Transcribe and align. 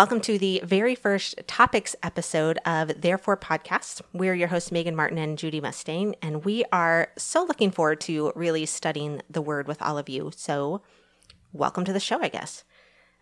welcome 0.00 0.18
to 0.18 0.38
the 0.38 0.62
very 0.64 0.94
first 0.94 1.38
topics 1.46 1.94
episode 2.02 2.58
of 2.64 3.02
Therefore 3.02 3.36
Podcast. 3.36 4.00
We're 4.14 4.32
your 4.32 4.48
hosts, 4.48 4.72
Megan 4.72 4.96
Martin 4.96 5.18
and 5.18 5.36
Judy 5.36 5.60
Mustaine, 5.60 6.14
and 6.22 6.42
we 6.42 6.64
are 6.72 7.08
so 7.18 7.44
looking 7.44 7.70
forward 7.70 8.00
to 8.00 8.32
really 8.34 8.64
studying 8.64 9.20
the 9.28 9.42
Word 9.42 9.68
with 9.68 9.82
all 9.82 9.98
of 9.98 10.08
you. 10.08 10.30
So, 10.34 10.80
welcome 11.52 11.84
to 11.84 11.92
the 11.92 12.00
show, 12.00 12.18
I 12.22 12.28
guess. 12.28 12.64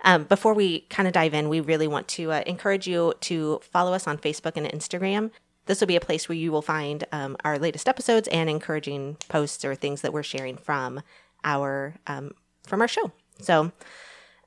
Um, 0.04 0.22
before 0.22 0.54
we 0.54 0.82
kind 0.82 1.08
of 1.08 1.14
dive 1.14 1.34
in, 1.34 1.48
we 1.48 1.58
really 1.58 1.88
want 1.88 2.06
to 2.10 2.30
uh, 2.30 2.44
encourage 2.46 2.86
you 2.86 3.12
to 3.22 3.58
follow 3.64 3.92
us 3.92 4.06
on 4.06 4.16
Facebook 4.16 4.52
and 4.54 4.64
Instagram. 4.64 5.32
This 5.66 5.80
will 5.80 5.88
be 5.88 5.96
a 5.96 6.00
place 6.00 6.28
where 6.28 6.38
you 6.38 6.52
will 6.52 6.62
find 6.62 7.02
um, 7.10 7.36
our 7.44 7.58
latest 7.58 7.88
episodes 7.88 8.28
and 8.28 8.48
encouraging 8.48 9.16
posts 9.28 9.64
or 9.64 9.74
things 9.74 10.02
that 10.02 10.12
we're 10.12 10.22
sharing 10.22 10.56
from 10.56 11.02
our 11.42 11.96
um, 12.06 12.34
from 12.68 12.80
our 12.80 12.88
show. 12.88 13.10
So, 13.40 13.72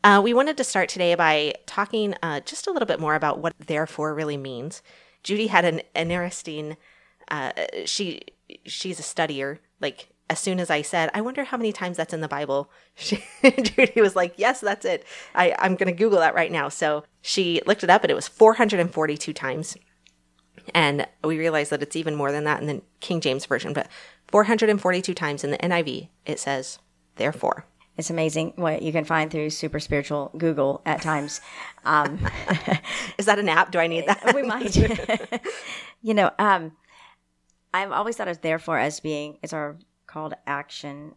uh, 0.04 0.22
we 0.24 0.34
wanted 0.34 0.58
to 0.58 0.64
start 0.64 0.90
today 0.90 1.16
by 1.16 1.54
talking 1.66 2.16
uh, 2.24 2.40
just 2.42 2.68
a 2.68 2.72
little 2.72 2.86
bit 2.88 3.00
more 3.00 3.16
about 3.16 3.40
what 3.40 3.54
therefore 3.60 4.14
really 4.14 4.38
means. 4.38 4.82
Judy 5.24 5.48
had 5.48 5.66
an, 5.66 5.82
interesting. 5.94 6.78
Uh, 7.30 7.52
she 7.86 8.22
she's 8.66 9.00
a 9.00 9.04
studier. 9.04 9.60
Like 9.80 10.10
as 10.30 10.40
soon 10.40 10.60
as 10.60 10.70
I 10.70 10.82
said, 10.82 11.12
I 11.14 11.22
wonder 11.22 11.44
how 11.44 11.58
many 11.58 11.72
times 11.72 11.98
that's 11.98 12.14
in 12.14 12.22
the 12.22 12.28
Bible. 12.28 12.72
She, 12.96 13.24
Judy 13.44 14.02
was 14.02 14.16
like, 14.16 14.34
"Yes, 14.38 14.60
that's 14.60 14.86
it. 14.86 15.06
I, 15.36 15.56
I'm 15.60 15.76
going 15.76 15.88
to 15.92 15.98
Google 15.98 16.20
that 16.20 16.36
right 16.36 16.52
now." 16.52 16.70
So 16.70 17.04
she 17.22 17.62
looked 17.66 17.84
it 17.84 17.90
up, 17.90 18.04
and 18.04 18.12
it 18.12 18.16
was 18.16 18.28
442 18.28 19.34
times. 19.34 19.78
And 20.76 21.08
we 21.24 21.40
realized 21.40 21.72
that 21.72 21.82
it's 21.82 21.96
even 21.96 22.16
more 22.16 22.32
than 22.32 22.44
that 22.44 22.62
in 22.62 22.68
the 22.68 22.82
King 23.00 23.22
James 23.22 23.46
version, 23.46 23.74
but 23.74 23.88
442 24.28 25.14
times 25.14 25.44
in 25.44 25.52
the 25.52 25.58
NIV 25.58 26.10
it 26.26 26.40
says, 26.40 26.80
"Therefore." 27.16 27.66
It's 27.98 28.10
amazing 28.10 28.54
what 28.56 28.82
you 28.82 28.92
can 28.92 29.06
find 29.06 29.30
through 29.30 29.50
super 29.50 29.80
spiritual 29.80 30.32
Google 30.38 30.82
at 30.86 31.02
times. 31.02 31.42
Um, 31.84 32.20
Is 33.18 33.26
that 33.26 33.38
an 33.38 33.50
app? 33.50 33.72
Do 33.72 33.80
I 33.80 33.88
need 33.88 34.08
that? 34.08 34.32
we 34.36 34.44
might. 34.44 34.76
you 36.02 36.14
know, 36.14 36.32
um, 36.40 36.72
I've 37.74 37.92
always 37.92 38.16
thought 38.16 38.28
of 38.28 38.42
therefore 38.42 38.80
as 38.80 39.00
being 39.00 39.38
it's 39.44 39.54
our 39.54 39.78
call 40.08 40.30
to 40.30 40.38
action, 40.50 41.16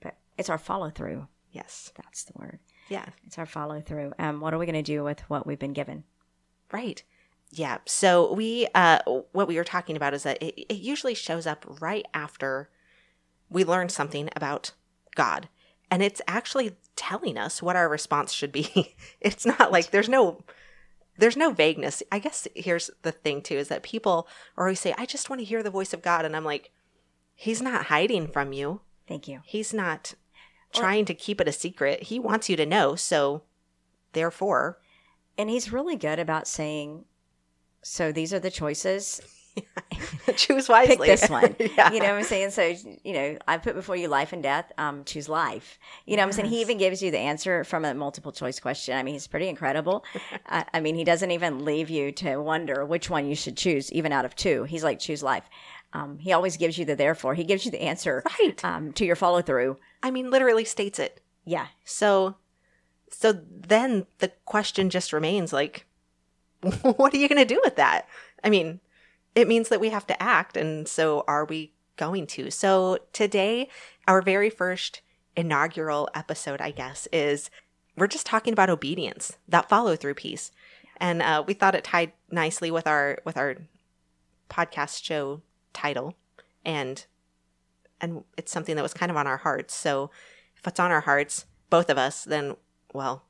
but 0.00 0.14
it's 0.38 0.48
our 0.50 0.58
follow 0.58 0.90
through. 0.90 1.26
yes. 1.50 1.92
That's 1.96 2.24
the 2.24 2.32
word. 2.36 2.58
Yeah. 2.88 3.06
It's 3.24 3.38
our 3.38 3.46
follow 3.46 3.80
through. 3.80 4.12
Um, 4.18 4.40
what 4.40 4.52
are 4.52 4.58
we 4.58 4.66
going 4.66 4.74
to 4.74 4.82
do 4.82 5.02
with 5.02 5.20
what 5.30 5.46
we've 5.46 5.58
been 5.58 5.72
given? 5.72 6.04
Right. 6.70 7.02
Yeah. 7.50 7.78
So 7.86 8.32
we, 8.32 8.68
uh, 8.74 8.98
what 9.32 9.48
we 9.48 9.56
were 9.56 9.64
talking 9.64 9.96
about 9.96 10.12
is 10.12 10.24
that 10.24 10.42
it, 10.42 10.54
it 10.68 10.80
usually 10.80 11.14
shows 11.14 11.46
up 11.46 11.64
right 11.80 12.04
after 12.12 12.68
we 13.48 13.64
learn 13.64 13.88
something 13.88 14.28
about 14.36 14.72
God, 15.14 15.48
and 15.94 16.02
it's 16.02 16.20
actually 16.26 16.72
telling 16.96 17.38
us 17.38 17.62
what 17.62 17.76
our 17.76 17.88
response 17.88 18.32
should 18.32 18.50
be. 18.50 18.96
it's 19.20 19.46
not 19.46 19.70
like 19.70 19.92
there's 19.92 20.08
no, 20.08 20.42
there's 21.18 21.36
no 21.36 21.52
vagueness. 21.52 22.02
I 22.10 22.18
guess 22.18 22.48
here's 22.56 22.90
the 23.02 23.12
thing 23.12 23.42
too 23.42 23.54
is 23.54 23.68
that 23.68 23.84
people 23.84 24.26
always 24.58 24.80
say, 24.80 24.92
"I 24.98 25.06
just 25.06 25.30
want 25.30 25.38
to 25.38 25.44
hear 25.44 25.62
the 25.62 25.70
voice 25.70 25.92
of 25.92 26.02
God," 26.02 26.24
and 26.24 26.34
I'm 26.34 26.44
like, 26.44 26.72
He's 27.36 27.62
not 27.62 27.86
hiding 27.86 28.26
from 28.26 28.52
you. 28.52 28.80
Thank 29.06 29.28
you. 29.28 29.38
He's 29.44 29.72
not 29.72 30.14
trying 30.72 31.04
to 31.04 31.14
keep 31.14 31.40
it 31.40 31.46
a 31.46 31.52
secret. 31.52 32.04
He 32.04 32.18
wants 32.18 32.48
you 32.48 32.56
to 32.56 32.66
know. 32.66 32.96
So, 32.96 33.42
therefore, 34.14 34.80
And 35.38 35.48
he's 35.48 35.72
really 35.72 35.94
good 35.94 36.18
about 36.18 36.48
saying, 36.48 37.04
so 37.82 38.10
these 38.10 38.32
are 38.34 38.40
the 38.40 38.50
choices. 38.50 39.20
choose 40.36 40.68
wisely. 40.68 40.96
Pick 40.96 41.20
this 41.20 41.30
one. 41.30 41.54
yeah. 41.76 41.92
You 41.92 42.00
know 42.00 42.06
what 42.06 42.18
I'm 42.18 42.24
saying? 42.24 42.50
So, 42.50 42.74
you 43.04 43.12
know, 43.12 43.38
I 43.46 43.58
put 43.58 43.74
before 43.74 43.96
you 43.96 44.08
life 44.08 44.32
and 44.32 44.42
death. 44.42 44.72
Um, 44.78 45.04
choose 45.04 45.28
life. 45.28 45.78
You 46.06 46.16
know 46.16 46.22
what 46.22 46.28
I'm 46.28 46.32
saying? 46.32 46.48
He 46.48 46.60
even 46.60 46.78
gives 46.78 47.02
you 47.02 47.10
the 47.10 47.18
answer 47.18 47.64
from 47.64 47.84
a 47.84 47.94
multiple 47.94 48.32
choice 48.32 48.58
question. 48.60 48.96
I 48.96 49.02
mean, 49.02 49.14
he's 49.14 49.26
pretty 49.26 49.48
incredible. 49.48 50.04
I, 50.46 50.64
I 50.74 50.80
mean, 50.80 50.94
he 50.94 51.04
doesn't 51.04 51.30
even 51.30 51.64
leave 51.64 51.90
you 51.90 52.12
to 52.12 52.36
wonder 52.38 52.84
which 52.84 53.10
one 53.10 53.26
you 53.26 53.34
should 53.34 53.56
choose, 53.56 53.92
even 53.92 54.12
out 54.12 54.24
of 54.24 54.34
two. 54.34 54.64
He's 54.64 54.84
like, 54.84 54.98
choose 54.98 55.22
life. 55.22 55.44
Um, 55.92 56.18
he 56.18 56.32
always 56.32 56.56
gives 56.56 56.76
you 56.76 56.84
the 56.84 56.96
therefore. 56.96 57.34
He 57.34 57.44
gives 57.44 57.64
you 57.64 57.70
the 57.70 57.82
answer 57.82 58.22
Right. 58.40 58.64
um, 58.64 58.92
to 58.94 59.04
your 59.04 59.16
follow 59.16 59.42
through. 59.42 59.76
I 60.02 60.10
mean, 60.10 60.30
literally 60.30 60.64
states 60.64 60.98
it. 60.98 61.20
Yeah. 61.44 61.68
So, 61.84 62.36
so 63.10 63.32
then 63.32 64.06
the 64.18 64.32
question 64.44 64.90
just 64.90 65.12
remains 65.12 65.52
like, 65.52 65.86
what 66.82 67.14
are 67.14 67.16
you 67.18 67.28
going 67.28 67.46
to 67.46 67.54
do 67.54 67.60
with 67.62 67.76
that? 67.76 68.08
I 68.42 68.50
mean, 68.50 68.80
it 69.34 69.48
means 69.48 69.68
that 69.68 69.80
we 69.80 69.90
have 69.90 70.06
to 70.06 70.22
act. 70.22 70.56
And 70.56 70.86
so 70.88 71.24
are 71.26 71.44
we 71.44 71.72
going 71.96 72.26
to? 72.28 72.50
So 72.50 72.98
today, 73.12 73.68
our 74.06 74.22
very 74.22 74.50
first 74.50 75.00
inaugural 75.36 76.08
episode, 76.14 76.60
I 76.60 76.70
guess, 76.70 77.08
is 77.12 77.50
we're 77.96 78.06
just 78.06 78.26
talking 78.26 78.52
about 78.52 78.70
obedience, 78.70 79.36
that 79.48 79.68
follow 79.68 79.96
through 79.96 80.14
piece. 80.14 80.50
And 80.98 81.22
uh, 81.22 81.42
we 81.46 81.54
thought 81.54 81.74
it 81.74 81.84
tied 81.84 82.12
nicely 82.30 82.70
with 82.70 82.86
our, 82.86 83.18
with 83.24 83.36
our 83.36 83.56
podcast 84.48 85.02
show 85.02 85.42
title. 85.72 86.16
And, 86.64 87.04
and 88.00 88.24
it's 88.36 88.52
something 88.52 88.76
that 88.76 88.82
was 88.82 88.94
kind 88.94 89.10
of 89.10 89.16
on 89.16 89.26
our 89.26 89.38
hearts. 89.38 89.74
So 89.74 90.10
if 90.56 90.66
it's 90.66 90.80
on 90.80 90.90
our 90.90 91.02
hearts, 91.02 91.46
both 91.70 91.90
of 91.90 91.98
us, 91.98 92.24
then, 92.24 92.56
well, 92.92 93.24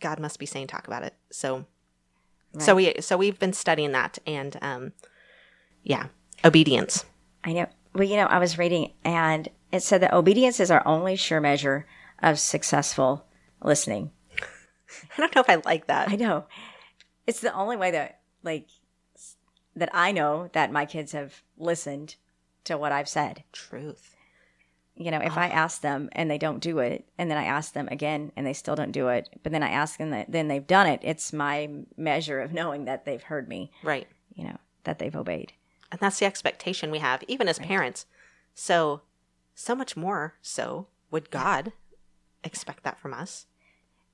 God 0.00 0.20
must 0.20 0.38
be 0.38 0.46
saying 0.46 0.66
talk 0.66 0.86
about 0.86 1.02
it. 1.02 1.14
So, 1.30 1.64
so 2.58 2.74
we 2.74 2.94
so 3.00 3.16
we've 3.16 3.38
been 3.38 3.52
studying 3.52 3.92
that, 3.92 4.18
and 4.26 4.56
um, 4.62 4.92
yeah, 5.82 6.06
obedience. 6.44 7.04
I 7.44 7.52
know. 7.52 7.66
Well, 7.94 8.04
you 8.04 8.16
know, 8.16 8.26
I 8.26 8.38
was 8.38 8.58
reading 8.58 8.92
and 9.04 9.48
it 9.72 9.82
said 9.82 10.02
that 10.02 10.12
obedience 10.12 10.60
is 10.60 10.70
our 10.70 10.86
only 10.86 11.16
sure 11.16 11.40
measure 11.40 11.86
of 12.22 12.38
successful 12.38 13.26
listening. 13.62 14.10
I 14.40 15.20
don't 15.20 15.34
know 15.34 15.40
if 15.40 15.50
I 15.50 15.56
like 15.64 15.86
that. 15.86 16.08
I 16.08 16.16
know. 16.16 16.46
It's 17.26 17.40
the 17.40 17.54
only 17.54 17.76
way 17.76 17.90
that, 17.90 18.20
like, 18.42 18.68
that 19.76 19.90
I 19.92 20.12
know 20.12 20.48
that 20.52 20.72
my 20.72 20.86
kids 20.86 21.12
have 21.12 21.42
listened 21.58 22.16
to 22.64 22.78
what 22.78 22.92
I've 22.92 23.08
said. 23.08 23.44
Truth. 23.52 24.16
You 24.96 25.12
know, 25.12 25.20
if 25.20 25.36
I 25.36 25.48
ah. 25.48 25.52
ask 25.52 25.80
them 25.80 26.08
and 26.12 26.28
they 26.30 26.38
don't 26.38 26.58
do 26.58 26.80
it, 26.80 27.04
and 27.18 27.30
then 27.30 27.38
I 27.38 27.44
ask 27.44 27.72
them 27.72 27.88
again 27.88 28.32
and 28.36 28.44
they 28.46 28.52
still 28.52 28.74
don't 28.74 28.90
do 28.90 29.08
it, 29.08 29.28
but 29.42 29.52
then 29.52 29.62
I 29.62 29.70
ask 29.70 29.98
them 29.98 30.10
that 30.10 30.32
then 30.32 30.48
they've 30.48 30.66
done 30.66 30.88
it, 30.88 31.00
it's 31.04 31.32
my 31.32 31.70
measure 31.96 32.40
of 32.40 32.52
knowing 32.52 32.86
that 32.86 33.04
they've 33.04 33.22
heard 33.22 33.48
me, 33.48 33.70
Right. 33.84 34.08
you 34.34 34.44
know, 34.44 34.56
that 34.84 34.98
they've 34.98 35.14
obeyed. 35.14 35.52
And 35.90 36.00
that's 36.00 36.18
the 36.18 36.26
expectation 36.26 36.90
we 36.90 36.98
have, 36.98 37.24
even 37.28 37.48
as 37.48 37.58
parents. 37.58 38.06
So, 38.54 39.02
so 39.54 39.74
much 39.74 39.96
more 39.96 40.34
so 40.42 40.88
would 41.10 41.30
God 41.30 41.72
expect 42.44 42.82
that 42.84 43.00
from 43.00 43.14
us. 43.14 43.46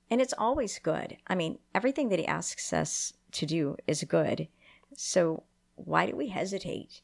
And 0.09 0.21
it's 0.21 0.33
always 0.37 0.79
good. 0.79 1.17
I 1.27 1.35
mean, 1.35 1.59
everything 1.73 2.09
that 2.09 2.19
he 2.19 2.27
asks 2.27 2.71
us 2.71 3.13
to 3.33 3.45
do 3.45 3.75
is 3.87 4.03
good. 4.03 4.47
So 4.95 5.43
why 5.75 6.05
do 6.05 6.15
we 6.15 6.29
hesitate? 6.29 7.01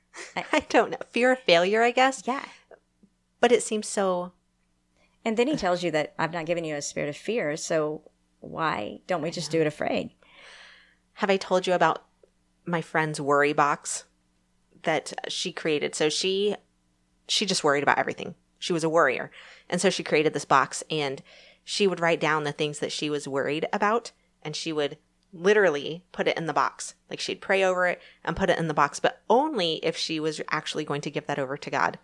I 0.36 0.60
don't 0.68 0.90
know. 0.90 0.98
Fear 1.10 1.32
of 1.32 1.40
failure, 1.40 1.82
I 1.82 1.90
guess. 1.90 2.22
Yeah. 2.26 2.44
But 3.40 3.52
it 3.52 3.62
seems 3.62 3.86
so. 3.86 4.32
And 5.24 5.36
then 5.36 5.48
he 5.48 5.56
tells 5.56 5.82
you 5.82 5.90
that 5.90 6.14
I've 6.18 6.32
not 6.32 6.46
given 6.46 6.64
you 6.64 6.76
a 6.76 6.82
spirit 6.82 7.08
of 7.08 7.16
fear. 7.16 7.56
So 7.56 8.02
why 8.40 9.00
don't 9.06 9.22
we 9.22 9.30
just 9.30 9.50
do 9.50 9.60
it 9.60 9.66
afraid? 9.66 10.10
Have 11.14 11.30
I 11.30 11.36
told 11.36 11.66
you 11.66 11.74
about 11.74 12.04
my 12.68 12.80
friend's 12.80 13.20
worry 13.20 13.52
box 13.52 14.04
that 14.82 15.12
she 15.28 15.52
created? 15.52 15.94
So 15.94 16.08
she 16.08 16.56
she 17.26 17.44
just 17.46 17.64
worried 17.64 17.82
about 17.82 17.98
everything. 17.98 18.34
She 18.58 18.72
was 18.72 18.84
a 18.84 18.88
worrier. 18.88 19.30
And 19.68 19.80
so 19.80 19.90
she 19.90 20.02
created 20.02 20.32
this 20.32 20.44
box 20.44 20.82
and 20.90 21.22
she 21.62 21.86
would 21.86 22.00
write 22.00 22.20
down 22.20 22.44
the 22.44 22.52
things 22.52 22.78
that 22.78 22.92
she 22.92 23.10
was 23.10 23.28
worried 23.28 23.66
about 23.72 24.12
and 24.42 24.56
she 24.56 24.72
would 24.72 24.96
literally 25.32 26.04
put 26.12 26.26
it 26.26 26.36
in 26.36 26.46
the 26.46 26.52
box. 26.52 26.94
Like 27.10 27.20
she'd 27.20 27.40
pray 27.40 27.62
over 27.62 27.86
it 27.86 28.00
and 28.24 28.36
put 28.36 28.50
it 28.50 28.58
in 28.58 28.68
the 28.68 28.74
box, 28.74 28.98
but 28.98 29.22
only 29.28 29.74
if 29.84 29.96
she 29.96 30.18
was 30.18 30.40
actually 30.50 30.84
going 30.84 31.02
to 31.02 31.10
give 31.10 31.26
that 31.26 31.38
over 31.38 31.56
to 31.56 31.70
God. 31.70 31.98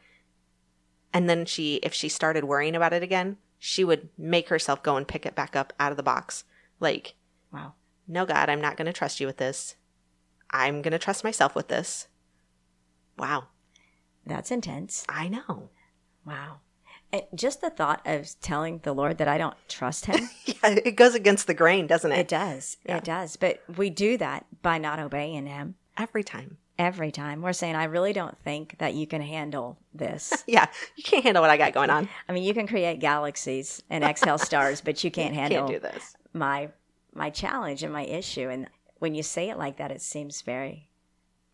And 1.13 1.29
then 1.29 1.47
she 1.47 1.77
if 1.77 1.95
she 1.95 2.09
started 2.09 2.45
worrying 2.45 2.77
about 2.77 2.93
it 2.93 3.03
again, 3.03 3.39
she 3.59 3.85
would 3.85 4.11
make 4.19 4.49
herself 4.49 4.83
go 4.83 4.97
and 4.97 5.09
pick 5.09 5.25
it 5.25 5.35
back 5.35 5.57
up 5.57 5.73
out 5.81 5.91
of 5.91 5.97
the 5.97 6.03
box. 6.03 6.45
Like 6.81 7.15
Wow. 7.53 7.75
no, 8.07 8.27
God, 8.27 8.51
I'm 8.51 8.61
not 8.61 8.77
going 8.77 8.87
to 8.87 8.93
trust 8.93 9.21
you 9.21 9.27
with 9.27 9.39
this. 9.39 9.77
I'm 10.55 10.81
going 10.83 10.93
to 10.93 10.99
trust 10.99 11.25
myself 11.25 11.55
with 11.55 11.69
this. 11.69 12.07
Wow. 13.19 13.49
That's 14.25 14.51
intense. 14.51 15.05
I 15.09 15.29
know. 15.29 15.71
Wow. 16.25 16.61
And 17.13 17.23
just 17.35 17.61
the 17.61 17.71
thought 17.71 18.01
of 18.07 18.29
telling 18.41 18.79
the 18.83 18.93
Lord 18.93 19.19
that 19.19 19.29
I 19.29 19.37
don't 19.37 19.57
trust 19.69 20.07
him, 20.07 20.29
Yeah, 20.47 20.77
it 20.85 20.97
goes 20.97 21.15
against 21.15 21.47
the 21.47 21.55
grain, 21.55 21.87
doesn't 21.87 22.11
it? 22.13 22.19
it 22.19 22.29
does. 22.29 22.77
Yeah. 22.87 22.97
It 22.99 23.05
does. 23.05 23.37
But 23.37 23.63
we 23.77 23.91
do 23.91 24.17
that 24.19 24.47
by 24.63 24.79
not 24.79 24.99
obeying 25.01 25.47
him 25.47 25.75
Every 25.97 26.25
time. 26.25 26.57
every 26.79 27.11
time. 27.13 27.43
We're 27.43 27.53
saying, 27.53 27.77
I 27.77 27.85
really 27.85 28.13
don't 28.13 28.37
think 28.43 28.79
that 28.79 28.95
you 28.95 29.07
can 29.07 29.23
handle 29.23 29.79
this. 29.93 30.33
Yeah, 30.47 30.67
you 30.97 31.03
can't 31.05 31.23
handle 31.25 31.41
what 31.43 31.51
I 31.51 31.57
got 31.57 31.73
going 31.73 31.91
on. 31.91 32.09
I 32.29 32.33
mean, 32.33 32.43
you 32.45 32.55
can 32.55 32.67
create 32.67 32.99
galaxies 33.01 33.83
and 33.91 34.03
exhale 34.05 34.39
stars, 34.51 34.81
but 34.81 35.03
you 35.05 35.11
can't 35.11 35.35
handle 35.35 35.69
Can't 35.69 35.83
do 35.83 35.89
this. 35.89 36.17
my 36.33 36.71
my 37.13 37.31
challenge 37.31 37.83
and 37.85 37.93
my 37.93 38.05
issue. 38.05 38.49
And 38.49 38.69
when 39.05 39.15
you 39.15 39.23
say 39.23 39.51
it 39.51 39.59
like 39.59 39.77
that, 39.77 39.91
it 39.91 40.01
seems 40.01 40.41
very 40.41 40.89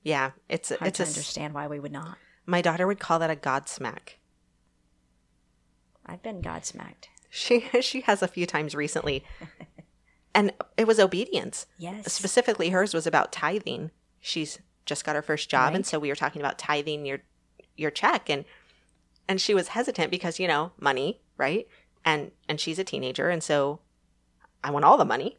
Yeah, 0.05 0.31
it's 0.49 0.69
hard 0.69 0.87
it's 0.87 0.99
to 0.99 1.02
a. 1.02 1.06
understand 1.06 1.52
why 1.52 1.67
we 1.67 1.81
would 1.81 1.91
not. 1.91 2.17
My 2.47 2.62
daughter 2.62 2.87
would 2.87 3.00
call 3.00 3.19
that 3.19 3.29
a 3.29 3.35
God 3.35 3.69
smack. 3.69 4.19
I've 6.06 6.23
been 6.23 6.43
godsmacked. 6.43 7.08
She 7.29 7.69
she 7.81 8.02
has 8.02 8.23
a 8.23 8.29
few 8.29 8.47
times 8.47 8.75
recently. 8.75 9.25
And 10.32 10.52
it 10.76 10.87
was 10.87 11.00
obedience. 11.00 11.67
Yes. 11.76 12.12
Specifically, 12.12 12.69
hers 12.69 12.94
was 12.94 13.05
about 13.05 13.32
tithing. 13.32 13.91
She's 14.20 14.61
just 14.87 15.05
got 15.05 15.17
her 15.17 15.23
first 15.23 15.50
job, 15.50 15.75
and 15.75 15.85
so 15.85 15.99
we 15.99 16.08
were 16.08 16.14
talking 16.14 16.41
about 16.41 16.56
tithing 16.56 17.05
your 17.05 17.19
your 17.76 17.91
check, 17.91 18.31
and 18.31 18.44
and 19.26 19.41
she 19.41 19.55
was 19.55 19.69
hesitant 19.75 20.08
because 20.12 20.38
you 20.38 20.47
know 20.47 20.70
money, 20.79 21.20
right? 21.37 21.67
And 22.05 22.31
and 22.49 22.61
she's 22.61 22.79
a 22.79 22.85
teenager, 22.85 23.29
and 23.29 23.43
so 23.43 23.81
I 24.62 24.70
want 24.70 24.85
all 24.85 24.97
the 24.97 25.05
money. 25.05 25.37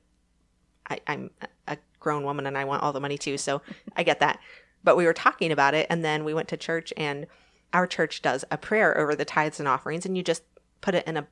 I, 0.89 0.99
I'm 1.07 1.29
a 1.69 1.77
grown 2.01 2.25
woman, 2.25 2.45
and 2.45 2.57
I 2.57 2.65
want 2.65 2.83
all 2.83 2.91
the 2.91 2.99
money 2.99 3.17
too, 3.17 3.37
so 3.37 3.61
I 3.95 4.03
get 4.03 4.19
that. 4.19 4.39
But 4.83 4.97
we 4.97 5.05
were 5.05 5.13
talking 5.13 5.51
about 5.53 5.73
it, 5.73 5.87
and 5.89 6.03
then 6.03 6.25
we 6.25 6.33
went 6.33 6.49
to 6.49 6.57
church, 6.57 6.91
and 6.97 7.27
our 7.71 7.87
church 7.87 8.21
does 8.21 8.43
a 8.51 8.57
prayer 8.57 8.97
over 8.97 9.15
the 9.15 9.23
tithes 9.23 9.59
and 9.59 9.69
offerings, 9.69 10.05
and 10.05 10.17
you 10.17 10.23
just 10.23 10.43
put 10.81 10.95
it 10.95 11.07
in 11.07 11.15
a 11.15 11.27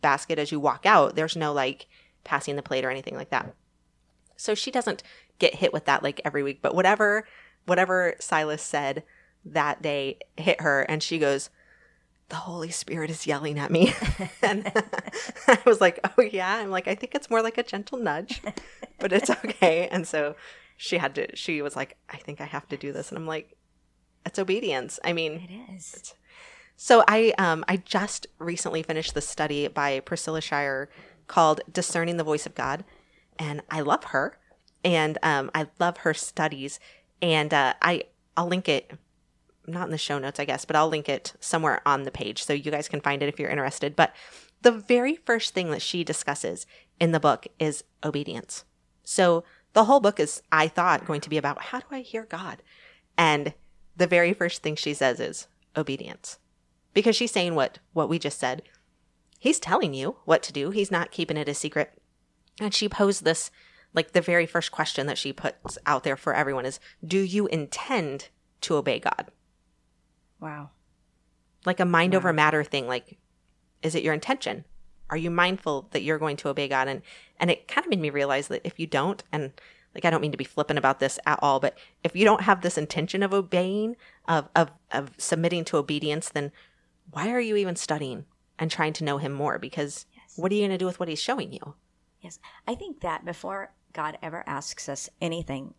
basket 0.00 0.38
as 0.38 0.50
you 0.50 0.58
walk 0.58 0.86
out. 0.86 1.14
There's 1.14 1.36
no 1.36 1.52
like 1.52 1.86
passing 2.24 2.56
the 2.56 2.62
plate 2.62 2.84
or 2.84 2.90
anything 2.90 3.16
like 3.16 3.30
that. 3.30 3.54
So 4.36 4.54
she 4.54 4.70
doesn't 4.70 5.02
get 5.38 5.56
hit 5.56 5.72
with 5.72 5.84
that 5.84 6.02
like 6.02 6.20
every 6.24 6.42
week, 6.42 6.60
but 6.62 6.74
whatever 6.74 7.26
whatever 7.66 8.14
Silas 8.18 8.62
said 8.62 9.04
that 9.44 9.82
day 9.82 10.18
hit 10.36 10.60
her 10.60 10.82
and 10.82 11.02
she 11.02 11.18
goes, 11.18 11.50
"The 12.28 12.36
Holy 12.36 12.70
Spirit 12.70 13.10
is 13.10 13.26
yelling 13.26 13.58
at 13.58 13.70
me." 13.70 13.94
and 14.42 14.70
I 15.46 15.58
was 15.64 15.80
like, 15.80 16.00
"Oh 16.04 16.22
yeah." 16.22 16.56
I'm 16.56 16.70
like, 16.70 16.88
"I 16.88 16.94
think 16.94 17.14
it's 17.14 17.30
more 17.30 17.42
like 17.42 17.58
a 17.58 17.62
gentle 17.62 17.98
nudge, 17.98 18.42
but 19.02 19.12
it's 19.12 19.30
okay." 19.30 19.88
And 19.92 20.06
so 20.06 20.36
she 20.76 20.96
had 20.98 21.14
to 21.16 21.36
she 21.36 21.60
was 21.62 21.76
like, 21.76 21.96
"I 22.08 22.16
think 22.16 22.40
I 22.40 22.46
have 22.46 22.66
to 22.68 22.76
do 22.76 22.92
this." 22.92 23.10
And 23.10 23.18
I'm 23.18 23.26
like, 23.26 23.56
"It's 24.24 24.38
obedience." 24.38 24.98
I 25.04 25.12
mean, 25.12 25.32
It 25.48 25.74
is. 25.76 26.14
so 26.76 27.04
I 27.06 27.34
um 27.38 27.64
I 27.68 27.76
just 27.76 28.26
recently 28.38 28.82
finished 28.82 29.14
the 29.14 29.20
study 29.20 29.68
by 29.68 30.00
Priscilla 30.00 30.40
Shirer 30.40 30.88
called 31.26 31.60
Discerning 31.70 32.16
the 32.16 32.24
Voice 32.24 32.46
of 32.46 32.54
God, 32.54 32.84
and 33.38 33.62
I 33.70 33.80
love 33.80 34.04
her, 34.14 34.38
and 34.84 35.18
um 35.22 35.50
I 35.54 35.66
love 35.78 35.98
her 35.98 36.14
studies, 36.14 36.80
and 37.20 37.52
uh, 37.52 37.74
I 37.82 38.04
I'll 38.36 38.48
link 38.48 38.68
it, 38.68 38.92
not 39.66 39.84
in 39.86 39.90
the 39.92 39.98
show 39.98 40.18
notes 40.18 40.40
I 40.40 40.44
guess, 40.46 40.64
but 40.64 40.76
I'll 40.76 40.88
link 40.88 41.08
it 41.08 41.34
somewhere 41.40 41.80
on 41.86 42.02
the 42.04 42.10
page 42.10 42.42
so 42.44 42.52
you 42.52 42.70
guys 42.70 42.88
can 42.88 43.00
find 43.00 43.22
it 43.22 43.28
if 43.28 43.38
you're 43.38 43.50
interested. 43.50 43.94
But 43.94 44.14
the 44.62 44.72
very 44.72 45.16
first 45.16 45.54
thing 45.54 45.70
that 45.70 45.82
she 45.82 46.02
discusses 46.04 46.66
in 46.98 47.12
the 47.12 47.20
book 47.20 47.46
is 47.58 47.84
obedience. 48.04 48.64
So 49.04 49.44
the 49.72 49.84
whole 49.84 50.00
book 50.00 50.20
is 50.20 50.42
I 50.50 50.68
thought 50.68 51.06
going 51.06 51.20
to 51.22 51.30
be 51.30 51.38
about 51.38 51.62
how 51.62 51.80
do 51.80 51.86
I 51.90 52.00
hear 52.00 52.24
God, 52.24 52.62
and 53.16 53.54
the 53.96 54.06
very 54.06 54.32
first 54.32 54.62
thing 54.62 54.76
she 54.76 54.94
says 54.94 55.20
is 55.20 55.46
obedience. 55.76 56.38
Because 56.94 57.16
she's 57.16 57.32
saying 57.32 57.54
what 57.54 57.78
what 57.92 58.08
we 58.08 58.18
just 58.18 58.38
said. 58.38 58.62
He's 59.38 59.58
telling 59.58 59.92
you 59.94 60.16
what 60.24 60.42
to 60.44 60.52
do. 60.52 60.70
He's 60.70 60.90
not 60.90 61.10
keeping 61.10 61.36
it 61.36 61.48
a 61.48 61.54
secret. 61.54 61.98
And 62.60 62.72
she 62.72 62.88
posed 62.88 63.24
this 63.24 63.50
like 63.94 64.12
the 64.12 64.20
very 64.20 64.46
first 64.46 64.70
question 64.72 65.06
that 65.06 65.18
she 65.18 65.32
puts 65.32 65.78
out 65.84 66.04
there 66.04 66.16
for 66.16 66.34
everyone 66.34 66.64
is 66.64 66.80
do 67.04 67.18
you 67.18 67.46
intend 67.48 68.28
to 68.62 68.76
obey 68.76 68.98
god? 68.98 69.30
Wow. 70.40 70.70
like 71.64 71.80
a 71.80 71.84
mind 71.84 72.14
over 72.14 72.32
matter 72.32 72.64
thing 72.64 72.86
like 72.88 73.18
is 73.82 73.94
it 73.94 74.02
your 74.02 74.14
intention 74.14 74.64
are 75.12 75.16
you 75.18 75.30
mindful 75.30 75.86
that 75.90 76.02
you're 76.02 76.18
going 76.18 76.36
to 76.38 76.48
obey 76.48 76.66
god 76.66 76.88
and 76.88 77.02
and 77.38 77.50
it 77.50 77.68
kind 77.68 77.84
of 77.84 77.90
made 77.90 78.00
me 78.00 78.10
realize 78.10 78.48
that 78.48 78.62
if 78.64 78.80
you 78.80 78.86
don't 78.86 79.22
and 79.30 79.52
like 79.94 80.04
i 80.06 80.10
don't 80.10 80.22
mean 80.22 80.32
to 80.32 80.38
be 80.38 80.42
flippant 80.44 80.78
about 80.78 80.98
this 81.00 81.18
at 81.26 81.38
all 81.42 81.60
but 81.60 81.76
if 82.02 82.16
you 82.16 82.24
don't 82.24 82.40
have 82.42 82.62
this 82.62 82.78
intention 82.78 83.22
of 83.22 83.34
obeying 83.34 83.94
of 84.26 84.48
of, 84.56 84.70
of 84.90 85.10
submitting 85.18 85.64
to 85.64 85.76
obedience 85.76 86.30
then 86.30 86.50
why 87.10 87.30
are 87.30 87.40
you 87.40 87.56
even 87.56 87.76
studying 87.76 88.24
and 88.58 88.70
trying 88.70 88.92
to 88.94 89.04
know 89.04 89.18
him 89.18 89.32
more 89.32 89.58
because 89.58 90.06
Yes. 90.16 90.32
what 90.36 90.50
are 90.50 90.54
you 90.54 90.62
going 90.62 90.70
to 90.70 90.78
do 90.78 90.86
with 90.86 90.98
what 90.98 91.08
he's 91.10 91.20
showing 91.22 91.52
you 91.52 91.74
Yes. 92.20 92.38
I 92.66 92.74
think 92.74 93.00
that 93.00 93.24
before 93.24 93.72
God 93.92 94.16
ever 94.22 94.44
asks 94.46 94.88
us 94.88 95.10
anything, 95.20 95.74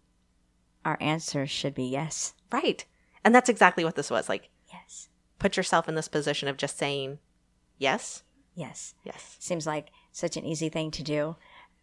our 0.86 0.98
answer 1.02 1.48
should 1.48 1.74
be 1.74 1.86
yes. 1.86 2.36
right 2.52 2.86
and 3.26 3.34
that's 3.34 3.50
exactly 3.50 3.84
what 3.84 3.96
this 3.96 4.12
was 4.12 4.30
like 4.30 4.50
Yes. 4.72 5.10
put 5.40 5.58
yourself 5.58 5.90
in 5.90 5.96
this 5.96 6.08
position 6.08 6.48
of 6.48 6.58
just 6.58 6.78
saying 6.78 7.18
yes 7.80 8.22
Yes. 8.56 8.94
yes 9.04 9.38
Seems 9.40 9.66
like 9.66 9.90
such 10.12 10.38
an 10.38 10.46
easy 10.46 10.70
thing 10.70 10.92
to 10.92 11.04
do, 11.04 11.36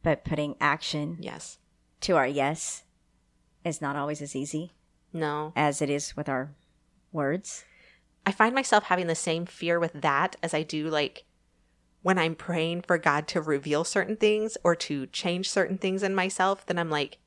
but 0.02 0.24
putting 0.24 0.56
action 0.60 1.16
yes 1.20 1.58
to 2.02 2.16
our 2.16 2.26
yes 2.26 2.84
is 3.64 3.80
not 3.82 3.96
always 3.96 4.22
as 4.22 4.34
easy 4.34 4.72
no 5.12 5.52
as 5.56 5.82
it 5.82 5.90
is 5.90 6.16
with 6.16 6.28
our 6.28 6.54
words. 7.12 7.64
I 8.24 8.32
find 8.32 8.54
myself 8.54 8.84
having 8.84 9.06
the 9.06 9.14
same 9.14 9.46
fear 9.46 9.80
with 9.80 9.92
that 9.94 10.36
as 10.42 10.54
I 10.54 10.62
do 10.62 10.88
like 10.88 11.24
when 12.02 12.18
I'm 12.18 12.34
praying 12.34 12.82
for 12.82 12.96
God 12.98 13.28
to 13.28 13.40
reveal 13.40 13.84
certain 13.84 14.16
things 14.16 14.56
or 14.64 14.74
to 14.74 15.06
change 15.06 15.50
certain 15.50 15.76
things 15.76 16.02
in 16.02 16.14
myself, 16.14 16.64
then 16.64 16.78
I'm 16.78 16.90
like, 16.90 17.18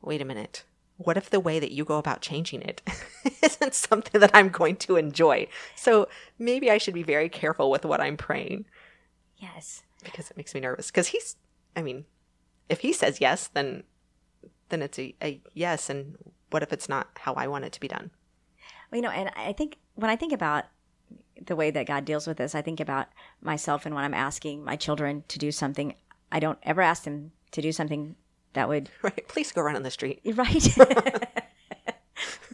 wait 0.00 0.20
a 0.20 0.24
minute. 0.24 0.64
What 1.04 1.16
if 1.16 1.30
the 1.30 1.40
way 1.40 1.58
that 1.58 1.72
you 1.72 1.84
go 1.84 1.98
about 1.98 2.20
changing 2.20 2.62
it 2.62 2.82
isn't 3.42 3.74
something 3.74 4.20
that 4.20 4.30
I'm 4.34 4.48
going 4.48 4.76
to 4.76 4.96
enjoy? 4.96 5.46
So 5.76 6.08
maybe 6.38 6.70
I 6.70 6.78
should 6.78 6.94
be 6.94 7.02
very 7.02 7.28
careful 7.28 7.70
with 7.70 7.84
what 7.84 8.00
I'm 8.00 8.16
praying 8.16 8.64
Yes. 9.36 9.82
because 10.04 10.30
it 10.30 10.36
makes 10.36 10.54
me 10.54 10.60
nervous. 10.60 10.90
Because 10.90 11.08
he's, 11.08 11.36
I 11.76 11.82
mean, 11.82 12.04
if 12.68 12.80
he 12.80 12.92
says 12.92 13.20
yes, 13.20 13.48
then 13.48 13.82
then 14.68 14.82
it's 14.82 14.98
a, 14.98 15.14
a 15.22 15.40
yes. 15.52 15.90
And 15.90 16.16
what 16.50 16.62
if 16.62 16.72
it's 16.72 16.88
not 16.88 17.08
how 17.18 17.34
I 17.34 17.46
want 17.46 17.64
it 17.64 17.72
to 17.72 17.80
be 17.80 17.88
done? 17.88 18.10
Well, 18.90 18.96
you 18.98 19.02
know, 19.02 19.10
and 19.10 19.30
I 19.36 19.52
think 19.52 19.78
when 19.94 20.10
I 20.10 20.16
think 20.16 20.32
about 20.32 20.64
the 21.44 21.56
way 21.56 21.70
that 21.70 21.86
God 21.86 22.04
deals 22.04 22.26
with 22.26 22.36
this, 22.38 22.54
I 22.54 22.62
think 22.62 22.80
about 22.80 23.08
myself 23.40 23.84
and 23.84 23.94
when 23.94 24.04
I'm 24.04 24.14
asking 24.14 24.64
my 24.64 24.76
children 24.76 25.24
to 25.28 25.38
do 25.38 25.50
something, 25.52 25.94
I 26.30 26.40
don't 26.40 26.58
ever 26.62 26.80
ask 26.80 27.04
them 27.04 27.32
to 27.50 27.60
do 27.60 27.72
something 27.72 28.16
that 28.54 28.68
would, 28.68 28.90
Right? 29.02 29.26
Please 29.28 29.52
go 29.52 29.62
run 29.62 29.76
on 29.76 29.82
the 29.82 29.90
street. 29.90 30.20
right? 30.34 30.76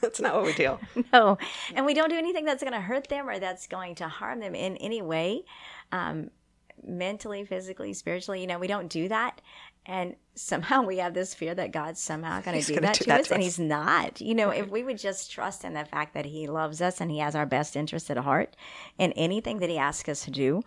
That's 0.00 0.20
not 0.20 0.34
what 0.34 0.44
we 0.44 0.52
do. 0.54 0.78
no. 1.12 1.38
And 1.74 1.84
we 1.84 1.94
don't 1.94 2.08
do 2.08 2.16
anything 2.16 2.44
that's 2.44 2.62
going 2.62 2.72
to 2.72 2.80
hurt 2.80 3.08
them 3.08 3.28
or 3.28 3.38
that's 3.38 3.66
going 3.66 3.96
to 3.96 4.08
harm 4.08 4.40
them 4.40 4.54
in 4.54 4.76
any 4.76 5.02
way, 5.02 5.42
um, 5.92 6.30
mentally, 6.86 7.44
physically, 7.44 7.92
spiritually. 7.92 8.40
You 8.40 8.46
know, 8.46 8.58
we 8.58 8.68
don't 8.68 8.88
do 8.88 9.08
that. 9.08 9.40
And 9.86 10.16
somehow 10.34 10.82
we 10.82 10.98
have 10.98 11.14
this 11.14 11.34
fear 11.34 11.54
that 11.54 11.72
God's 11.72 12.00
somehow 12.00 12.40
going 12.42 12.60
to 12.60 12.66
do 12.66 12.80
that 12.80 12.94
to 12.94 13.04
that 13.04 13.20
us, 13.22 13.28
to 13.28 13.34
and 13.34 13.42
us. 13.42 13.46
He's 13.46 13.58
not. 13.58 14.20
You 14.20 14.34
know, 14.34 14.50
if 14.50 14.68
we 14.68 14.84
would 14.84 14.98
just 14.98 15.32
trust 15.32 15.64
in 15.64 15.74
the 15.74 15.84
fact 15.84 16.14
that 16.14 16.26
He 16.26 16.46
loves 16.46 16.80
us 16.82 17.00
and 17.00 17.10
He 17.10 17.18
has 17.18 17.34
our 17.34 17.46
best 17.46 17.74
interest 17.74 18.10
at 18.10 18.18
heart, 18.18 18.54
and 18.98 19.12
anything 19.16 19.58
that 19.60 19.70
He 19.70 19.78
asks 19.78 20.08
us 20.08 20.24
to 20.24 20.30
do, 20.30 20.62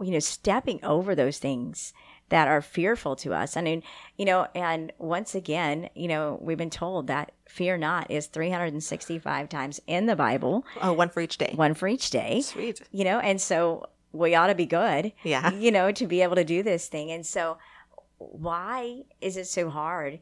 you 0.00 0.10
know, 0.10 0.18
stepping 0.18 0.84
over 0.84 1.14
those 1.14 1.38
things 1.38 1.92
that 2.30 2.48
are 2.48 2.62
fearful 2.62 3.14
to 3.16 3.34
us. 3.34 3.56
I 3.56 3.60
mean, 3.60 3.82
you 4.16 4.24
know, 4.24 4.46
and 4.54 4.92
once 4.98 5.34
again, 5.34 5.90
you 5.94 6.08
know, 6.08 6.38
we've 6.40 6.56
been 6.58 6.70
told 6.70 7.06
that 7.08 7.32
fear 7.46 7.76
not 7.76 8.10
is 8.10 8.26
365 8.26 9.48
times 9.48 9.80
in 9.86 10.06
the 10.06 10.16
Bible, 10.16 10.64
Oh, 10.80 10.92
one 10.92 11.10
for 11.10 11.20
each 11.20 11.38
day. 11.38 11.52
one 11.54 11.74
for 11.74 11.86
each 11.88 12.10
day, 12.10 12.40
Sweet. 12.40 12.80
you 12.92 13.04
know, 13.04 13.18
and 13.20 13.40
so 13.40 13.86
we 14.12 14.34
ought 14.34 14.46
to 14.48 14.54
be 14.54 14.66
good, 14.66 15.12
Yeah. 15.22 15.52
you 15.54 15.70
know, 15.70 15.92
to 15.92 16.06
be 16.06 16.22
able 16.22 16.36
to 16.36 16.44
do 16.44 16.62
this 16.62 16.88
thing. 16.88 17.10
And 17.10 17.24
so, 17.26 17.58
why 18.18 19.02
is 19.20 19.36
it 19.36 19.46
so 19.46 19.70
hard 19.70 20.20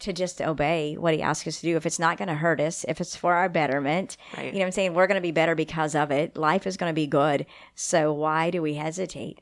to 0.00 0.12
just 0.12 0.40
obey 0.40 0.96
what 0.96 1.14
he 1.14 1.22
asks 1.22 1.46
us 1.48 1.56
to 1.60 1.66
do 1.66 1.76
if 1.76 1.84
it's 1.86 1.98
not 1.98 2.18
going 2.18 2.28
to 2.28 2.34
hurt 2.34 2.60
us, 2.60 2.84
if 2.86 3.00
it's 3.00 3.16
for 3.16 3.34
our 3.34 3.48
betterment? 3.48 4.16
Right. 4.36 4.46
You 4.46 4.52
know 4.52 4.58
what 4.60 4.66
I'm 4.66 4.72
saying? 4.72 4.94
We're 4.94 5.06
going 5.06 5.16
to 5.16 5.20
be 5.20 5.32
better 5.32 5.54
because 5.54 5.94
of 5.94 6.10
it. 6.10 6.36
Life 6.36 6.66
is 6.66 6.76
going 6.76 6.90
to 6.90 6.94
be 6.94 7.06
good. 7.06 7.46
So, 7.74 8.12
why 8.12 8.50
do 8.50 8.62
we 8.62 8.74
hesitate? 8.74 9.40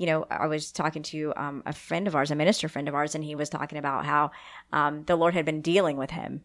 You 0.00 0.06
know, 0.06 0.26
I 0.30 0.46
was 0.46 0.72
talking 0.72 1.02
to 1.02 1.34
um, 1.36 1.62
a 1.66 1.74
friend 1.74 2.08
of 2.08 2.14
ours, 2.16 2.30
a 2.30 2.34
minister 2.34 2.70
friend 2.70 2.88
of 2.88 2.94
ours, 2.94 3.14
and 3.14 3.22
he 3.22 3.34
was 3.34 3.50
talking 3.50 3.76
about 3.76 4.06
how 4.06 4.30
um, 4.72 5.04
the 5.04 5.14
Lord 5.14 5.34
had 5.34 5.44
been 5.44 5.60
dealing 5.60 5.98
with 5.98 6.10
him 6.10 6.40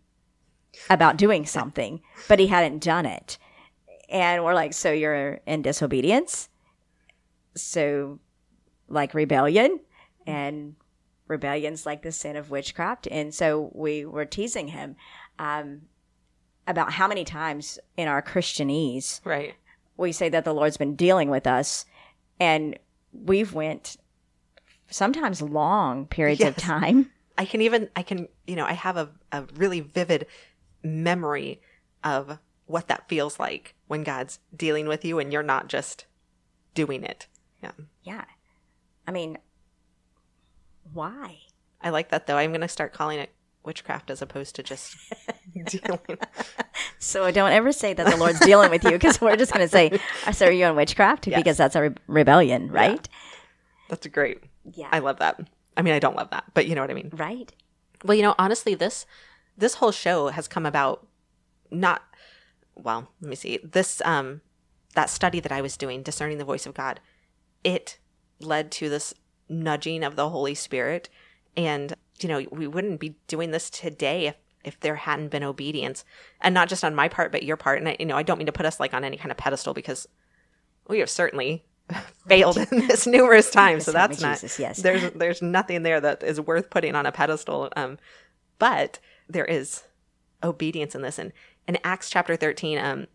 about 0.89 1.15
doing 1.15 1.45
something, 1.45 2.01
but 2.27 2.38
he 2.38 2.47
hadn't 2.47 2.83
done 2.83 3.05
it. 3.05 3.38
And 4.09 4.43
we're 4.43 4.53
like, 4.53 4.74
so 4.74 4.91
you're 4.91 5.39
in 5.45 5.62
disobedience? 5.62 6.50
So, 7.55 8.19
like 8.89 9.13
rebellion? 9.13 9.79
And 10.27 10.75
rebellion's 11.29 11.85
like 11.85 12.01
the 12.01 12.12
sin 12.12 12.35
of 12.35 12.50
witchcraft. 12.50 13.07
And 13.09 13.33
so 13.33 13.71
we 13.74 14.03
were 14.03 14.25
teasing 14.25 14.67
him 14.67 14.97
um, 15.39 15.83
about 16.67 16.91
how 16.91 17.07
many 17.07 17.24
times 17.24 17.79
in 17.95 18.09
our 18.09 18.21
Christianese 18.21 19.21
Right. 19.24 19.55
we 19.95 20.12
say 20.12 20.27
that 20.27 20.43
the 20.43 20.53
Lord's 20.53 20.75
been 20.75 20.97
dealing 20.97 21.29
with 21.29 21.47
us, 21.47 21.85
and 22.38 22.77
we've 23.24 23.53
went 23.53 23.98
sometimes 24.89 25.41
long 25.41 26.07
periods 26.07 26.41
of 26.41 26.55
time. 26.55 27.12
I 27.38 27.45
can 27.45 27.62
even, 27.62 27.89
I 27.95 28.03
can, 28.03 28.27
you 28.48 28.55
know, 28.55 28.65
I 28.65 28.74
have 28.74 28.98
a, 28.98 29.10
a 29.31 29.43
really 29.55 29.81
vivid 29.81 30.27
memory 30.84 31.62
of 32.03 32.39
what 32.65 32.88
that 32.88 33.07
feels 33.10 33.39
like 33.39 33.75
when 33.88 34.03
God's 34.03 34.39
dealing 34.55 34.88
with 34.88 35.03
you 35.03 35.19
and 35.19 35.34
you're 35.34 35.43
not 35.43 35.67
just 35.67 36.05
doing 36.74 37.03
it. 37.03 37.27
Yeah. 37.62 37.72
Yeah. 38.03 38.25
I 39.07 39.12
mean, 39.12 39.38
why? 40.93 41.39
I 41.81 41.89
like 41.89 42.10
that 42.10 42.27
though. 42.27 42.38
I'm 42.38 42.51
going 42.51 42.62
to 42.62 42.67
start 42.67 42.93
calling 42.93 43.19
it 43.19 43.31
witchcraft 43.65 44.10
as 44.10 44.22
opposed 44.22 44.55
to 44.55 44.63
just 44.63 44.95
dealing. 45.65 46.00
So 47.00 47.29
don't 47.31 47.51
ever 47.51 47.72
say 47.72 47.93
that 47.93 48.05
the 48.05 48.17
Lord's 48.17 48.39
dealing 48.39 48.72
with 48.72 48.84
you 48.84 48.91
because 48.91 49.19
we're 49.22 49.36
just 49.36 49.53
going 49.53 49.65
to 49.65 49.72
say, 49.72 50.00
so 50.31 50.48
are 50.48 50.51
you 50.51 50.65
on 50.65 50.75
witchcraft? 50.75 51.27
Yes. 51.27 51.39
Because 51.39 51.57
that's 51.57 51.75
a 51.75 51.81
re- 51.81 51.95
rebellion, 52.07 52.72
right? 52.72 53.07
That's 53.89 54.07
great. 54.07 54.43
Yeah. 54.74 54.89
I 54.91 55.00
love 55.00 55.19
that. 55.19 55.39
I 55.77 55.81
mean, 55.81 55.93
I 55.93 56.00
don't 56.00 56.15
love 56.15 56.29
that, 56.31 56.45
but 56.53 56.67
you 56.67 56.75
know 56.75 56.81
what 56.81 56.91
I 56.91 56.95
mean. 56.95 57.12
Right. 57.13 57.51
Well, 58.03 58.15
you 58.15 58.24
know, 58.24 58.36
honestly, 58.38 58.75
this 58.75 59.05
this 59.57 59.75
whole 59.75 59.91
show 59.91 60.27
has 60.29 60.48
come 60.48 60.65
about 60.65 61.07
not 61.72 62.03
well, 62.75 63.10
let 63.22 63.29
me 63.29 63.36
see. 63.36 63.60
This 63.63 64.01
um 64.05 64.41
that 64.95 65.10
study 65.10 65.39
that 65.39 65.51
I 65.51 65.62
was 65.62 65.77
doing, 65.77 66.01
discerning 66.01 66.38
the 66.38 66.45
voice 66.45 66.65
of 66.65 66.74
God, 66.74 67.00
it 67.63 67.98
led 68.39 68.72
to 68.74 68.89
this 68.89 69.13
nudging 69.48 70.03
of 70.03 70.15
the 70.15 70.29
Holy 70.29 70.55
Spirit. 70.55 71.10
And, 71.55 71.95
you 72.19 72.29
know, 72.29 72.43
we 72.51 72.67
wouldn't 72.67 73.00
be 73.00 73.15
doing 73.27 73.51
this 73.51 73.69
today 73.69 74.27
if 74.27 74.36
if 74.63 74.79
there 74.79 74.95
hadn't 74.95 75.29
been 75.29 75.43
obedience. 75.43 76.03
And 76.41 76.53
not 76.53 76.69
just 76.69 76.84
on 76.84 76.95
my 76.95 77.07
part, 77.07 77.31
but 77.31 77.43
your 77.43 77.55
part. 77.55 77.79
And 77.79 77.89
I, 77.89 77.98
you 78.00 78.05
know, 78.05 78.17
I 78.17 78.24
don't 78.24 78.39
mean 78.39 78.48
to 78.48 78.51
put 78.51 78.65
us 78.65 78.79
like 78.79 78.93
on 78.93 79.03
any 79.03 79.15
kind 79.15 79.31
of 79.31 79.38
pedestal 79.38 79.75
because 79.75 80.07
we 80.88 81.00
have 81.00 81.10
certainly 81.10 81.63
failed 82.27 82.57
in 82.57 82.88
this 82.88 83.05
numerous 83.05 83.51
times. 83.51 83.86
So 83.86 83.91
that's 83.91 84.22
not 84.22 84.36
Jesus, 84.36 84.60
yes. 84.60 84.81
there's 84.81 85.12
there's 85.12 85.41
nothing 85.41 85.84
there 85.84 86.01
that 86.01 86.24
is 86.24 86.41
worth 86.41 86.69
putting 86.69 86.95
on 86.95 87.05
a 87.05 87.12
pedestal. 87.12 87.69
Um, 87.75 88.00
but 88.57 89.00
there 89.29 89.45
is 89.45 89.84
obedience 90.43 90.95
in 90.95 91.01
this. 91.01 91.19
And 91.19 91.31
in 91.67 91.77
Acts 91.84 92.10
chapter 92.10 92.36
13, 92.36 92.77
um, 92.77 93.07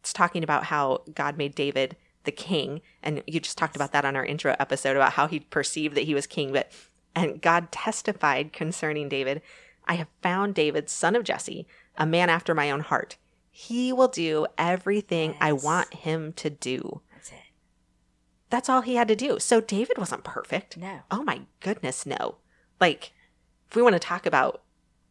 it's 0.00 0.12
talking 0.12 0.42
about 0.42 0.64
how 0.64 1.02
God 1.14 1.36
made 1.36 1.54
David 1.54 1.96
the 2.24 2.32
king. 2.32 2.80
And 3.02 3.22
you 3.26 3.40
just 3.40 3.58
talked 3.58 3.76
about 3.76 3.92
that 3.92 4.04
on 4.04 4.16
our 4.16 4.24
intro 4.24 4.54
episode 4.58 4.96
about 4.96 5.12
how 5.12 5.26
he 5.26 5.40
perceived 5.40 5.96
that 5.96 6.04
he 6.04 6.14
was 6.14 6.26
king. 6.26 6.52
But 6.52 6.70
and 7.16 7.42
God 7.42 7.72
testified 7.72 8.52
concerning 8.52 9.08
David, 9.08 9.42
I 9.86 9.94
have 9.94 10.08
found 10.22 10.54
David, 10.54 10.88
son 10.88 11.16
of 11.16 11.24
Jesse, 11.24 11.66
a 11.96 12.06
man 12.06 12.28
after 12.30 12.54
my 12.54 12.70
own 12.70 12.80
heart. 12.80 13.16
He 13.50 13.92
will 13.92 14.08
do 14.08 14.46
everything 14.58 15.34
I 15.40 15.52
want 15.52 15.94
him 15.94 16.34
to 16.34 16.50
do. 16.50 17.00
That's 17.12 17.30
it. 17.32 17.38
That's 18.50 18.68
all 18.68 18.82
he 18.82 18.96
had 18.96 19.08
to 19.08 19.16
do. 19.16 19.38
So 19.38 19.60
David 19.60 19.96
wasn't 19.98 20.24
perfect. 20.24 20.76
No. 20.76 21.00
Oh 21.10 21.24
my 21.24 21.40
goodness, 21.60 22.04
no. 22.04 22.36
Like, 22.80 23.12
if 23.70 23.74
we 23.74 23.82
want 23.82 23.94
to 23.94 23.98
talk 23.98 24.26
about 24.26 24.62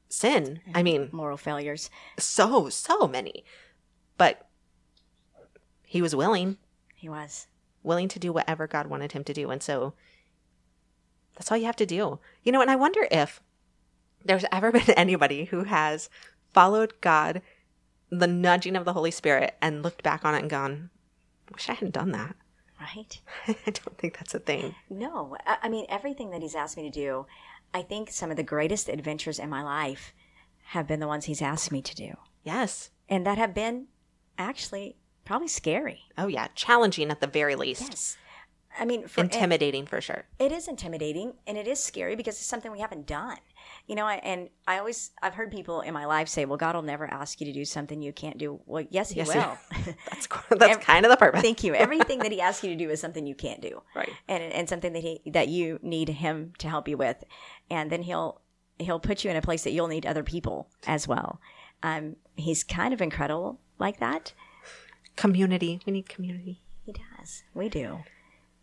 sin, 0.08 0.60
I 0.76 0.84
mean, 0.84 1.10
Moral 1.12 1.38
failures. 1.38 1.90
so, 2.20 2.70
so 2.70 3.08
many. 3.08 3.44
But 4.18 4.48
he 5.88 6.02
was 6.02 6.16
willing, 6.16 6.58
He 6.94 7.10
was. 7.10 7.48
willing 7.84 8.08
to 8.10 8.20
do 8.20 8.32
whatever 8.32 8.68
God 8.68 8.88
wanted 8.88 9.14
him 9.14 9.24
to 9.24 9.34
do. 9.34 9.50
And 9.50 9.62
so 9.64 9.94
that's 11.36 11.52
all 11.52 11.58
you 11.58 11.66
have 11.66 11.76
to 11.78 11.86
do. 11.86 12.20
You 12.44 12.52
know, 12.52 12.62
and 12.62 12.72
I 12.72 12.76
wonder 12.76 13.08
if 13.12 13.42
there's 14.24 14.46
ever 14.52 14.72
been 14.74 14.90
anybody 14.92 15.46
who 15.46 15.64
has 15.66 16.10
followed 16.54 16.94
God, 17.02 17.42
the 18.10 18.28
nudging 18.28 18.76
of 18.76 18.86
the 18.86 18.94
Holy 18.94 19.12
Spirit, 19.12 19.56
and 19.62 19.84
looked 19.84 20.04
back 20.04 20.24
on 20.26 20.34
it 20.36 20.40
and 20.42 20.50
gone, 20.50 20.90
wish 21.54 21.70
I 21.70 21.74
hadn't 21.74 21.94
done 21.94 22.12
that. 22.12 22.36
Right. 22.80 23.22
I 23.48 23.72
don't 23.72 23.98
think 23.98 24.18
that's 24.18 24.36
a 24.36 24.40
thing. 24.40 24.76
No, 24.90 25.38
I, 25.46 25.58
I 25.64 25.70
mean 25.70 25.86
everything 25.90 26.32
that 26.32 26.42
he's 26.42 26.56
asked 26.56 26.78
me 26.78 26.84
to 26.84 26.90
do. 26.90 27.26
I 27.74 27.82
think 27.82 28.10
some 28.12 28.32
of 28.32 28.38
the 28.38 28.44
greatest 28.44 28.90
adventures 28.90 29.40
in 29.40 29.50
my 29.50 29.64
life 29.64 30.14
have 30.68 30.88
been 30.88 31.00
the 31.00 31.08
ones 31.08 31.26
he's 31.26 31.42
asked 31.42 31.72
me 31.72 31.82
to 31.82 31.96
do, 31.96 32.14
Yes. 32.44 32.90
and 33.10 33.26
that 33.26 33.38
have 33.38 33.54
been 33.54 33.88
actually 34.38 34.96
probably 35.26 35.48
scary. 35.48 36.02
Oh, 36.18 36.28
yeah. 36.28 36.48
Challenging 36.56 37.10
at 37.12 37.20
the 37.22 37.28
very 37.28 37.56
least. 37.56 37.82
Yes. 37.90 38.18
I 38.78 38.86
mean, 38.86 39.08
for, 39.08 39.22
Intimidating 39.22 39.86
for 39.86 40.02
sure. 40.02 40.26
it 40.40 40.52
is 40.52 40.68
intimidating 40.68 41.34
and 41.48 41.58
it 41.58 41.68
is 41.68 41.80
scary 41.82 42.16
because 42.16 42.36
it's 42.36 42.46
something 42.46 42.72
we 42.72 42.80
haven't 42.82 43.08
done. 43.08 43.38
You 43.88 43.96
know, 43.96 44.06
I- 44.06 44.16
and 44.24 44.50
I 44.68 44.80
always 44.80 45.12
I've 45.22 45.34
heard 45.36 45.52
people 45.52 45.82
in 45.82 45.94
my 45.94 46.06
life 46.06 46.28
say, 46.28 46.46
"Well, 46.46 46.58
God 46.58 46.76
will 46.76 46.82
never 46.82 47.06
ask 47.12 47.40
you 47.40 47.46
to 47.48 47.54
do 47.54 47.64
something 47.66 48.02
you 48.02 48.12
can't 48.14 48.38
do." 48.38 48.60
Well, 48.66 48.86
yes, 48.90 49.12
He 49.12 49.18
Yes, 49.18 49.32
he- 49.32 49.40
will. 49.40 49.58
That's 50.12 50.28
that's 50.50 50.78
Ev- 50.78 50.82
kind 50.82 51.06
of 51.06 51.10
the 51.12 51.18
purpose. 51.18 51.42
Thank 51.42 51.64
you. 51.64 51.74
Everything 51.74 52.20
that 52.20 52.32
He 52.32 52.42
asks 52.42 52.64
you 52.64 52.70
to 52.72 52.76
do 52.76 52.90
is 52.90 53.00
something 53.00 53.26
you 53.26 53.36
can't 53.36 53.62
do. 53.62 53.82
Right. 53.96 54.12
and 54.28 54.44
and 54.44 54.68
something 54.70 54.94
that 54.94 55.02
he 55.04 55.22
that 55.32 55.48
you 55.48 55.80
need 55.82 56.10
him 56.10 56.54
to 56.60 56.68
help 56.70 56.88
you 56.88 56.98
with, 56.98 57.24
and 57.70 57.90
then 57.92 58.02
he'll 58.04 58.42
he'll 58.80 59.00
put 59.00 59.24
you 59.24 59.30
in 59.32 59.38
a 59.38 59.42
place 59.42 59.64
that 59.64 59.72
you'll 59.72 59.88
need 59.88 60.06
other 60.06 60.24
people 60.24 60.68
as 60.86 61.08
well. 61.08 61.40
Um, 61.82 62.18
he's 62.36 62.64
kind 62.64 62.94
of 62.94 63.02
incredible 63.02 63.60
like 63.80 64.00
that. 64.00 64.34
Community. 65.16 65.80
We 65.86 65.94
need 65.94 66.10
community. 66.10 66.62
He 66.86 66.92
does. 66.94 67.44
We 67.54 67.70
do, 67.70 68.00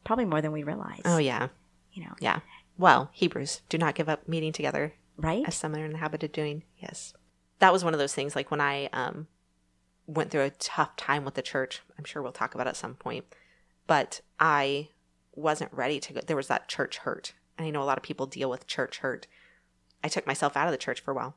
probably 0.05 0.25
more 0.25 0.41
than 0.41 0.53
we 0.53 0.63
realize. 0.63 1.03
Oh, 1.05 1.19
yeah. 1.19 1.49
you 1.93 2.05
know, 2.05 2.15
Yeah. 2.21 2.41
Well, 2.79 3.11
Hebrews, 3.13 3.61
do 3.69 3.79
not 3.79 3.95
give 3.95 4.09
up 4.09 4.27
meeting 4.27 4.53
together 4.53 4.95
right? 5.17 5.45
as 5.47 5.55
some 5.55 5.75
are 5.75 5.85
in 5.85 5.93
the 5.93 5.99
habit 5.99 6.25
of 6.25 6.33
doing. 6.33 6.65
Yes. 6.79 7.13
That 7.59 7.73
was 7.73 7.85
one 7.85 7.93
of 7.93 8.01
those 8.01 8.15
things 8.15 8.35
like 8.35 8.51
when 8.51 8.61
I 8.61 8.87
um, 8.93 9.29
went 10.07 10.31
through 10.31 10.43
a 10.43 10.51
tough 10.51 10.97
time 10.97 11.25
with 11.25 11.35
the 11.35 11.43
church. 11.43 11.81
I'm 11.99 12.05
sure 12.05 12.23
we'll 12.23 12.33
talk 12.33 12.55
about 12.55 12.67
it 12.67 12.71
at 12.71 12.77
some 12.77 12.95
point. 12.95 13.25
But 13.87 14.21
I 14.41 14.89
wasn't 15.35 15.73
ready 15.73 16.01
to 16.01 16.13
go. 16.13 16.21
There 16.27 16.37
was 16.37 16.49
that 16.49 16.69
church 16.69 16.99
hurt. 16.99 17.35
And 17.57 17.67
I 17.67 17.71
know 17.71 17.83
a 17.83 17.85
lot 17.85 17.99
of 17.99 18.05
people 18.05 18.27
deal 18.27 18.51
with 18.51 18.67
church 18.67 18.99
hurt. 18.99 19.27
I 20.03 20.09
took 20.09 20.27
myself 20.27 20.57
out 20.57 20.67
of 20.67 20.73
the 20.73 20.79
church 20.79 21.01
for 21.01 21.11
a 21.11 21.15
while. 21.15 21.37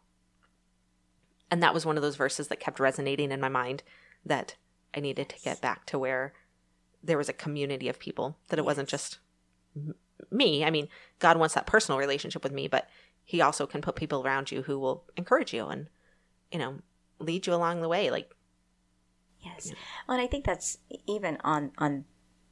And 1.52 1.62
that 1.62 1.74
was 1.74 1.86
one 1.86 1.98
of 1.98 2.02
those 2.02 2.16
verses 2.16 2.48
that 2.48 2.60
kept 2.60 2.80
resonating 2.80 3.32
in 3.32 3.40
my 3.40 3.50
mind 3.50 3.84
that 4.26 4.56
I 4.96 5.00
needed 5.00 5.30
to 5.30 5.42
get 5.42 5.62
back 5.62 5.86
to 5.88 6.00
where 6.00 6.34
there 7.06 7.18
was 7.18 7.30
a 7.30 7.34
community 7.34 7.88
of 7.88 8.00
people, 8.00 8.38
that 8.50 8.60
it 8.60 8.66
wasn't 8.66 8.90
just 8.90 9.20
me. 10.32 10.64
I 10.64 10.70
mean, 10.70 10.88
God 11.20 11.38
wants 11.38 11.56
that 11.56 11.68
personal 11.68 12.00
relationship 12.00 12.44
with 12.44 12.52
me, 12.52 12.68
but 12.68 12.90
He 13.24 13.42
also 13.42 13.66
can 13.68 13.82
put 13.82 13.96
people 13.96 14.24
around 14.24 14.52
you 14.52 14.64
who 14.64 14.80
will 14.80 15.04
encourage 15.18 15.54
you 15.54 15.68
and, 15.68 15.88
you 16.52 16.60
know, 16.60 16.80
lead 17.20 17.48
you 17.48 17.54
along 17.54 17.82
the 17.82 17.90
way. 17.90 18.10
Like, 18.10 18.32
Yes. 19.42 19.72
Well, 20.08 20.18
and 20.18 20.26
I 20.26 20.28
think 20.28 20.44
that's 20.44 20.80
even 21.08 21.38
on 21.44 21.72
on 21.78 22.06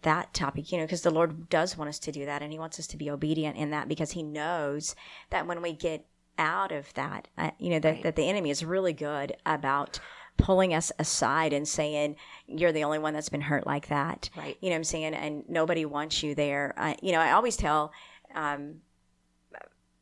that 0.03 0.33
topic, 0.33 0.72
you 0.72 0.77
know, 0.77 0.83
because 0.83 1.01
the 1.01 1.10
Lord 1.10 1.50
does 1.50 1.77
want 1.77 1.89
us 1.89 1.98
to 2.00 2.12
do 2.12 2.25
that, 2.25 2.41
and 2.41 2.51
He 2.51 2.60
wants 2.60 2.77
us 2.79 2.88
to 2.88 2.98
be 2.98 3.10
obedient 3.10 3.57
in 3.57 3.72
that 3.72 3.88
because 3.88 4.12
He 4.12 4.22
knows 4.22 4.95
that 5.31 5.48
when 5.48 5.62
we 5.62 5.74
get 5.74 6.05
out 6.38 6.72
of 6.72 6.93
that, 6.93 7.27
uh, 7.38 7.51
you 7.57 7.69
know, 7.69 7.79
that, 7.79 7.93
Right. 7.93 8.03
that 8.03 8.15
the 8.15 8.27
enemy 8.27 8.50
is 8.50 8.65
really 8.65 8.93
good 8.93 9.36
about 9.45 10.00
pulling 10.37 10.73
us 10.73 10.91
aside 10.99 11.53
and 11.53 11.67
saying 11.67 12.15
you're 12.47 12.71
the 12.71 12.83
only 12.83 12.99
one 12.99 13.13
that's 13.13 13.29
been 13.29 13.41
hurt 13.41 13.65
like 13.65 13.87
that 13.87 14.29
Right. 14.35 14.57
you 14.61 14.69
know 14.69 14.73
what 14.75 14.77
i'm 14.79 14.83
saying 14.83 15.13
and 15.13 15.43
nobody 15.47 15.85
wants 15.85 16.21
you 16.23 16.35
there 16.35 16.73
I, 16.77 16.95
you 17.01 17.11
know 17.11 17.19
i 17.19 17.31
always 17.31 17.55
tell 17.55 17.91
um, 18.35 18.81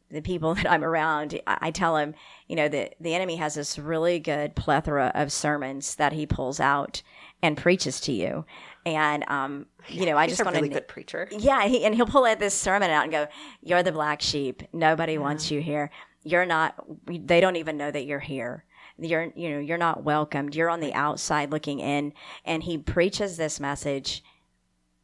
the 0.09 0.21
people 0.21 0.53
that 0.55 0.69
I'm 0.69 0.83
around, 0.83 1.39
I, 1.47 1.71
tell 1.71 1.95
them, 1.95 2.13
you 2.47 2.55
know, 2.55 2.67
the 2.67 2.91
the 2.99 3.13
enemy 3.15 3.37
has 3.37 3.55
this 3.55 3.79
really 3.79 4.19
good 4.19 4.55
plethora 4.55 5.11
of 5.15 5.31
sermons 5.31 5.95
that 5.95 6.13
he 6.13 6.25
pulls 6.25 6.59
out 6.59 7.01
and 7.41 7.57
preaches 7.57 7.99
to 8.01 8.11
you, 8.11 8.45
and 8.85 9.23
um, 9.29 9.65
you 9.87 10.05
know, 10.05 10.17
I 10.17 10.23
He's 10.27 10.33
just 10.33 10.41
a 10.41 10.43
want 10.45 10.55
really 10.57 10.69
to. 10.69 10.75
good 10.75 10.87
preacher. 10.87 11.27
Yeah, 11.31 11.65
he, 11.67 11.83
and 11.85 11.95
he'll 11.95 12.05
pull 12.05 12.25
out 12.25 12.39
this 12.39 12.53
sermon 12.53 12.89
out 12.91 13.03
and 13.03 13.11
go, 13.11 13.27
"You're 13.61 13.83
the 13.83 13.91
black 13.91 14.21
sheep. 14.21 14.63
Nobody 14.73 15.17
wants 15.17 15.49
you 15.49 15.61
here. 15.61 15.89
You're 16.23 16.45
not. 16.45 16.75
They 17.07 17.39
don't 17.41 17.55
even 17.55 17.77
know 17.77 17.89
that 17.89 18.05
you're 18.05 18.19
here. 18.19 18.65
You're, 18.97 19.31
you 19.35 19.49
know, 19.49 19.59
you're 19.59 19.77
not 19.77 20.03
welcomed. 20.03 20.55
You're 20.55 20.69
on 20.69 20.79
the 20.79 20.93
outside 20.93 21.51
looking 21.51 21.79
in." 21.79 22.13
And 22.45 22.63
he 22.63 22.77
preaches 22.77 23.37
this 23.37 23.59
message 23.59 24.23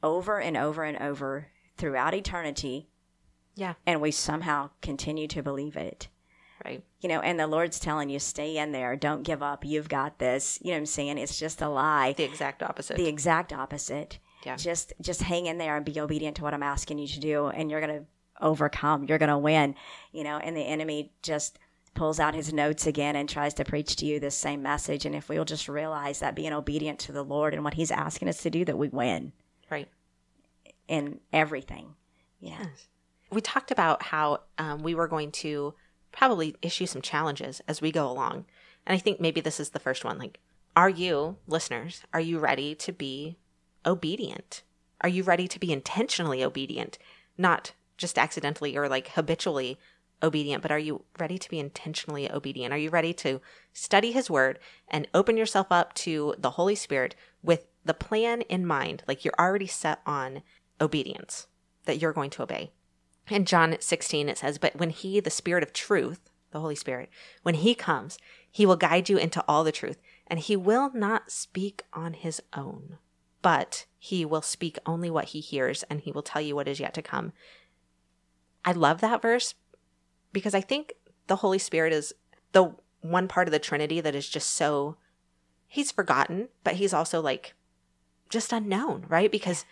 over 0.03 0.39
and 0.39 0.55
over 0.57 0.83
and 0.83 0.97
over 0.97 1.47
throughout 1.77 2.13
eternity, 2.13 2.87
Yeah. 3.55 3.73
and 3.85 4.01
we 4.01 4.11
somehow 4.11 4.69
continue 4.81 5.27
to 5.29 5.41
believe 5.43 5.75
it. 5.75 6.07
Right. 6.65 6.83
You 7.01 7.09
know, 7.09 7.21
and 7.21 7.39
the 7.39 7.47
Lord's 7.47 7.79
telling 7.79 8.09
you, 8.09 8.17
stay 8.19 8.57
in 8.57 8.71
there. 8.71 8.95
Don't 8.95 9.23
give 9.23 9.43
up. 9.43 9.63
You've 9.63 9.89
got 9.89 10.17
this. 10.17 10.59
You 10.61 10.71
know 10.71 10.73
what 10.73 10.79
I'm 10.79 10.85
saying? 10.87 11.17
It's 11.19 11.37
just 11.39 11.61
a 11.61 11.69
lie. 11.69 12.13
The 12.13 12.23
exact 12.23 12.63
opposite. 12.63 12.97
The 12.97 13.07
exact 13.07 13.53
opposite. 13.53 14.17
Yeah. 14.43 14.55
Just 14.55 14.93
just 15.01 15.21
hang 15.21 15.45
in 15.45 15.57
there 15.59 15.75
and 15.75 15.85
be 15.85 15.99
obedient 15.99 16.37
to 16.37 16.43
what 16.43 16.53
I'm 16.53 16.63
asking 16.63 16.97
you 16.99 17.07
to 17.07 17.19
do 17.19 17.47
and 17.47 17.69
you're 17.69 17.81
going 17.81 17.99
to 17.99 18.05
overcome. 18.41 19.03
You're 19.05 19.17
going 19.17 19.29
to 19.29 19.37
win. 19.37 19.75
You 20.11 20.23
know, 20.23 20.37
and 20.37 20.55
the 20.57 20.61
enemy 20.61 21.11
just 21.21 21.59
pulls 21.97 22.19
out 22.19 22.35
his 22.35 22.53
notes 22.53 22.85
again 22.85 23.15
and 23.15 23.27
tries 23.27 23.55
to 23.55 23.65
preach 23.65 23.95
to 23.97 24.05
you 24.05 24.19
this 24.19 24.35
same 24.35 24.61
message 24.61 25.03
and 25.05 25.15
if 25.15 25.27
we'll 25.27 25.43
just 25.43 25.67
realize 25.67 26.19
that 26.19 26.35
being 26.35 26.53
obedient 26.53 26.99
to 26.99 27.11
the 27.11 27.23
Lord 27.23 27.55
and 27.55 27.63
what 27.63 27.73
he's 27.73 27.91
asking 27.91 28.29
us 28.29 28.43
to 28.43 28.51
do 28.51 28.63
that 28.65 28.77
we 28.77 28.87
win 28.87 29.33
right. 29.71 29.89
in 30.87 31.19
everything. 31.33 31.95
Yeah. 32.39 32.67
We 33.31 33.41
talked 33.41 33.71
about 33.71 34.03
how 34.03 34.41
um, 34.59 34.83
we 34.83 34.93
were 34.93 35.07
going 35.07 35.31
to 35.33 35.73
probably 36.11 36.55
issue 36.61 36.85
some 36.85 37.01
challenges 37.01 37.61
as 37.67 37.81
we 37.81 37.91
go 37.91 38.07
along. 38.09 38.45
And 38.85 38.95
I 38.95 38.99
think 38.99 39.19
maybe 39.19 39.41
this 39.41 39.59
is 39.59 39.71
the 39.71 39.79
first 39.79 40.05
one. 40.05 40.19
Like, 40.19 40.39
are 40.75 40.89
you, 40.89 41.37
listeners, 41.47 42.03
are 42.13 42.19
you 42.19 42.37
ready 42.37 42.75
to 42.75 42.93
be 42.93 43.37
obedient? 43.87 44.61
Are 45.01 45.09
you 45.09 45.23
ready 45.23 45.47
to 45.47 45.59
be 45.59 45.73
intentionally 45.73 46.43
obedient? 46.43 46.99
Not 47.39 47.73
just 47.97 48.19
accidentally 48.19 48.77
or 48.77 48.87
like 48.87 49.09
habitually 49.09 49.79
obedient, 50.21 50.61
but 50.61 50.71
are 50.71 50.79
you 50.79 51.03
ready 51.19 51.37
to 51.37 51.49
be 51.49 51.59
intentionally 51.59 52.31
obedient? 52.31 52.73
Are 52.73 52.77
you 52.77 52.89
ready 52.89 53.13
to 53.15 53.41
study 53.73 54.11
His 54.11 54.29
Word 54.29 54.59
and 54.87 55.07
open 55.13 55.37
yourself 55.37 55.67
up 55.71 55.93
to 55.95 56.35
the 56.37 56.51
Holy 56.51 56.75
Spirit 56.75 57.15
with 57.43 57.67
the 57.85 57.93
plan 57.93 58.41
in 58.41 58.65
mind? 58.65 59.03
Like 59.07 59.23
you're 59.23 59.33
already 59.39 59.67
set 59.67 60.01
on 60.05 60.41
obedience, 60.81 61.47
that 61.85 61.99
you're 61.99 62.13
going 62.13 62.29
to 62.31 62.43
obey. 62.43 62.71
In 63.29 63.45
John 63.45 63.75
16, 63.79 64.29
it 64.29 64.37
says, 64.37 64.57
But 64.57 64.75
when 64.77 64.89
He, 64.89 65.19
the 65.19 65.29
Spirit 65.29 65.63
of 65.63 65.73
truth, 65.73 66.29
the 66.51 66.61
Holy 66.61 66.75
Spirit, 66.75 67.09
when 67.43 67.55
He 67.55 67.75
comes, 67.75 68.17
He 68.49 68.65
will 68.65 68.75
guide 68.75 69.09
you 69.09 69.17
into 69.17 69.43
all 69.47 69.63
the 69.63 69.71
truth, 69.71 70.01
and 70.27 70.39
He 70.39 70.55
will 70.55 70.91
not 70.93 71.31
speak 71.31 71.83
on 71.93 72.13
His 72.13 72.41
own, 72.55 72.97
but 73.41 73.85
He 73.99 74.25
will 74.25 74.41
speak 74.41 74.79
only 74.85 75.09
what 75.09 75.25
He 75.25 75.41
hears, 75.41 75.83
and 75.83 76.01
He 76.01 76.11
will 76.11 76.23
tell 76.23 76.41
you 76.41 76.55
what 76.55 76.67
is 76.67 76.79
yet 76.79 76.93
to 76.95 77.01
come. 77.01 77.33
I 78.63 78.71
love 78.71 79.01
that 79.01 79.21
verse 79.21 79.53
because 80.33 80.53
I 80.53 80.61
think 80.61 80.93
the 81.27 81.37
Holy 81.37 81.59
Spirit 81.59 81.93
is 81.93 82.13
the 82.51 82.75
one 83.01 83.27
part 83.27 83.47
of 83.47 83.51
the 83.51 83.59
Trinity 83.59 84.01
that 84.01 84.15
is 84.15 84.27
just 84.29 84.51
so 84.51 84.97
he's 85.67 85.91
forgotten, 85.91 86.49
but 86.63 86.75
he's 86.75 86.93
also 86.93 87.21
like 87.21 87.53
just 88.29 88.53
unknown, 88.53 89.05
right? 89.07 89.31
Because 89.31 89.65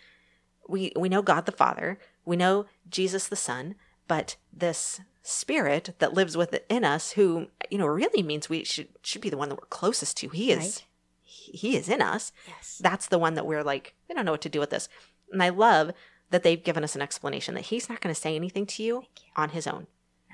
we 0.68 0.92
we 0.96 1.10
know 1.10 1.22
God 1.22 1.46
the 1.46 1.52
Father, 1.52 2.00
we 2.26 2.36
know 2.36 2.66
Jesus 2.90 3.28
the 3.28 3.36
Son, 3.36 3.76
but 4.08 4.36
this 4.52 5.02
spirit 5.24 5.96
that 5.98 6.14
lives 6.14 6.38
within 6.38 6.84
us 6.84 7.14
who 7.14 7.48
you 7.72 7.78
know 7.78 7.88
really 7.88 8.22
means 8.22 8.48
we 8.48 8.64
should 8.64 8.88
should 9.02 9.22
be 9.22 9.30
the 9.30 9.38
one 9.38 9.50
that 9.50 9.56
we're 9.56 9.68
closest 9.68 10.18
to. 10.18 10.30
He 10.30 10.52
is 10.52 10.58
Right. 10.60 10.86
he, 11.22 11.52
he 11.52 11.78
is 11.78 11.90
in 11.90 12.02
us. 12.02 12.32
Yes. 12.48 12.80
That's 12.82 13.08
the 13.08 13.20
one 13.20 13.34
that 13.36 13.46
we're 13.46 13.64
like, 13.64 13.96
we 14.08 14.16
don't 14.16 14.26
know 14.26 14.32
what 14.32 14.42
to 14.42 14.50
do 14.50 14.60
with 14.60 14.70
this. 14.70 14.88
And 15.32 15.42
I 15.42 15.50
love 15.50 15.92
that 16.30 16.44
they've 16.44 16.64
given 16.64 16.84
us 16.84 16.96
an 16.96 17.02
explanation 17.02 17.56
that 17.56 17.66
he's 17.66 17.90
not 17.90 18.02
going 18.02 18.14
to 18.14 18.20
say 18.20 18.36
anything 18.36 18.66
to 18.66 18.84
you, 18.84 19.04
on 19.36 19.50
his 19.50 19.68
own. 19.68 19.88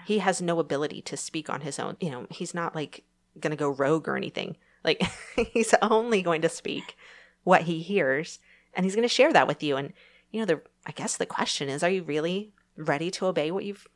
He 0.05 0.20
has 0.20 0.41
no 0.41 0.60
ability 0.60 1.01
to 1.03 1.17
speak 1.17 1.50
on 1.50 1.62
his 1.62 1.79
own. 1.79 1.98
You 2.00 2.12
know, 2.12 2.27
he's 2.29 2.53
not 2.53 2.75
like 2.75 3.03
going 3.39 3.51
to 3.51 3.58
go 3.58 3.70
rogue 3.70 4.08
or 4.08 4.17
anything. 4.17 4.58
Like 4.84 5.01
he's 5.53 5.74
only 5.81 6.22
going 6.22 6.41
to 6.41 6.50
speak 6.50 6.96
what 7.43 7.63
he 7.63 7.81
hears 7.81 8.39
and 8.74 8.86
he's 8.86 8.96
going 8.96 9.08
to 9.08 9.13
share 9.13 9.34
that 9.34 9.48
with 9.48 9.63
you 9.63 9.75
and 9.75 9.93
you 10.31 10.39
know 10.39 10.46
the 10.46 10.62
I 10.86 10.91
guess 10.91 11.17
the 11.17 11.25
question 11.25 11.70
is 11.70 11.84
are 11.84 11.89
you 11.89 12.03
really 12.03 12.53
ready 12.77 13.10
to 13.12 13.25
obey 13.25 13.50
what 13.51 13.65
you've 13.65 13.88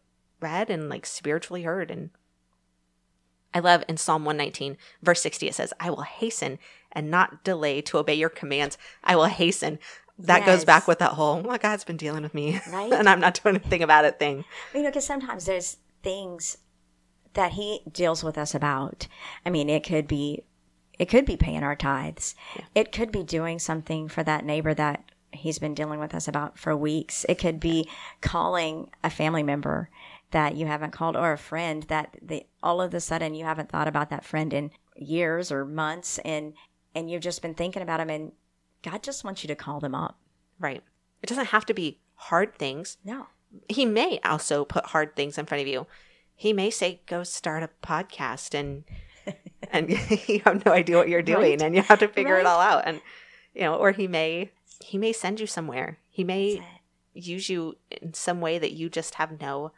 read 0.41 0.69
and 0.69 0.89
like 0.89 1.05
spiritually 1.05 1.63
heard 1.63 1.91
and 1.91 2.09
I 3.53 3.59
love 3.59 3.83
in 3.87 3.97
Psalm 3.97 4.25
119 4.25 4.77
verse 5.01 5.21
60 5.21 5.47
it 5.47 5.55
says 5.55 5.73
I 5.79 5.89
will 5.89 6.01
hasten 6.01 6.59
and 6.91 7.11
not 7.11 7.43
delay 7.43 7.81
to 7.81 7.97
obey 7.97 8.15
your 8.15 8.29
commands. 8.29 8.77
I 9.03 9.15
will 9.15 9.25
hasten. 9.25 9.79
That 10.17 10.45
goes 10.45 10.63
back 10.63 10.87
with 10.87 10.99
that 10.99 11.11
whole, 11.11 11.41
well, 11.41 11.57
God's 11.57 11.83
been 11.83 11.97
dealing 11.97 12.23
with 12.23 12.33
me 12.33 12.61
Right. 12.71 12.91
and 12.93 13.09
I'm 13.09 13.19
not 13.19 13.41
doing 13.43 13.55
anything 13.55 13.83
about 13.83 14.05
it 14.05 14.17
thing. 14.17 14.45
You 14.73 14.81
know, 14.81 14.89
because 14.89 15.05
sometimes 15.05 15.45
there's 15.45 15.77
things 16.05 16.59
that 17.33 17.53
he 17.53 17.81
deals 17.91 18.23
with 18.23 18.37
us 18.37 18.55
about. 18.55 19.07
I 19.45 19.49
mean, 19.49 19.69
it 19.69 19.83
could 19.83 20.07
be, 20.07 20.43
it 20.97 21.09
could 21.09 21.25
be 21.25 21.35
paying 21.35 21.63
our 21.63 21.75
tithes. 21.75 22.35
It 22.73 22.91
could 22.91 23.11
be 23.11 23.23
doing 23.23 23.59
something 23.59 24.07
for 24.07 24.23
that 24.23 24.45
neighbor 24.45 24.73
that 24.75 25.03
he's 25.33 25.59
been 25.59 25.73
dealing 25.73 25.99
with 25.99 26.13
us 26.13 26.27
about 26.27 26.57
for 26.57 26.77
weeks. 26.77 27.25
It 27.27 27.39
could 27.39 27.59
be 27.59 27.89
calling 28.21 28.89
a 29.03 29.09
family 29.09 29.43
member 29.43 29.89
that 30.31 30.55
you 30.55 30.67
haven't 30.67 30.91
called 30.91 31.17
or 31.17 31.33
a 31.33 31.37
friend 31.37 31.83
that 31.83 32.15
the, 32.21 32.45
all 32.63 32.81
of 32.81 32.93
a 32.93 32.99
sudden 32.99 33.33
you 33.33 33.43
haven't 33.43 33.69
thought 33.69 33.87
about 33.87 34.09
that 34.11 34.23
friend 34.23 34.53
in 34.53 34.71
years 34.95 35.51
or 35.51 35.65
months 35.65 36.19
and 36.19 36.53
and 36.93 37.11
you've 37.11 37.21
just 37.21 37.41
been 37.41 37.53
thinking 37.53 37.81
about 37.81 37.99
him 37.99 38.09
and 38.09 38.31
God 38.81 39.03
just 39.03 39.25
wants 39.25 39.43
you 39.43 39.49
to 39.49 39.55
call 39.55 39.81
them 39.81 39.93
up. 39.93 40.17
Right. 40.59 40.81
It 41.21 41.27
doesn't 41.27 41.47
have 41.47 41.65
to 41.65 41.73
be 41.73 41.99
hard 42.15 42.55
things. 42.55 42.97
No. 43.03 43.27
He 43.69 43.85
may 43.85 44.19
also 44.23 44.65
put 44.65 44.87
hard 44.87 45.15
things 45.15 45.37
in 45.37 45.45
front 45.45 45.61
of 45.61 45.67
you. 45.67 45.87
He 46.35 46.51
may 46.53 46.69
say, 46.69 47.01
go 47.05 47.23
start 47.23 47.63
a 47.63 47.69
podcast 47.85 48.53
and 48.53 48.83
and 49.71 49.89
you 50.27 50.41
have 50.45 50.65
no 50.65 50.71
idea 50.71 50.97
what 50.97 51.09
you're 51.09 51.21
doing 51.21 51.39
Right. 51.59 51.61
and 51.61 51.75
you 51.75 51.81
have 51.81 51.99
to 51.99 52.07
figure 52.07 52.37
it 52.37 52.45
all 52.45 52.59
out. 52.59 52.83
And 52.85 53.01
you 53.53 53.61
know, 53.61 53.75
or 53.75 53.91
he 53.91 54.07
may 54.07 54.51
he 54.83 54.97
may 54.97 55.13
send 55.13 55.39
you 55.39 55.47
somewhere. 55.47 55.99
He 56.09 56.23
may 56.23 56.61
use 57.13 57.49
you 57.49 57.77
in 57.89 58.13
some 58.13 58.41
way 58.41 58.59
that 58.59 58.73
you 58.73 58.89
just 58.89 59.15
have 59.15 59.39
no 59.39 59.71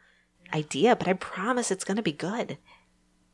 idea, 0.52 0.96
but 0.96 1.06
I 1.08 1.12
promise 1.12 1.70
it's 1.70 1.84
gonna 1.84 2.02
be 2.02 2.12
good. 2.12 2.58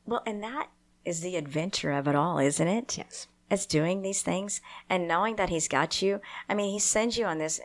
Well, 0.06 0.22
and 0.26 0.42
that 0.42 0.68
is 1.04 1.20
the 1.22 1.36
adventure 1.36 1.92
of 1.92 2.06
it 2.06 2.14
all, 2.14 2.38
isn't 2.38 2.68
it? 2.68 2.98
Yes. 2.98 3.26
It's 3.50 3.66
doing 3.66 4.02
these 4.02 4.22
things 4.22 4.60
and 4.90 5.06
knowing 5.08 5.36
that 5.36 5.48
He's 5.50 5.68
got 5.68 6.02
you. 6.02 6.20
I 6.48 6.54
mean, 6.54 6.72
He 6.72 6.78
sends 6.78 7.16
you 7.16 7.24
on 7.24 7.38
this 7.38 7.60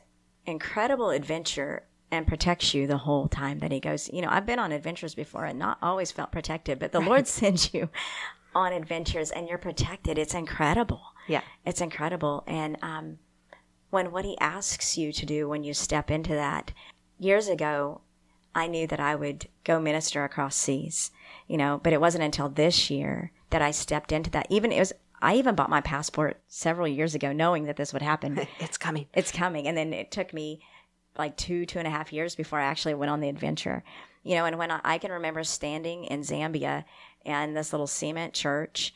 incredible 0.46 1.10
adventure 1.10 1.84
and 2.12 2.28
protects 2.28 2.74
you 2.74 2.88
the 2.88 2.98
whole 2.98 3.28
time 3.28 3.60
that 3.60 3.72
He 3.72 3.80
goes. 3.80 4.10
You 4.12 4.22
know, 4.22 4.30
I've 4.30 4.46
been 4.46 4.60
on 4.60 4.72
adventures 4.72 5.16
before 5.16 5.46
and 5.46 5.60
not 5.60 5.78
always 5.82 6.12
felt 6.12 6.32
protected, 6.32 6.80
but 6.80 6.92
the 6.92 7.00
Lord 7.00 7.28
sends 7.40 7.74
you 7.74 7.90
on 8.56 8.74
adventures 8.74 9.32
and 9.32 9.48
you're 9.48 9.58
protected. 9.58 10.18
It's 10.18 10.34
incredible. 10.34 11.02
Yeah. 11.28 11.42
It's 11.66 11.82
incredible. 11.82 12.44
And 12.48 12.78
um, 12.82 13.20
when 13.90 14.12
what 14.12 14.26
He 14.26 14.38
asks 14.40 14.98
you 14.98 15.12
to 15.14 15.26
do 15.26 15.48
when 15.48 15.64
you 15.64 15.74
step 15.74 16.10
into 16.10 16.34
that, 16.34 16.72
years 17.20 17.48
ago, 17.48 18.02
I 18.56 18.68
knew 18.68 18.88
that 18.88 19.00
I 19.00 19.16
would 19.16 19.48
go 19.64 19.80
minister 19.80 20.24
across 20.24 20.56
seas, 20.56 21.12
you 21.48 21.58
know, 21.58 21.80
but 21.84 21.94
it 21.94 22.02
wasn't 22.02 22.24
until 22.24 22.50
this 22.50 22.90
year 22.90 23.32
that 23.52 23.62
I 23.62 23.72
stepped 23.72 24.12
into 24.12 24.30
that. 24.32 24.48
Even 24.50 24.72
it 24.72 24.80
was, 24.80 24.94
I 25.22 25.36
even 25.36 25.56
bought 25.56 25.70
my 25.70 25.82
passport 25.82 26.42
several 26.48 26.88
years 26.88 27.14
ago, 27.14 27.32
knowing 27.32 27.66
that 27.66 27.76
this 27.78 27.94
would 27.94 28.02
happen. 28.02 28.48
It's 28.60 28.78
coming. 28.78 29.06
it's 29.14 29.32
coming. 29.32 29.68
And 29.68 29.78
then 29.78 29.94
it 29.94 30.12
took 30.12 30.34
me 30.34 30.62
like 31.20 31.38
two, 31.38 31.66
two 31.68 31.78
and 31.78 31.88
a 31.88 31.92
half 31.92 32.12
years 32.12 32.36
before 32.36 32.60
I 32.60 32.66
actually 32.66 32.96
went 32.96 33.12
on 33.12 33.20
the 33.20 33.30
adventure. 33.30 33.84
You 34.24 34.36
know, 34.36 34.46
and 34.46 34.58
when 34.58 34.72
I, 34.72 34.82
I 34.84 34.98
can 34.98 35.12
remember 35.12 35.44
standing 35.44 36.06
in 36.06 36.22
Zambia 36.22 36.86
and 37.26 37.56
this 37.56 37.72
little 37.72 37.88
cement 37.88 38.34
church 38.34 38.94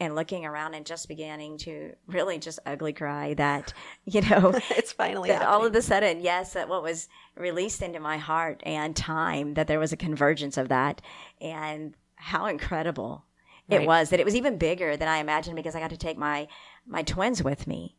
and 0.00 0.14
looking 0.14 0.44
around 0.46 0.74
and 0.74 0.84
just 0.86 1.06
beginning 1.06 1.58
to 1.58 1.92
really 2.06 2.38
just 2.38 2.58
ugly 2.66 2.92
cry 2.92 3.34
that, 3.34 3.72
you 4.04 4.22
know, 4.22 4.52
it's 4.70 4.92
finally 4.92 5.28
that 5.28 5.42
all 5.46 5.64
of 5.64 5.74
a 5.74 5.82
sudden, 5.82 6.20
yes, 6.20 6.54
that 6.54 6.68
what 6.68 6.82
was 6.82 7.08
released 7.36 7.82
into 7.82 8.00
my 8.00 8.16
heart 8.16 8.62
and 8.64 8.96
time, 8.96 9.54
that 9.54 9.66
there 9.66 9.78
was 9.78 9.92
a 9.92 9.96
convergence 9.96 10.56
of 10.56 10.68
that, 10.68 11.02
and 11.40 11.94
how 12.16 12.46
incredible 12.46 13.24
Right. 13.68 13.82
it 13.82 13.86
was. 13.86 14.10
That 14.10 14.18
it 14.20 14.24
was 14.24 14.34
even 14.34 14.58
bigger 14.58 14.96
than 14.96 15.08
I 15.08 15.18
imagined 15.18 15.56
because 15.56 15.74
I 15.76 15.80
got 15.80 15.90
to 15.90 15.96
take 15.96 16.18
my 16.18 16.48
my 16.84 17.02
twins 17.02 17.42
with 17.44 17.66
me, 17.66 17.96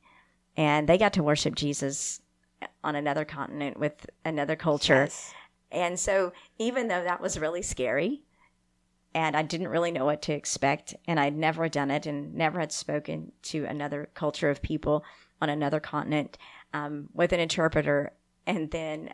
and 0.58 0.90
they 0.90 0.98
got 0.98 1.14
to 1.14 1.24
worship 1.24 1.56
Jesus 1.56 2.22
on 2.84 2.96
another 2.96 3.26
continent 3.26 3.80
with 3.80 4.10
another 4.26 4.56
culture. 4.56 5.04
Yes. 5.04 5.34
And 5.72 6.00
so, 6.00 6.34
even 6.60 6.88
though 6.88 7.04
that 7.04 7.20
was 7.22 7.40
really 7.40 7.62
scary, 7.64 8.22
and 9.16 9.36
I 9.36 9.42
didn't 9.42 9.68
really 9.70 9.92
know 9.92 10.06
what 10.06 10.22
to 10.24 10.34
expect, 10.34 10.96
and 11.08 11.20
I'd 11.20 11.36
never 11.36 11.68
done 11.70 11.92
it 11.92 12.06
and 12.06 12.34
never 12.36 12.60
had 12.60 12.72
spoken 12.72 13.32
to 13.44 13.66
another 13.66 14.10
culture 14.14 14.50
of 14.50 14.62
people 14.62 15.04
on 15.42 15.50
another 15.50 15.80
continent 15.80 16.38
um, 16.74 17.10
with 17.14 17.32
an 17.34 17.40
interpreter, 17.40 18.12
and 18.46 18.70
then 18.72 19.14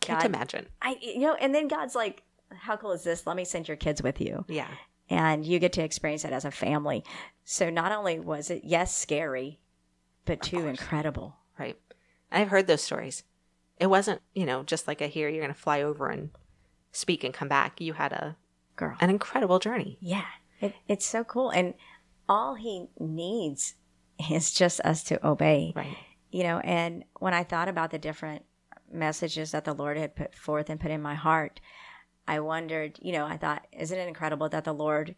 Can't 0.00 0.24
imagine. 0.24 0.66
I, 0.82 0.96
you 1.00 1.20
know, 1.20 1.34
and 1.34 1.54
then 1.54 1.68
God's 1.68 1.94
like, 1.94 2.22
"How 2.52 2.76
cool 2.76 2.92
is 2.92 3.04
this? 3.04 3.26
Let 3.26 3.36
me 3.36 3.44
send 3.44 3.68
your 3.68 3.76
kids 3.76 4.02
with 4.02 4.20
you, 4.20 4.44
Yeah. 4.48 4.68
and 5.08 5.44
you 5.46 5.58
get 5.58 5.72
to 5.74 5.82
experience 5.82 6.24
it 6.24 6.32
as 6.32 6.44
a 6.44 6.50
family." 6.50 7.04
So 7.44 7.70
not 7.70 7.92
only 7.92 8.18
was 8.18 8.50
it 8.50 8.62
yes 8.64 8.96
scary, 8.96 9.60
but 10.24 10.42
too 10.42 10.66
incredible. 10.66 11.36
Right. 11.58 11.78
I've 12.30 12.48
heard 12.48 12.66
those 12.66 12.82
stories. 12.82 13.24
It 13.78 13.86
wasn't, 13.86 14.22
you 14.34 14.46
know, 14.46 14.62
just 14.62 14.88
like 14.88 15.02
I 15.02 15.06
hear 15.06 15.28
you're 15.28 15.42
going 15.42 15.54
to 15.54 15.60
fly 15.60 15.82
over 15.82 16.08
and 16.08 16.30
speak 16.92 17.24
and 17.24 17.34
come 17.34 17.48
back. 17.48 17.80
You 17.80 17.92
had 17.94 18.12
a 18.12 18.36
Girl, 18.76 18.96
an 19.00 19.10
incredible 19.10 19.58
journey. 19.58 19.96
Yeah, 20.00 20.24
it, 20.60 20.74
it's 20.88 21.06
so 21.06 21.24
cool. 21.24 21.50
And 21.50 21.74
all 22.28 22.54
he 22.54 22.86
needs 22.98 23.74
is 24.30 24.52
just 24.52 24.80
us 24.80 25.02
to 25.04 25.26
obey, 25.26 25.72
Right. 25.74 25.96
you 26.30 26.42
know. 26.42 26.58
And 26.60 27.04
when 27.20 27.32
I 27.34 27.42
thought 27.44 27.68
about 27.68 27.90
the 27.90 27.98
different 27.98 28.44
messages 28.92 29.52
that 29.52 29.64
the 29.64 29.74
Lord 29.74 29.96
had 29.96 30.14
put 30.16 30.34
forth 30.34 30.68
and 30.70 30.78
put 30.80 30.90
in 30.90 31.00
my 31.02 31.14
heart, 31.14 31.60
I 32.28 32.40
wondered, 32.40 32.98
you 33.00 33.12
know, 33.12 33.26
I 33.26 33.36
thought, 33.36 33.66
isn't 33.72 33.98
it 33.98 34.08
incredible 34.08 34.48
that 34.50 34.64
the 34.64 34.74
Lord 34.74 35.14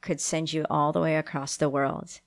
could 0.00 0.20
send 0.20 0.52
you 0.52 0.64
all 0.70 0.92
the 0.92 1.00
way 1.00 1.16
across 1.16 1.56
the 1.56 1.68
world 1.68 2.20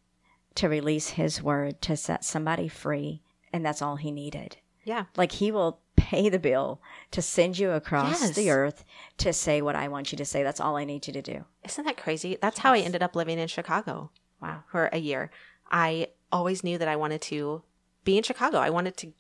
to 0.56 0.70
release 0.70 1.10
his 1.12 1.42
word 1.42 1.82
to 1.84 1.96
set 1.98 2.24
somebody 2.24 2.68
free? 2.68 3.23
And 3.54 3.64
that's 3.66 3.82
all 3.82 3.96
he 3.96 4.12
needed. 4.12 4.58
Yeah. 4.84 5.06
Like 5.16 5.34
he 5.34 5.52
will 5.52 5.80
pay 5.96 6.28
the 6.28 6.40
bill 6.40 6.82
to 7.12 7.22
send 7.22 7.58
you 7.58 7.72
across 7.72 8.22
Yes. 8.22 8.36
the 8.36 8.50
earth 8.50 8.84
to 9.20 9.32
say 9.32 9.62
what 9.62 9.76
I 9.76 9.88
want 9.88 10.12
you 10.12 10.18
to 10.18 10.26
say. 10.26 10.44
That's 10.44 10.60
all 10.60 10.76
I 10.76 10.84
need 10.84 11.08
you 11.08 11.14
to 11.14 11.22
do. 11.22 11.46
Isn't 11.64 11.86
that 11.86 11.96
crazy? 11.98 12.38
That's 12.42 12.60
how 12.60 12.74
I 12.74 12.80
ended 12.80 13.04
up 13.04 13.16
living 13.16 13.40
in 13.40 13.48
Chicago. 13.48 14.10
Wow. 14.42 14.64
For 14.70 14.90
a 14.92 14.98
year. 14.98 15.32
I 15.72 16.08
always 16.32 16.64
knew 16.64 16.78
that 16.78 16.88
I 16.88 16.96
wanted 16.98 17.22
to 17.24 17.62
be 18.04 18.18
in 18.18 18.24
Chicago. 18.24 18.58
I 18.58 18.70
wanted 18.72 18.98
to 18.98 19.14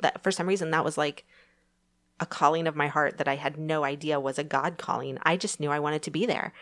that 0.00 0.22
for 0.22 0.30
some 0.30 0.46
reason 0.46 0.70
that 0.70 0.84
was 0.84 0.96
like 0.96 1.26
a 2.20 2.26
calling 2.26 2.66
of 2.66 2.76
my 2.76 2.86
heart 2.88 3.18
that 3.18 3.28
I 3.28 3.36
had 3.36 3.58
no 3.58 3.82
idea 3.84 4.20
was 4.20 4.38
a 4.38 4.44
God 4.44 4.78
calling. 4.78 5.18
I 5.22 5.36
just 5.36 5.58
knew 5.58 5.70
I 5.70 5.78
wanted 5.80 6.02
to 6.02 6.10
be 6.10 6.26
there. 6.26 6.52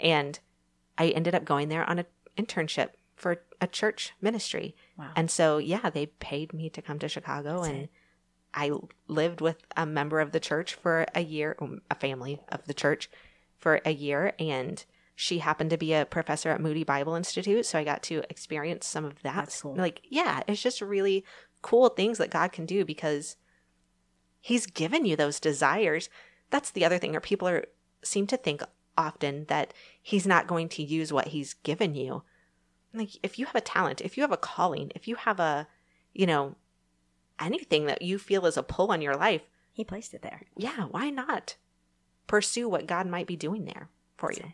And 0.00 0.38
I 0.96 1.08
ended 1.08 1.34
up 1.34 1.44
going 1.44 1.68
there 1.68 1.84
on 1.88 1.98
an 1.98 2.06
internship 2.36 2.90
for 3.16 3.42
a 3.60 3.66
church 3.66 4.12
ministry. 4.20 4.74
Wow. 4.98 5.10
And 5.14 5.30
so, 5.30 5.58
yeah, 5.58 5.90
they 5.90 6.06
paid 6.06 6.52
me 6.52 6.68
to 6.70 6.82
come 6.82 6.98
to 6.98 7.08
Chicago 7.08 7.58
That's 7.58 7.68
and 7.68 7.82
it. 7.84 7.90
I 8.52 8.72
lived 9.06 9.40
with 9.40 9.58
a 9.76 9.86
member 9.86 10.20
of 10.20 10.32
the 10.32 10.40
church 10.40 10.74
for 10.74 11.06
a 11.14 11.20
year, 11.20 11.56
um, 11.60 11.82
a 11.90 11.94
family 11.94 12.40
of 12.48 12.66
the 12.66 12.74
church 12.74 13.08
for 13.56 13.80
a 13.84 13.92
year. 13.92 14.32
And 14.38 14.84
she 15.14 15.38
happened 15.38 15.70
to 15.70 15.76
be 15.76 15.92
a 15.92 16.06
professor 16.06 16.50
at 16.50 16.60
Moody 16.60 16.84
Bible 16.84 17.14
Institute. 17.14 17.66
So 17.66 17.78
I 17.78 17.84
got 17.84 18.02
to 18.04 18.22
experience 18.30 18.86
some 18.86 19.04
of 19.04 19.22
that. 19.22 19.36
That's 19.36 19.62
cool. 19.62 19.76
Like, 19.76 20.00
yeah, 20.08 20.42
it's 20.48 20.62
just 20.62 20.80
really 20.80 21.24
cool 21.62 21.88
things 21.88 22.18
that 22.18 22.30
God 22.30 22.52
can 22.52 22.66
do 22.66 22.84
because 22.84 23.36
He's 24.40 24.66
given 24.66 25.04
you 25.04 25.16
those 25.16 25.40
desires. 25.40 26.08
That's 26.50 26.70
the 26.70 26.84
other 26.84 26.98
thing, 26.98 27.16
or 27.16 27.20
people 27.20 27.48
are 27.48 27.64
seem 28.02 28.26
to 28.28 28.36
think 28.36 28.62
often 28.96 29.44
that 29.48 29.74
He's 30.00 30.26
not 30.26 30.46
going 30.46 30.68
to 30.70 30.82
use 30.82 31.12
what 31.12 31.28
He's 31.28 31.54
given 31.54 31.94
you. 31.94 32.22
Like, 32.98 33.10
if 33.22 33.38
you 33.38 33.46
have 33.46 33.54
a 33.54 33.60
talent, 33.60 34.00
if 34.00 34.16
you 34.16 34.22
have 34.22 34.32
a 34.32 34.36
calling, 34.36 34.92
if 34.94 35.08
you 35.08 35.16
have 35.16 35.40
a, 35.40 35.66
you 36.12 36.26
know, 36.26 36.56
anything 37.40 37.86
that 37.86 38.02
you 38.02 38.18
feel 38.18 38.46
is 38.46 38.56
a 38.56 38.62
pull 38.62 38.90
on 38.90 39.00
your 39.00 39.16
life, 39.16 39.42
He 39.72 39.84
placed 39.84 40.14
it 40.14 40.22
there. 40.22 40.42
Yeah, 40.56 40.84
why 40.90 41.10
not 41.10 41.56
pursue 42.26 42.68
what 42.68 42.86
God 42.86 43.06
might 43.06 43.26
be 43.26 43.36
doing 43.36 43.64
there 43.64 43.88
for 44.16 44.32
you? 44.32 44.52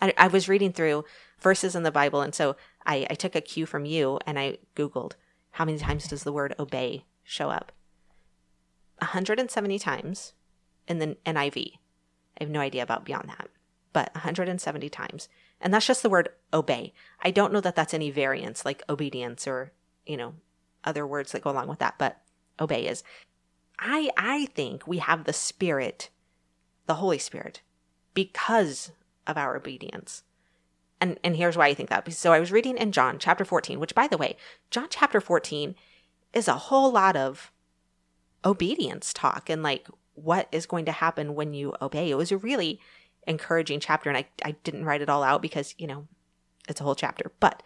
I, 0.00 0.12
I 0.16 0.26
was 0.28 0.48
reading 0.48 0.72
through 0.72 1.04
verses 1.38 1.76
in 1.76 1.84
the 1.84 1.92
Bible, 1.92 2.20
and 2.22 2.34
so 2.34 2.56
I, 2.84 3.06
I 3.10 3.14
took 3.14 3.36
a 3.36 3.40
cue 3.40 3.66
from 3.66 3.84
you 3.84 4.18
and 4.26 4.38
I 4.38 4.58
Googled 4.74 5.12
how 5.54 5.64
many 5.64 5.78
times 5.78 6.08
does 6.08 6.24
the 6.24 6.32
word 6.32 6.52
obey 6.58 7.04
show 7.22 7.48
up? 7.48 7.70
170 8.98 9.78
times 9.78 10.32
in 10.88 10.98
the 10.98 11.16
NIV. 11.24 11.74
I 12.40 12.42
have 12.42 12.50
no 12.50 12.58
idea 12.58 12.82
about 12.82 13.04
beyond 13.04 13.28
that, 13.28 13.48
but 13.92 14.12
170 14.14 14.88
times. 14.88 15.28
And 15.64 15.72
that's 15.72 15.86
just 15.86 16.02
the 16.02 16.10
word 16.10 16.28
obey. 16.52 16.92
I 17.22 17.30
don't 17.30 17.52
know 17.52 17.62
that 17.62 17.74
that's 17.74 17.94
any 17.94 18.10
variance 18.10 18.66
like 18.66 18.82
obedience 18.88 19.48
or, 19.48 19.72
you 20.06 20.18
know, 20.18 20.34
other 20.84 21.06
words 21.06 21.32
that 21.32 21.42
go 21.42 21.50
along 21.50 21.68
with 21.68 21.78
that, 21.78 21.94
but 21.98 22.20
obey 22.60 22.86
is. 22.86 23.02
I 23.78 24.10
I 24.16 24.46
think 24.46 24.86
we 24.86 24.98
have 24.98 25.24
the 25.24 25.32
spirit, 25.32 26.10
the 26.86 26.96
Holy 26.96 27.18
Spirit, 27.18 27.62
because 28.12 28.92
of 29.26 29.38
our 29.38 29.56
obedience. 29.56 30.22
And 31.00 31.18
and 31.24 31.34
here's 31.34 31.56
why 31.56 31.68
I 31.68 31.74
think 31.74 31.88
that. 31.88 32.12
So 32.12 32.34
I 32.34 32.40
was 32.40 32.52
reading 32.52 32.76
in 32.76 32.92
John 32.92 33.18
chapter 33.18 33.46
14, 33.46 33.80
which 33.80 33.94
by 33.94 34.06
the 34.06 34.18
way, 34.18 34.36
John 34.70 34.88
chapter 34.90 35.20
14 35.20 35.74
is 36.34 36.46
a 36.46 36.54
whole 36.54 36.92
lot 36.92 37.16
of 37.16 37.50
obedience 38.44 39.14
talk 39.14 39.48
and 39.48 39.62
like 39.62 39.88
what 40.12 40.46
is 40.52 40.66
going 40.66 40.84
to 40.84 40.92
happen 40.92 41.34
when 41.34 41.54
you 41.54 41.74
obey. 41.80 42.10
It 42.10 42.16
was 42.16 42.30
really 42.32 42.80
encouraging 43.26 43.80
chapter 43.80 44.08
and 44.08 44.16
I 44.16 44.26
I 44.44 44.52
didn't 44.64 44.84
write 44.84 45.02
it 45.02 45.08
all 45.08 45.22
out 45.22 45.42
because, 45.42 45.74
you 45.78 45.86
know, 45.86 46.06
it's 46.68 46.80
a 46.80 46.84
whole 46.84 46.94
chapter. 46.94 47.32
But 47.40 47.62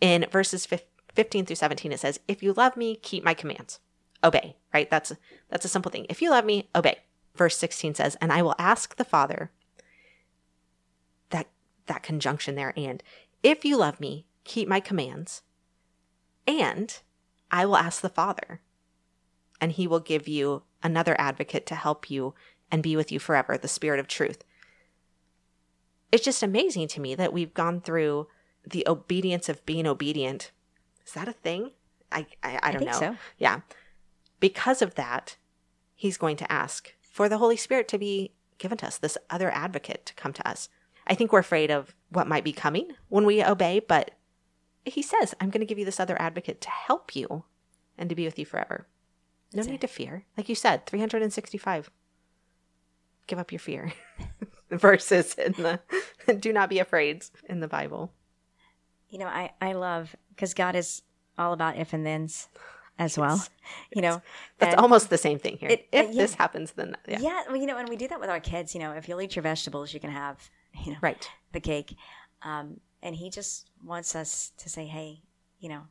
in 0.00 0.26
verses 0.30 0.66
15 1.14 1.46
through 1.46 1.56
17 1.56 1.92
it 1.92 2.00
says, 2.00 2.20
"If 2.28 2.42
you 2.42 2.52
love 2.52 2.76
me, 2.76 2.96
keep 2.96 3.24
my 3.24 3.34
commands." 3.34 3.80
Obey, 4.24 4.56
right? 4.72 4.90
That's 4.90 5.12
that's 5.48 5.64
a 5.64 5.68
simple 5.68 5.90
thing. 5.90 6.06
If 6.08 6.22
you 6.22 6.30
love 6.30 6.44
me, 6.44 6.68
obey. 6.74 7.00
Verse 7.34 7.56
16 7.56 7.94
says, 7.94 8.16
"And 8.20 8.32
I 8.32 8.42
will 8.42 8.54
ask 8.58 8.96
the 8.96 9.04
Father 9.04 9.50
that 11.30 11.48
that 11.86 12.02
conjunction 12.02 12.54
there 12.54 12.72
and 12.76 13.02
if 13.42 13.64
you 13.64 13.76
love 13.76 14.00
me, 14.00 14.26
keep 14.44 14.68
my 14.68 14.80
commands, 14.80 15.42
and 16.46 16.98
I 17.50 17.64
will 17.66 17.76
ask 17.76 18.00
the 18.00 18.08
Father, 18.08 18.60
and 19.60 19.72
he 19.72 19.86
will 19.86 20.00
give 20.00 20.26
you 20.26 20.64
another 20.82 21.14
advocate 21.18 21.66
to 21.66 21.74
help 21.74 22.10
you 22.10 22.34
and 22.70 22.82
be 22.82 22.96
with 22.96 23.12
you 23.12 23.18
forever, 23.18 23.56
the 23.56 23.68
Spirit 23.68 24.00
of 24.00 24.08
truth. 24.08 24.42
It's 26.16 26.24
just 26.24 26.42
amazing 26.42 26.88
to 26.88 27.00
me 27.02 27.14
that 27.14 27.34
we've 27.34 27.52
gone 27.52 27.82
through 27.82 28.28
the 28.66 28.88
obedience 28.88 29.50
of 29.50 29.64
being 29.66 29.86
obedient. 29.86 30.50
Is 31.06 31.12
that 31.12 31.28
a 31.28 31.32
thing? 31.34 31.72
I 32.10 32.26
I, 32.42 32.58
I 32.62 32.72
don't 32.72 32.78
think 32.78 32.92
know. 32.92 32.98
so. 32.98 33.16
Yeah. 33.36 33.60
Because 34.40 34.80
of 34.80 34.94
that, 34.94 35.36
he's 35.94 36.16
going 36.16 36.36
to 36.38 36.50
ask 36.50 36.94
for 37.02 37.28
the 37.28 37.36
Holy 37.36 37.58
Spirit 37.58 37.86
to 37.88 37.98
be 37.98 38.32
given 38.56 38.78
to 38.78 38.86
us, 38.86 38.96
this 38.96 39.18
other 39.28 39.50
advocate 39.50 40.06
to 40.06 40.14
come 40.14 40.32
to 40.32 40.48
us. 40.48 40.70
I 41.06 41.14
think 41.14 41.32
we're 41.34 41.40
afraid 41.40 41.70
of 41.70 41.94
what 42.08 42.26
might 42.26 42.44
be 42.44 42.52
coming 42.54 42.92
when 43.10 43.26
we 43.26 43.44
obey, 43.44 43.80
but 43.80 44.12
he 44.86 45.02
says, 45.02 45.34
I'm 45.38 45.50
going 45.50 45.60
to 45.60 45.66
give 45.66 45.78
you 45.78 45.84
this 45.84 46.00
other 46.00 46.18
advocate 46.18 46.62
to 46.62 46.70
help 46.70 47.14
you 47.14 47.44
and 47.98 48.08
to 48.08 48.14
be 48.14 48.24
with 48.24 48.38
you 48.38 48.46
forever. 48.46 48.86
No 49.52 49.58
That's 49.58 49.68
need 49.68 49.74
it. 49.74 49.80
to 49.82 49.86
fear. 49.88 50.24
Like 50.34 50.48
you 50.48 50.54
said, 50.54 50.86
365. 50.86 51.90
Give 53.26 53.38
up 53.38 53.52
your 53.52 53.58
fear. 53.58 53.92
Verses 54.70 55.34
in 55.34 55.52
the 55.52 55.80
do 56.40 56.52
not 56.52 56.68
be 56.68 56.78
afraid 56.78 57.24
in 57.48 57.60
the 57.60 57.68
Bible. 57.68 58.12
You 59.08 59.18
know, 59.20 59.26
I, 59.26 59.52
I 59.60 59.72
love 59.74 60.14
because 60.30 60.54
God 60.54 60.74
is 60.74 61.02
all 61.38 61.52
about 61.52 61.76
if 61.76 61.92
and 61.92 62.04
thens 62.04 62.48
as 62.98 63.16
well. 63.18 63.36
Yes. 63.36 63.50
You 63.94 64.02
know, 64.02 64.22
That's 64.58 64.76
almost 64.76 65.10
the 65.10 65.18
same 65.18 65.38
thing 65.38 65.56
here. 65.58 65.70
It- 65.70 65.88
if 65.92 66.10
uh, 66.10 66.12
this 66.12 66.34
happens, 66.34 66.72
then 66.72 66.96
yeah. 67.08 67.18
yeah. 67.20 67.42
well, 67.48 67.56
you 67.56 67.66
know, 67.66 67.76
and 67.78 67.88
we 67.88 67.96
do 67.96 68.08
that 68.08 68.20
with 68.20 68.30
our 68.30 68.40
kids. 68.40 68.74
You 68.74 68.80
know, 68.80 68.92
if 68.92 69.08
you'll 69.08 69.20
eat 69.20 69.34
your 69.36 69.42
vegetables, 69.42 69.92
you 69.92 70.00
can 70.00 70.10
have, 70.10 70.38
you 70.84 70.92
know, 70.92 70.98
Right. 71.02 71.28
the 71.52 71.60
cake. 71.60 71.94
Um, 72.42 72.80
and 73.02 73.14
he 73.14 73.28
just 73.30 73.70
wants 73.84 74.14
us 74.14 74.52
to 74.58 74.68
say, 74.68 74.86
hey, 74.86 75.20
you 75.60 75.68
know, 75.68 75.82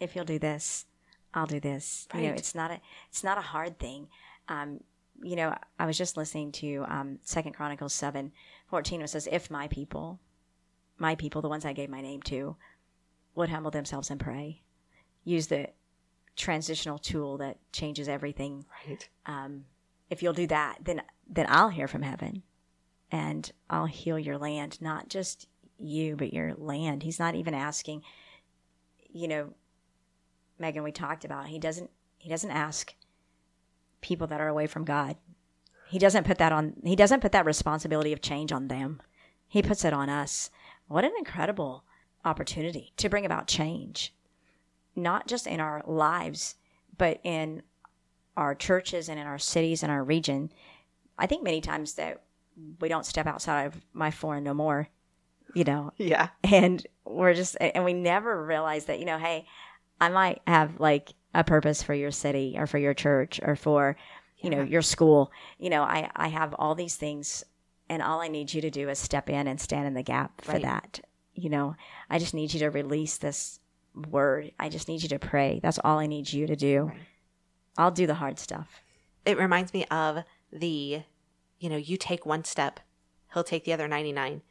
if 0.00 0.14
you'll 0.14 0.24
do 0.24 0.38
this, 0.38 0.86
I'll 1.34 1.46
do 1.46 1.60
this. 1.60 2.06
You 2.14 2.22
know, 2.22 2.28
it's 2.34 2.54
not 2.54 2.70
a 2.70 2.80
it's 3.08 3.24
not 3.24 3.38
a 3.38 3.42
hard 3.42 3.78
thing. 3.78 4.08
Um, 4.48 4.80
you 5.20 5.36
know, 5.36 5.54
I 5.78 5.86
was 5.86 5.98
just 5.98 6.16
listening 6.16 6.52
to 6.52 6.84
um, 6.88 7.18
Second 7.22 7.52
Chronicles 7.54 7.92
seven 7.92 8.32
fourteen. 8.66 9.02
It 9.02 9.08
says, 9.08 9.28
"If 9.30 9.50
my 9.50 9.68
people, 9.68 10.20
my 10.98 11.14
people, 11.14 11.42
the 11.42 11.48
ones 11.48 11.64
I 11.64 11.72
gave 11.72 11.90
my 11.90 12.00
name 12.00 12.22
to, 12.22 12.56
would 13.34 13.48
humble 13.48 13.70
themselves 13.70 14.10
and 14.10 14.20
pray, 14.20 14.62
use 15.24 15.46
the 15.48 15.68
transitional 16.36 16.98
tool 16.98 17.36
that 17.38 17.58
changes 17.72 18.08
everything 18.08 18.64
Right. 18.88 19.06
um, 19.26 19.66
if 20.08 20.22
you'll 20.22 20.32
do 20.32 20.46
that, 20.48 20.78
then 20.82 21.02
then 21.28 21.46
I'll 21.48 21.68
hear 21.68 21.88
from 21.88 22.02
heaven, 22.02 22.42
and 23.10 23.50
I'll 23.70 23.86
heal 23.86 24.18
your 24.18 24.38
land, 24.38 24.80
not 24.80 25.08
just 25.08 25.46
you, 25.78 26.16
but 26.16 26.32
your 26.32 26.54
land. 26.54 27.02
He's 27.02 27.18
not 27.18 27.34
even 27.34 27.54
asking. 27.54 28.02
You 29.14 29.28
know, 29.28 29.54
Megan, 30.58 30.82
we 30.82 30.92
talked 30.92 31.24
about 31.24 31.46
he 31.48 31.58
doesn't 31.58 31.90
he 32.18 32.28
doesn't 32.30 32.50
ask 32.50 32.94
people 34.02 34.26
that 34.26 34.40
are 34.40 34.48
away 34.48 34.66
from 34.66 34.84
God. 34.84 35.16
He 35.88 35.98
doesn't 35.98 36.26
put 36.26 36.38
that 36.38 36.52
on. 36.52 36.74
He 36.84 36.96
doesn't 36.96 37.20
put 37.20 37.32
that 37.32 37.46
responsibility 37.46 38.12
of 38.12 38.20
change 38.20 38.52
on 38.52 38.68
them. 38.68 39.00
He 39.48 39.62
puts 39.62 39.84
it 39.84 39.92
on 39.92 40.08
us. 40.08 40.50
What 40.88 41.04
an 41.04 41.12
incredible 41.18 41.84
opportunity 42.24 42.92
to 42.98 43.08
bring 43.08 43.24
about 43.26 43.46
change, 43.46 44.14
not 44.94 45.26
just 45.26 45.46
in 45.46 45.60
our 45.60 45.82
lives, 45.86 46.56
but 46.96 47.20
in 47.24 47.62
our 48.36 48.54
churches 48.54 49.08
and 49.08 49.18
in 49.18 49.26
our 49.26 49.38
cities 49.38 49.82
and 49.82 49.90
our 49.92 50.02
region, 50.04 50.50
I 51.18 51.26
think 51.26 51.42
many 51.42 51.60
times 51.60 51.94
that 51.94 52.22
we 52.80 52.88
don't 52.88 53.06
step 53.06 53.26
outside 53.26 53.64
of 53.64 53.84
my 53.92 54.10
four 54.10 54.36
and 54.36 54.44
no 54.44 54.54
more, 54.54 54.88
you 55.54 55.64
know, 55.64 55.92
Yeah. 55.98 56.28
and 56.44 56.86
we're 57.04 57.34
just, 57.34 57.56
and 57.60 57.84
we 57.84 57.92
never 57.92 58.44
realize 58.44 58.86
that, 58.86 58.98
you 58.98 59.04
know, 59.04 59.18
hey, 59.18 59.46
I 60.00 60.08
might 60.08 60.40
have 60.46 60.80
like 60.80 61.12
a 61.34 61.44
purpose 61.44 61.82
for 61.82 61.94
your 61.94 62.10
city 62.10 62.54
or 62.58 62.66
for 62.66 62.78
your 62.78 62.94
church 62.94 63.40
or 63.42 63.56
for, 63.56 63.96
you 64.38 64.50
know, 64.50 64.62
your 64.62 64.82
school. 64.82 65.30
You 65.58 65.70
know, 65.70 65.82
I, 65.82 66.10
I 66.14 66.28
have 66.28 66.54
all 66.58 66.74
these 66.74 66.96
things 66.96 67.44
and 67.88 68.02
all 68.02 68.20
I 68.20 68.28
need 68.28 68.52
you 68.52 68.60
to 68.62 68.70
do 68.70 68.88
is 68.88 68.98
step 68.98 69.28
in 69.30 69.46
and 69.46 69.60
stand 69.60 69.86
in 69.86 69.94
the 69.94 70.02
gap 70.02 70.40
for 70.42 70.52
Right. 70.52 70.62
that. 70.62 71.00
You 71.34 71.48
know, 71.50 71.76
I 72.10 72.18
just 72.18 72.34
need 72.34 72.52
you 72.52 72.60
to 72.60 72.68
release 72.70 73.16
this 73.18 73.60
word. 74.10 74.52
I 74.58 74.68
just 74.68 74.88
need 74.88 75.02
you 75.02 75.08
to 75.10 75.18
pray. 75.18 75.60
That's 75.62 75.78
all 75.82 75.98
I 75.98 76.06
need 76.06 76.32
you 76.32 76.46
to 76.46 76.56
do. 76.56 76.84
Right. 76.84 76.98
I'll 77.78 77.90
do 77.90 78.06
the 78.06 78.14
hard 78.14 78.38
stuff. 78.38 78.82
it 79.24 79.38
reminds 79.38 79.72
me 79.72 79.84
of 79.86 80.24
the 80.52 81.02
you 81.58 81.70
know 81.70 81.76
you 81.76 81.96
take 81.96 82.26
one 82.26 82.44
step 82.44 82.80
he'll 83.32 83.44
take 83.44 83.64
the 83.64 83.72
other 83.72 83.88
99 83.88 84.42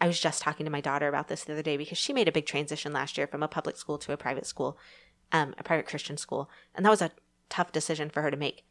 i 0.00 0.06
was 0.06 0.18
just 0.18 0.40
talking 0.40 0.64
to 0.64 0.70
my 0.72 0.80
daughter 0.80 1.06
about 1.08 1.28
this 1.28 1.44
the 1.44 1.52
other 1.52 1.62
day 1.62 1.76
because 1.76 1.98
she 1.98 2.14
made 2.14 2.28
a 2.28 2.32
big 2.32 2.46
transition 2.46 2.92
last 2.94 3.18
year 3.18 3.26
from 3.26 3.42
a 3.42 3.48
public 3.48 3.76
school 3.76 3.98
to 3.98 4.12
a 4.12 4.16
private 4.16 4.46
school 4.46 4.78
um, 5.32 5.54
a 5.58 5.62
private 5.62 5.86
christian 5.86 6.16
school 6.16 6.48
and 6.74 6.84
that 6.84 6.90
was 6.90 7.02
a 7.02 7.10
tough 7.48 7.70
decision 7.70 8.08
for 8.08 8.22
her 8.22 8.30
to 8.30 8.36
make. 8.36 8.64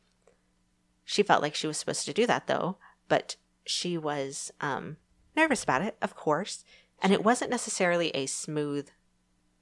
She 1.06 1.21
felt 1.21 1.43
like 1.43 1.54
she 1.54 1.67
was 1.67 1.78
supposed 1.78 2.06
to 2.06 2.13
do 2.13 2.26
that 2.26 2.47
though 2.47 2.78
but 3.08 3.36
she 3.65 3.97
was 3.97 4.52
um, 4.60 4.97
nervous 5.36 5.63
about 5.63 5.84
it 5.84 5.95
of 6.02 6.15
course 6.15 6.63
and 7.02 7.13
it 7.13 7.24
wasn't 7.24 7.52
necessarily 7.52 8.10
a 8.10 8.26
smooth 8.26 8.89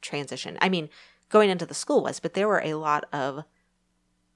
transition. 0.01 0.57
I 0.61 0.69
mean 0.69 0.89
going 1.27 1.49
into 1.49 1.65
the 1.65 1.73
school 1.73 2.03
was 2.03 2.19
but 2.19 2.33
there 2.33 2.47
were 2.47 2.61
a 2.63 2.75
lot 2.75 3.05
of 3.11 3.43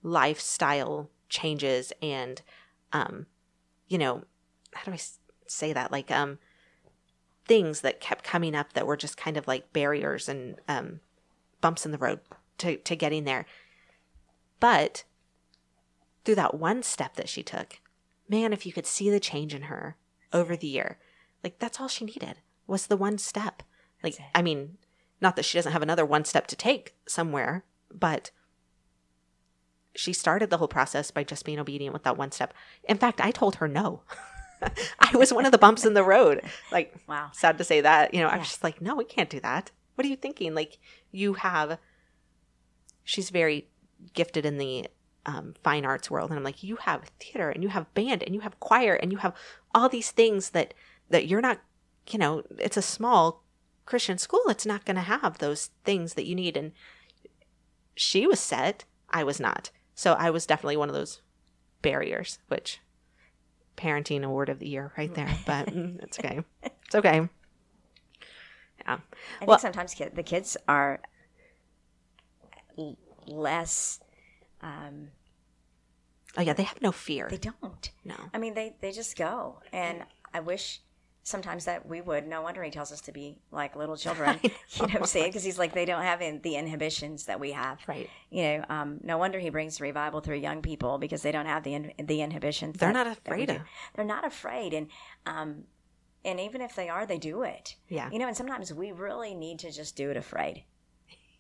lifestyle 0.02 1.10
changes 1.30 1.94
and 2.02 2.42
um 2.92 3.26
you 3.88 3.98
know 3.98 4.24
how 4.74 4.84
do 4.84 4.92
I 4.92 5.00
say 5.48 5.72
that? 5.72 5.92
Like 5.92 6.12
um 6.12 6.40
things 7.46 7.82
that 7.82 8.02
kept 8.02 8.24
coming 8.24 8.54
up 8.56 8.74
that 8.74 8.88
were 8.88 8.98
just 8.98 9.18
kind 9.18 9.38
of 9.38 9.48
like 9.48 9.72
barriers 9.74 10.28
and 10.28 10.56
um 10.68 11.00
bumps 11.62 11.86
in 11.86 11.92
the 11.94 11.98
road 11.98 12.20
to 12.64 12.78
to 12.78 12.96
getting 12.96 13.24
there 13.24 13.46
but 14.60 15.04
through 16.26 16.36
that 16.36 16.56
one 16.56 16.82
step 16.84 17.16
that 17.16 17.30
she 17.30 17.44
took 17.44 17.80
man 18.28 18.52
if 18.54 18.66
you 18.66 18.74
could 18.74 18.86
see 18.88 19.10
the 19.10 19.20
change 19.20 19.54
in 19.54 19.64
her 19.64 19.96
over 20.32 20.56
the 20.56 20.68
year 20.68 20.98
like 21.44 21.60
that's 21.60 21.80
all 21.80 21.88
she 21.88 22.06
needed 22.06 22.40
was 22.68 22.88
the 22.88 22.98
one 22.98 23.18
step 23.18 23.64
like 24.04 24.18
i 24.34 24.42
mean 24.42 24.78
not 25.22 25.36
that 25.36 25.46
she 25.46 25.58
doesn't 25.58 25.74
have 25.74 25.82
another 25.84 26.06
one 26.06 26.26
step 26.26 26.48
to 26.48 26.56
take 26.56 26.96
somewhere 27.08 27.64
but 27.92 28.32
she 29.96 30.14
started 30.14 30.50
the 30.50 30.58
whole 30.58 30.68
process 30.68 31.12
by 31.12 31.24
just 31.24 31.46
being 31.46 31.60
obedient 31.60 31.94
with 31.94 32.02
that 32.04 32.18
one 32.18 32.32
step. 32.32 32.52
In 32.86 32.98
fact, 32.98 33.22
I 33.22 33.30
told 33.30 33.58
her 33.58 33.68
no. 33.68 34.02
I 35.00 35.16
was 35.16 35.32
one 35.32 35.46
of 35.46 35.52
the 35.52 35.60
bumps 35.60 35.86
in 35.86 35.94
the 35.94 36.04
road. 36.04 36.42
Like, 36.72 36.96
Wow. 37.08 37.30
sad 37.32 37.60
to 37.60 37.64
say 37.64 37.82
that. 37.82 38.12
You 38.12 38.22
know, 38.22 38.28
I 38.28 38.38
was 38.38 38.48
just 38.48 38.64
like, 38.64 38.82
no, 38.82 38.96
we 38.96 39.04
can't 39.06 39.30
do 39.30 39.40
that. 39.42 39.70
What 39.94 40.06
are 40.06 40.10
you 40.10 40.16
thinking? 40.16 40.56
Like, 40.56 40.80
you 41.12 41.34
have, 41.34 41.78
she's 43.04 43.30
very 43.30 43.68
gifted 44.14 44.46
in 44.46 44.58
the 44.58 44.88
um, 45.26 45.54
fine 45.64 45.86
arts 45.86 46.12
world. 46.12 46.30
And 46.30 46.38
I'm 46.38 46.44
like, 46.44 46.64
you 46.64 46.76
have 46.78 47.10
theater 47.20 47.50
and 47.50 47.64
you 47.64 47.70
have 47.70 47.94
band 47.94 48.24
and 48.24 48.36
you 48.36 48.42
have 48.42 48.60
choir 48.60 48.94
and 48.96 49.12
you 49.12 49.20
have 49.20 49.34
all 49.74 49.88
these 49.90 50.12
things 50.12 50.50
that, 50.52 50.74
that 51.10 51.28
you're 51.28 51.42
not, 51.42 51.60
you 52.10 52.20
know, 52.20 52.44
it's 52.60 52.78
a 52.78 52.82
small 52.82 53.44
Christian 53.86 54.18
school. 54.18 54.42
It's 54.48 54.66
not 54.66 54.86
going 54.86 54.96
to 54.96 55.02
have 55.02 55.38
those 55.38 55.70
things 55.86 56.16
that 56.16 56.26
you 56.26 56.36
need. 56.36 56.58
And 56.58 56.72
she 57.96 58.28
was 58.28 58.40
set. 58.40 58.84
I 59.10 59.24
was 59.24 59.40
not. 59.40 59.70
So 59.96 60.14
I 60.14 60.30
was 60.30 60.46
definitely 60.46 60.78
one 60.78 60.90
of 60.90 60.96
those 60.96 61.22
barriers, 61.82 62.40
which 62.48 62.80
parenting 63.78 64.24
award 64.24 64.50
of 64.50 64.60
the 64.60 64.68
year 64.68 64.92
right 64.98 65.14
there. 65.14 65.30
But 65.46 65.68
mm, 65.68 66.02
it's 66.04 66.20
okay. 66.20 66.42
It's 66.64 66.96
okay. 66.96 67.30
Yeah. 68.82 68.98
I 69.42 69.46
Well- 69.46 69.58
think 69.58 69.74
sometimes 69.74 69.94
kid, 69.94 70.16
the 70.16 70.24
kids 70.24 70.58
are 70.68 71.00
l- 72.78 72.98
less. 73.28 74.00
Um, 74.62 75.10
Oh 76.36 76.42
yeah, 76.42 76.54
they 76.54 76.64
have 76.64 76.82
no 76.82 76.92
fear. 76.92 77.28
they 77.30 77.38
don't. 77.38 77.92
no. 78.04 78.16
I 78.34 78.40
mean, 78.40 78.56
they 78.56 78.76
they 78.82 78.92
just 78.92 79.16
go, 79.16 79.60
and 79.72 80.04
I 80.34 80.40
wish 80.40 80.82
sometimes 81.22 81.66
that 81.66 81.86
we 81.88 82.02
would. 82.02 82.26
No 82.28 82.42
wonder 82.42 82.64
he 82.64 82.72
tells 82.72 82.92
us 82.92 83.02
to 83.02 83.12
be 83.12 83.38
like 83.52 83.76
little 83.76 83.96
children. 83.96 84.40
You 84.44 84.52
know 84.82 84.86
what 84.88 84.96
I'm 84.96 85.06
saying? 85.06 85.28
Because 85.28 85.44
he's 85.44 85.60
like 85.60 85.74
they 85.74 85.86
don't 85.86 86.02
have 86.02 86.24
in, 86.24 86.42
the 86.42 86.56
inhibitions 86.56 87.26
that 87.26 87.40
we 87.40 87.52
have. 87.52 87.78
Right. 87.88 88.10
You 88.32 88.42
know, 88.44 88.66
um, 88.70 89.00
no 89.04 89.20
wonder 89.20 89.38
he 89.38 89.52
brings 89.52 89.80
revival 89.80 90.22
through 90.22 90.38
young 90.38 90.64
people 90.64 90.98
because 90.98 91.22
they 91.22 91.32
don't 91.32 91.46
have 91.46 91.62
the 91.64 91.76
in, 91.76 91.92
the 92.04 92.22
inhibitions. 92.22 92.78
They're 92.80 92.92
that- 92.92 93.06
not 93.06 93.16
afraid 93.16 93.52
of. 93.52 93.58
They're 93.96 94.04
not 94.04 94.26
afraid, 94.26 94.74
and 94.74 94.88
um, 95.28 95.66
and 96.26 96.40
even 96.40 96.62
if 96.62 96.76
they 96.76 96.90
are, 96.90 97.06
they 97.06 97.20
do 97.20 97.44
it. 97.44 97.76
Yeah. 97.90 98.10
You 98.12 98.18
know, 98.18 98.28
and 98.28 98.36
sometimes 98.36 98.74
we 98.74 98.92
really 98.92 99.36
need 99.36 99.60
to 99.60 99.72
just 99.72 99.96
do 99.96 100.10
it 100.10 100.18
afraid. 100.18 100.64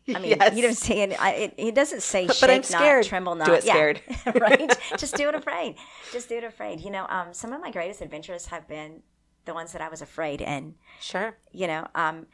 I 0.07 0.19
mean, 0.19 0.23
yes. 0.39 0.55
you 0.55 0.61
I'm? 0.77 1.15
I, 1.19 1.31
it, 1.33 1.53
it 1.57 1.75
doesn't 1.75 2.01
say 2.01 2.27
But 2.27 2.35
shake 2.35 2.49
I'm 2.49 2.55
not, 2.99 3.05
tremble 3.05 3.35
not. 3.35 3.47
Do 3.47 3.53
it 3.53 3.63
Yeah. 3.65 3.73
scared. 3.73 4.01
right? 4.41 4.71
Just 4.97 5.15
do 5.15 5.29
it 5.29 5.35
afraid. 5.35 5.75
Just 6.11 6.29
do 6.29 6.37
it 6.37 6.43
afraid. 6.43 6.81
You 6.81 6.91
know, 6.91 7.05
um, 7.09 7.33
some 7.33 7.53
of 7.53 7.61
my 7.61 7.71
greatest 7.71 8.01
adventures 8.01 8.47
have 8.47 8.67
been 8.67 9.01
the 9.45 9.53
ones 9.53 9.71
that 9.73 9.81
I 9.81 9.89
was 9.89 10.01
afraid 10.01 10.41
in. 10.41 10.75
Sure. 10.99 11.37
You 11.51 11.67
know, 11.67 11.87
um, 11.95 12.27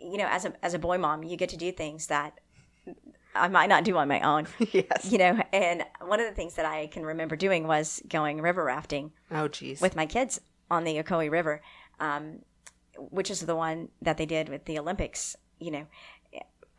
you 0.00 0.18
know, 0.18 0.26
as 0.30 0.44
a 0.44 0.52
as 0.62 0.74
a 0.74 0.78
boy 0.78 0.98
mom, 0.98 1.22
you 1.22 1.36
get 1.36 1.48
to 1.50 1.56
do 1.56 1.72
things 1.72 2.06
that 2.08 2.38
I 3.34 3.48
might 3.48 3.68
not 3.68 3.84
do 3.84 3.96
on 3.96 4.08
my 4.08 4.20
own. 4.20 4.46
yes. 4.72 5.10
You 5.10 5.18
know, 5.18 5.42
and 5.52 5.84
one 6.00 6.20
of 6.20 6.26
the 6.26 6.34
things 6.34 6.54
that 6.54 6.64
I 6.66 6.86
can 6.86 7.04
remember 7.04 7.36
doing 7.36 7.66
was 7.66 8.02
going 8.08 8.40
river 8.40 8.64
rafting 8.64 9.12
Oh 9.30 9.48
geez. 9.48 9.80
with 9.80 9.96
my 9.96 10.06
kids 10.06 10.40
on 10.70 10.84
the 10.84 11.02
Ocoee 11.02 11.30
River, 11.30 11.62
um, 12.00 12.40
which 12.98 13.30
is 13.30 13.40
the 13.40 13.56
one 13.56 13.88
that 14.02 14.16
they 14.16 14.26
did 14.26 14.48
with 14.48 14.64
the 14.64 14.78
Olympics. 14.78 15.36
You 15.58 15.70
know, 15.70 15.86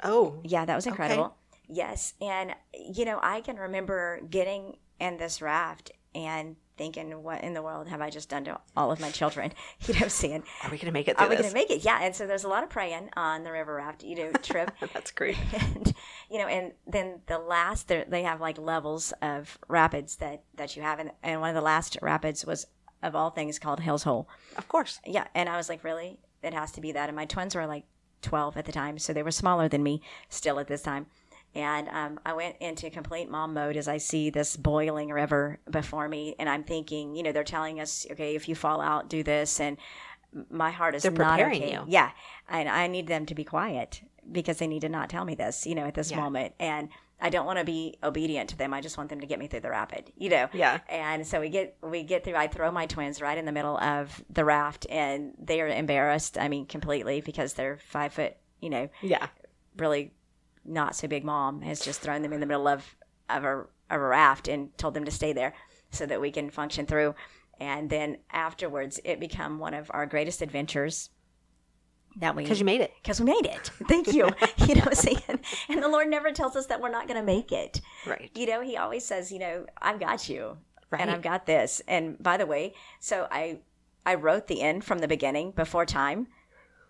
oh. 0.03 0.39
yeah, 0.43 0.65
that 0.65 0.75
was 0.75 0.87
incredible. 0.87 1.35
Yes, 1.67 2.13
and 2.21 2.55
you 2.73 3.05
know, 3.05 3.19
I 3.21 3.41
can 3.41 3.57
remember 3.57 4.21
getting 4.29 4.77
in 4.99 5.17
this 5.17 5.41
raft 5.41 5.91
and 6.15 6.55
thinking, 6.77 7.23
"What 7.23 7.43
in 7.43 7.53
the 7.53 7.61
world 7.61 7.89
have 7.89 7.99
I 7.99 8.09
just 8.09 8.29
done 8.29 8.45
to 8.45 8.59
all 8.75 8.91
of 8.91 8.99
my 9.01 9.11
children?" 9.11 9.51
You 9.87 9.99
know, 9.99 10.07
saying, 10.07 10.43
Are 10.63 10.71
we 10.71 10.77
gonna 10.77 10.93
make 10.93 11.07
it 11.09 11.19
"Are 11.19 11.27
we 11.27 11.35
going 11.35 11.49
to 11.49 11.53
make 11.53 11.69
it?" 11.69 11.83
Yeah, 11.83 11.99
and 12.01 12.15
so 12.15 12.25
there's 12.25 12.45
a 12.45 12.47
lot 12.47 12.63
of 12.63 12.69
praying 12.69 13.09
on 13.17 13.43
the 13.43 13.51
river 13.51 13.75
raft, 13.75 14.03
you 14.03 14.15
know, 14.15 14.31
trip. 14.41 14.71
That's 14.93 15.11
great. 15.11 15.37
and 15.53 15.93
you 16.29 16.39
know, 16.39 16.47
and 16.47 16.71
then 16.85 17.21
the 17.27 17.37
last 17.37 17.87
they 17.89 18.23
have 18.23 18.39
like 18.39 18.57
levels 18.57 19.13
of 19.21 19.57
rapids 19.67 20.17
that 20.17 20.43
that 20.55 20.77
you 20.77 20.83
have, 20.83 20.99
and, 20.99 21.11
and 21.21 21.41
one 21.41 21.49
of 21.49 21.55
the 21.55 21.61
last 21.61 21.97
rapids 22.01 22.45
was 22.45 22.65
of 23.03 23.15
all 23.15 23.29
things 23.29 23.59
called 23.59 23.79
Hell 23.79 23.97
Hole. 23.99 24.29
Of 24.57 24.67
course. 24.67 24.99
Yeah, 25.05 25.27
and 25.35 25.49
I 25.49 25.57
was 25.57 25.69
like, 25.69 25.83
really, 25.83 26.19
it 26.41 26.53
has 26.53 26.71
to 26.73 26.81
be 26.81 26.91
that. 26.93 27.09
And 27.09 27.15
my 27.15 27.25
twins 27.25 27.55
were 27.55 27.67
like 27.67 27.85
twelve 28.21 28.57
at 28.57 28.65
the 28.65 28.71
time, 28.71 28.99
so 28.99 29.13
they 29.13 29.23
were 29.23 29.31
smaller 29.31 29.67
than 29.67 29.83
me 29.83 30.01
still 30.29 30.59
at 30.59 30.67
this 30.67 30.81
time. 30.81 31.07
And 31.55 31.87
um, 31.89 32.19
I 32.25 32.33
went 32.33 32.57
into 32.59 32.89
complete 32.89 33.29
mom 33.29 33.53
mode 33.53 33.77
as 33.77 33.87
I 33.87 33.97
see 33.97 34.29
this 34.29 34.55
boiling 34.57 35.09
river 35.09 35.59
before 35.71 36.07
me, 36.07 36.35
and 36.37 36.47
I'm 36.49 36.63
thinking, 36.63 37.15
you 37.15 37.23
know, 37.23 37.31
they're 37.31 37.43
telling 37.43 37.79
us, 37.79 38.05
okay, 38.11 38.35
if 38.35 38.47
you 38.47 38.53
fall 38.53 38.79
out, 38.79 39.09
do 39.09 39.23
this, 39.23 39.59
and 39.59 39.77
my 40.51 40.71
heart 40.71 40.93
is 40.93 41.03
They're 41.03 41.11
not 41.11 41.37
preparing 41.37 41.63
okay. 41.63 41.71
you. 41.71 41.83
Yeah, 41.87 42.11
and 42.49 42.69
I 42.69 42.87
need 42.87 43.07
them 43.07 43.25
to 43.27 43.33
be 43.33 43.43
quiet 43.43 44.01
because 44.31 44.57
they 44.57 44.67
need 44.67 44.81
to 44.81 44.89
not 44.89 45.09
tell 45.09 45.25
me 45.25 45.35
this, 45.35 45.65
you 45.65 45.73
know, 45.73 45.85
at 45.85 45.95
this 45.95 46.11
Yeah. 46.11 46.17
moment. 46.17 46.53
And 46.59 46.89
I 47.19 47.29
don't 47.29 47.45
want 47.45 47.57
to 47.59 47.65
be 47.65 47.97
obedient 48.03 48.49
to 48.51 48.57
them. 48.57 48.73
I 48.73 48.81
just 48.81 48.97
want 48.97 49.09
them 49.09 49.21
to 49.21 49.25
get 49.27 49.39
me 49.39 49.47
through 49.47 49.61
the 49.61 49.71
rapid, 49.71 50.11
you 50.15 50.29
know. 50.29 50.49
Yeah. 50.53 50.79
And 50.87 51.25
so 51.25 51.39
we 51.39 51.49
get 51.49 51.75
we 51.81 52.03
get 52.03 52.23
through. 52.23 52.35
I 52.35 52.47
throw 52.47 52.71
my 52.71 52.85
twins 52.85 53.21
right 53.21 53.37
in 53.37 53.45
the 53.45 53.51
middle 53.51 53.77
of 53.77 54.23
the 54.29 54.45
raft, 54.45 54.85
and 54.89 55.33
they 55.39 55.61
are 55.61 55.67
embarrassed. 55.67 56.37
I 56.37 56.47
mean, 56.47 56.65
completely 56.67 57.21
because 57.21 57.53
they're 57.53 57.77
five 57.77 58.13
foot, 58.13 58.35
you 58.61 58.69
know, 58.69 58.89
Yeah. 59.01 59.27
really 59.77 60.13
not 60.63 60.95
so 60.95 61.07
big. 61.07 61.23
Mom 61.23 61.61
has 61.61 61.79
just 61.79 62.01
thrown 62.01 62.21
them 62.21 62.33
in 62.33 62.39
the 62.39 62.45
middle 62.45 62.67
of 62.67 62.95
of 63.29 63.43
a 63.43 63.57
of 63.61 63.67
a 63.89 63.99
raft 63.99 64.47
and 64.47 64.77
told 64.77 64.93
them 64.93 65.05
to 65.05 65.11
stay 65.11 65.33
there 65.33 65.53
so 65.91 66.05
that 66.05 66.21
we 66.21 66.31
can 66.31 66.49
function 66.49 66.85
through. 66.85 67.15
And 67.59 67.89
then 67.89 68.17
afterwards, 68.31 68.99
it 69.03 69.19
become 69.19 69.57
one 69.57 69.73
of 69.73 69.89
our 69.91 70.05
greatest 70.05 70.41
adventures 70.43 71.09
that 72.17 72.35
we 72.35 72.43
Because 72.43 72.59
you 72.59 72.65
made 72.65 72.81
it. 72.81 72.93
because 73.01 73.19
we 73.19 73.25
made 73.25 73.45
it. 73.45 73.71
Thank 73.87 74.13
you. 74.13 74.29
you 74.67 74.75
know 74.75 74.87
saying? 74.93 75.39
And 75.69 75.81
the 75.81 75.87
Lord 75.87 76.09
never 76.09 76.31
tells 76.31 76.55
us 76.55 76.65
that 76.67 76.81
we're 76.81 76.89
not 76.89 77.07
going 77.07 77.19
to 77.19 77.25
make 77.25 77.51
it. 77.51 77.81
Right. 78.05 78.31
You 78.35 78.47
know, 78.47 78.61
He 78.61 78.77
always 78.77 79.05
says, 79.05 79.31
you 79.31 79.39
know, 79.39 79.65
I've 79.81 79.99
got 79.99 80.27
you. 80.29 80.57
Right. 80.89 81.01
And 81.01 81.11
I've 81.11 81.21
got 81.21 81.45
this. 81.45 81.81
And 81.87 82.21
by 82.21 82.37
the 82.37 82.45
way, 82.45 82.73
so 82.99 83.27
I 83.31 83.59
I 84.05 84.15
wrote 84.15 84.47
the 84.47 84.61
end 84.61 84.85
from 84.85 84.99
the 84.99 85.07
beginning 85.07 85.51
before 85.51 85.85
time. 85.85 86.27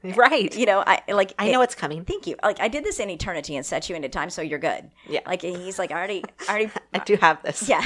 Right. 0.04 0.56
You 0.56 0.68
know, 0.68 0.84
I 0.86 1.02
like 1.12 1.34
I 1.40 1.52
know 1.52 1.62
it's 1.64 1.74
coming. 1.74 2.06
Thank 2.06 2.28
you. 2.28 2.36
Like 2.44 2.60
I 2.62 2.68
did 2.68 2.84
this 2.84 3.00
in 3.00 3.10
eternity 3.10 3.56
and 3.56 3.66
set 3.66 3.90
you 3.90 3.96
into 3.96 4.08
time, 4.08 4.30
so 4.30 4.44
you're 4.44 4.60
good. 4.60 4.92
Yeah. 5.10 5.22
Like 5.26 5.42
he's 5.42 5.80
like 5.80 5.92
I 5.92 5.96
already, 5.96 6.24
I 6.48 6.52
already. 6.52 6.72
I 6.94 7.00
do 7.00 7.16
have 7.18 7.42
this. 7.42 7.68
yeah. 7.68 7.84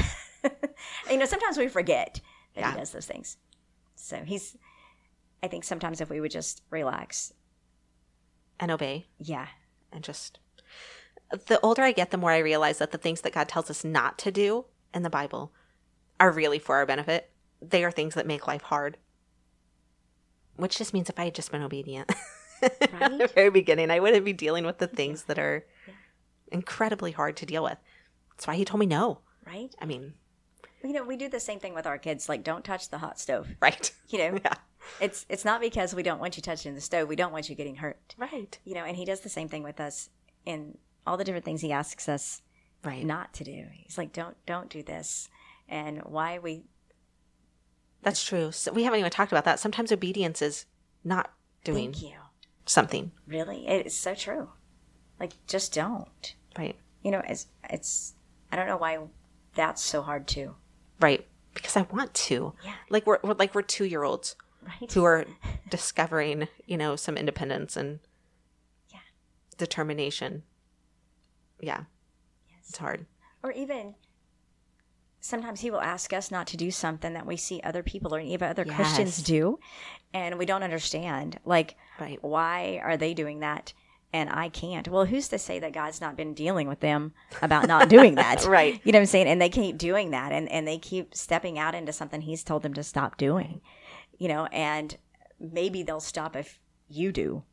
you 1.09 1.17
know, 1.17 1.25
sometimes 1.25 1.57
we 1.57 1.69
forget 1.69 2.19
that 2.55 2.61
Yeah. 2.61 2.71
he 2.73 2.77
does 2.79 2.91
those 2.91 3.05
things. 3.05 3.37
So 3.95 4.17
he's. 4.17 4.57
I 5.43 5.47
think 5.47 5.63
sometimes 5.63 6.01
if 6.01 6.09
we 6.09 6.19
would 6.21 6.31
just 6.31 6.61
relax, 6.69 7.33
And 8.59 8.71
obey. 8.71 9.07
yeah, 9.17 9.47
and 9.91 10.03
just 10.03 10.39
the 11.47 11.59
older 11.61 11.81
I 11.81 11.91
get, 11.93 12.11
the 12.11 12.17
more 12.17 12.31
I 12.31 12.39
realize 12.39 12.77
that 12.79 12.91
the 12.91 12.97
things 12.97 13.21
that 13.21 13.33
God 13.33 13.47
tells 13.47 13.69
us 13.69 13.83
not 13.83 14.17
to 14.19 14.31
do 14.31 14.65
in 14.93 15.03
the 15.03 15.09
Bible 15.09 15.51
are 16.19 16.31
really 16.31 16.59
for 16.59 16.75
our 16.75 16.85
benefit. 16.85 17.31
They 17.61 17.83
are 17.83 17.91
things 17.91 18.15
that 18.15 18.27
make 18.27 18.47
life 18.47 18.63
hard. 18.63 18.97
Which 20.57 20.77
just 20.77 20.93
means 20.93 21.09
if 21.09 21.17
I 21.19 21.25
had 21.25 21.35
just 21.35 21.51
been 21.51 21.63
obedient 21.63 22.11
at 22.61 22.79
the 23.17 23.29
very 23.33 23.49
beginning, 23.49 23.89
I 23.89 23.99
wouldn't 23.99 24.25
be 24.25 24.33
dealing 24.33 24.65
with 24.65 24.77
the 24.77 24.87
things 24.87 25.23
that 25.23 25.39
are 25.39 25.65
incredibly 26.51 27.11
hard 27.11 27.37
to 27.37 27.45
deal 27.45 27.63
with. 27.63 27.77
That's 28.31 28.45
why 28.47 28.55
he 28.55 28.65
told 28.65 28.79
me 28.79 28.85
no. 28.85 29.19
right. 29.47 29.73
I 29.81 29.85
mean, 29.85 30.13
You 30.83 30.93
know, 30.93 31.03
we 31.03 31.15
do 31.15 31.29
the 31.29 31.39
same 31.39 31.59
thing 31.59 31.73
with 31.73 31.87
our 31.87 31.97
kids. 31.97 32.27
Like, 32.27 32.43
don't 32.43 32.65
touch 32.65 32.89
the 32.89 32.97
hot 32.99 33.19
stove. 33.19 33.47
right. 33.61 33.91
You 34.09 34.17
know, 34.19 34.39
Yeah. 34.43 34.53
It's 34.99 35.25
it's 35.29 35.45
not 35.45 35.61
because 35.61 35.93
we 35.95 36.03
don't 36.03 36.19
want 36.19 36.37
you 36.37 36.43
touching 36.43 36.75
the 36.75 36.81
stove. 36.81 37.07
We 37.07 37.15
don't 37.15 37.31
want 37.31 37.49
you 37.49 37.55
getting 37.55 37.75
hurt. 37.75 38.15
Right. 38.17 38.57
You 38.63 38.73
know, 38.75 38.83
and 38.83 38.95
he 38.97 39.05
does 39.05 39.21
the 39.21 39.29
same 39.29 39.47
thing 39.49 39.63
with 39.63 39.79
us 39.79 40.09
in 40.45 40.77
all 41.05 41.17
the 41.17 41.23
different 41.23 41.45
things 41.45 41.61
he 41.61 41.71
asks 41.71 42.07
us 42.09 42.41
Right. 42.83 43.05
not 43.05 43.33
to 43.35 43.43
do. 43.43 43.65
He's 43.73 43.97
like, 43.97 44.11
don't 44.13 44.35
don't 44.45 44.69
do 44.69 44.81
this, 44.83 45.29
and 45.69 45.99
why 45.99 46.39
we 46.39 46.63
That's 48.01 48.23
true. 48.23 48.51
So 48.51 48.71
we 48.71 48.83
haven't 48.83 48.99
even 48.99 49.11
talked 49.11 49.31
about 49.31 49.45
that. 49.45 49.59
Sometimes 49.59 49.91
obedience 49.91 50.41
is 50.41 50.65
not 51.03 51.31
doing 51.63 51.91
thank 51.93 52.01
you. 52.03 52.17
something. 52.65 53.11
Really, 53.27 53.67
it's 53.67 53.95
so 53.95 54.15
true. 54.15 54.49
Like, 55.19 55.33
just 55.45 55.73
don't. 55.73 56.35
Right. 56.57 56.75
You 57.03 57.11
know, 57.11 57.21
it's 57.27 57.47
it's. 57.69 58.15
I 58.51 58.55
don't 58.55 58.67
know 58.67 58.77
why 58.77 58.97
that's 59.53 59.81
so 59.83 60.01
hard 60.01 60.27
too. 60.27 60.55
Right. 60.99 61.27
Because 61.53 61.77
I 61.77 61.83
want 61.91 62.13
to. 62.15 62.53
Yeah. 62.63 62.73
Like 62.89 63.05
we're, 63.05 63.19
we're 63.23 63.33
like 63.35 63.53
we're 63.53 63.61
two 63.61 63.85
year 63.85 64.03
olds. 64.03 64.35
Right. 64.63 64.91
who 64.91 65.03
are 65.03 65.25
discovering, 65.69 66.47
you 66.65 66.77
know, 66.77 66.95
some 66.95 67.17
independence 67.17 67.75
and 67.75 67.99
Yeah. 68.89 68.99
determination. 69.57 70.43
Yeah. 71.59 71.83
It's 72.59 72.77
hard. 72.77 73.05
or 73.43 73.51
even 73.51 73.95
sometimes 75.19 75.61
he 75.61 75.71
will 75.71 75.81
ask 75.81 76.13
us 76.13 76.29
not 76.31 76.45
to 76.47 76.57
do 76.57 76.69
something 76.71 77.13
that 77.13 77.25
we 77.25 77.35
see 77.37 77.59
other 77.63 77.83
people 77.83 78.13
or 78.13 78.19
even 78.19 78.47
other 78.49 78.65
Christians 78.65 79.21
do, 79.23 79.59
and 80.13 80.37
we 80.37 80.45
don't 80.45 80.63
understand. 80.63 81.39
Like, 81.45 81.75
Right. 81.99 82.17
why 82.23 82.79
are 82.83 82.97
they 82.97 83.13
doing 83.13 83.39
that? 83.41 83.73
And 84.13 84.29
I 84.29 84.49
can't. 84.49 84.87
Well, 84.89 85.05
who's 85.05 85.29
to 85.29 85.39
say 85.39 85.57
that 85.59 85.71
God's 85.73 86.01
not 86.01 86.17
been 86.17 86.33
dealing 86.33 86.67
with 86.67 86.81
them 86.81 87.13
about 87.41 87.67
not 87.67 87.87
doing 87.89 88.15
that? 88.15 88.45
Right. 88.47 88.79
You 88.83 88.91
know 88.91 88.97
what 88.99 89.03
I'm 89.03 89.05
saying? 89.07 89.27
And 89.27 89.41
they 89.41 89.49
keep 89.49 89.77
doing 89.77 90.11
that 90.11 90.31
and, 90.31 90.51
and 90.51 90.67
they 90.67 90.77
keep 90.77 91.15
stepping 91.15 91.57
out 91.57 91.73
into 91.75 91.93
something 91.93 92.21
he's 92.21 92.43
told 92.43 92.61
them 92.63 92.73
to 92.73 92.83
stop 92.83 93.17
doing. 93.17 93.61
You 94.21 94.27
know, 94.27 94.45
and 94.51 94.95
maybe 95.39 95.81
they'll 95.81 95.99
stop 95.99 96.35
if 96.35 96.59
you 96.87 97.11
do. 97.11 97.43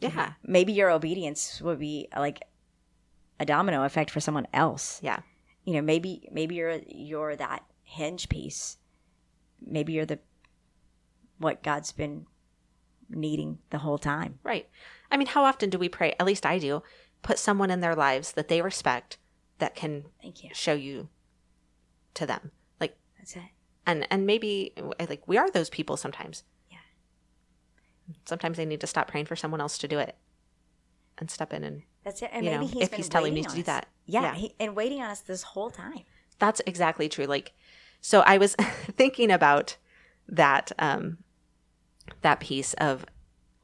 Yeah. 0.00 0.32
Maybe 0.42 0.72
your 0.72 0.90
obedience 0.90 1.60
would 1.62 1.78
be 1.78 2.08
like 2.16 2.42
a 3.38 3.44
domino 3.44 3.84
effect 3.84 4.10
for 4.10 4.18
someone 4.20 4.48
else 4.52 4.98
Yeah. 5.02 5.20
you 5.64 5.74
know 5.74 5.82
maybe 5.82 6.28
maybe 6.32 6.54
you're 6.56 6.80
you're 6.88 7.36
that 7.36 7.62
hinge 7.82 8.28
piece 8.28 8.78
maybe 9.60 9.92
you're 9.92 10.06
the 10.06 10.18
what 11.38 11.62
god's 11.62 11.92
been 11.92 12.26
needing 13.08 13.58
the 13.70 13.78
whole 13.78 13.98
time 13.98 14.38
Right. 14.42 14.68
I 15.12 15.16
mean, 15.16 15.28
how 15.28 15.44
often 15.44 15.70
do 15.70 15.78
we 15.78 15.88
pray? 15.88 16.14
At 16.18 16.26
least 16.26 16.44
I 16.46 16.58
do. 16.58 16.82
Put 17.22 17.38
someone 17.38 17.70
in 17.70 17.80
their 17.80 17.94
lives 17.94 18.32
that 18.32 18.48
they 18.48 18.60
respect 18.62 19.18
that 19.58 19.76
can 19.76 20.04
thank 20.22 20.42
you 20.42 20.50
show 20.52 20.74
you 20.74 21.08
to 22.14 22.26
them. 22.26 22.50
Like 22.80 22.96
that's 23.18 23.36
it 23.36 23.53
and 23.86 24.06
and 24.10 24.26
maybe 24.26 24.72
like 24.98 25.26
we 25.26 25.36
are 25.36 25.50
those 25.50 25.70
people 25.70 25.96
sometimes. 25.96 26.44
Yeah. 26.70 26.78
Sometimes 28.24 28.56
they 28.56 28.64
need 28.64 28.80
to 28.80 28.86
stop 28.86 29.08
praying 29.08 29.26
for 29.26 29.36
someone 29.36 29.60
else 29.60 29.78
to 29.78 29.88
do 29.88 29.98
it 29.98 30.16
and 31.18 31.30
step 31.30 31.52
in 31.52 31.64
and 31.64 31.82
that's 32.04 32.20
it 32.22 32.30
and 32.32 32.44
maybe 32.44 32.56
know, 32.58 32.66
he's 32.66 32.82
if 32.82 32.92
he's 32.92 33.08
telling 33.08 33.34
me 33.34 33.42
to 33.42 33.54
do 33.54 33.62
that. 33.62 33.86
yeah, 34.06 34.22
Yeah. 34.22 34.34
He, 34.34 34.54
and 34.60 34.76
waiting 34.76 35.00
on 35.00 35.10
us 35.10 35.20
this 35.20 35.42
whole 35.42 35.70
time 35.70 36.04
That's 36.38 36.60
exactly 36.66 37.08
true. 37.08 37.24
Like, 37.24 37.52
so 38.00 38.20
I 38.20 38.38
was 38.38 38.54
thinking 38.96 39.30
about 39.30 39.76
that 40.28 40.72
um, 40.78 41.18
that 42.20 42.40
piece 42.40 42.74
of 42.74 43.06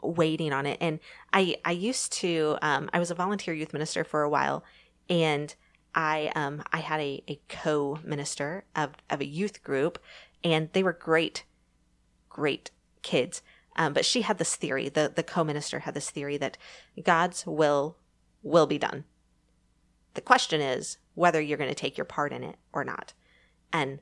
waiting 0.03 0.53
on 0.53 0.67
it, 0.67 0.79
and 0.81 1.01
I 1.33 1.57
I 1.65 1.73
used 1.73 2.13
to 2.15 2.57
um, 2.63 2.89
I 2.93 2.99
was 2.99 3.11
a 3.11 3.15
volunteer 3.15 3.53
youth 3.53 3.73
minister 3.73 4.05
for 4.05 4.23
a 4.23 4.31
while, 4.31 4.65
and 5.09 5.55
I 5.95 6.31
um 6.35 6.63
I 6.73 6.79
had 6.79 7.01
a, 7.01 7.23
a 7.29 7.41
co 7.49 7.99
minister 8.05 8.65
of 8.77 8.93
of 9.09 9.21
a 9.21 9.27
youth 9.27 9.63
group, 9.63 9.99
and 10.45 10.69
they 10.73 10.83
were 10.83 10.93
great, 10.93 11.45
great 12.29 12.71
kids. 13.03 13.43
Um, 13.77 13.93
but 13.93 14.05
she 14.05 14.23
had 14.23 14.39
this 14.39 14.57
theory. 14.57 14.89
The 14.89 15.13
the 15.15 15.23
co 15.23 15.45
minister 15.45 15.81
had 15.81 15.95
this 15.95 16.11
theory 16.11 16.37
that 16.37 16.57
God's 17.03 17.47
will 17.47 17.97
will 18.43 18.67
be 18.67 18.79
done. 18.79 19.05
The 20.15 20.21
question 20.21 20.61
is 20.61 20.99
whether 21.15 21.41
you're 21.41 21.59
going 21.59 21.71
to 21.71 21.75
take 21.75 21.97
your 21.97 22.05
part 22.05 22.33
in 22.33 22.43
it 22.43 22.57
or 22.73 22.85
not. 22.85 23.13
And 23.73 24.01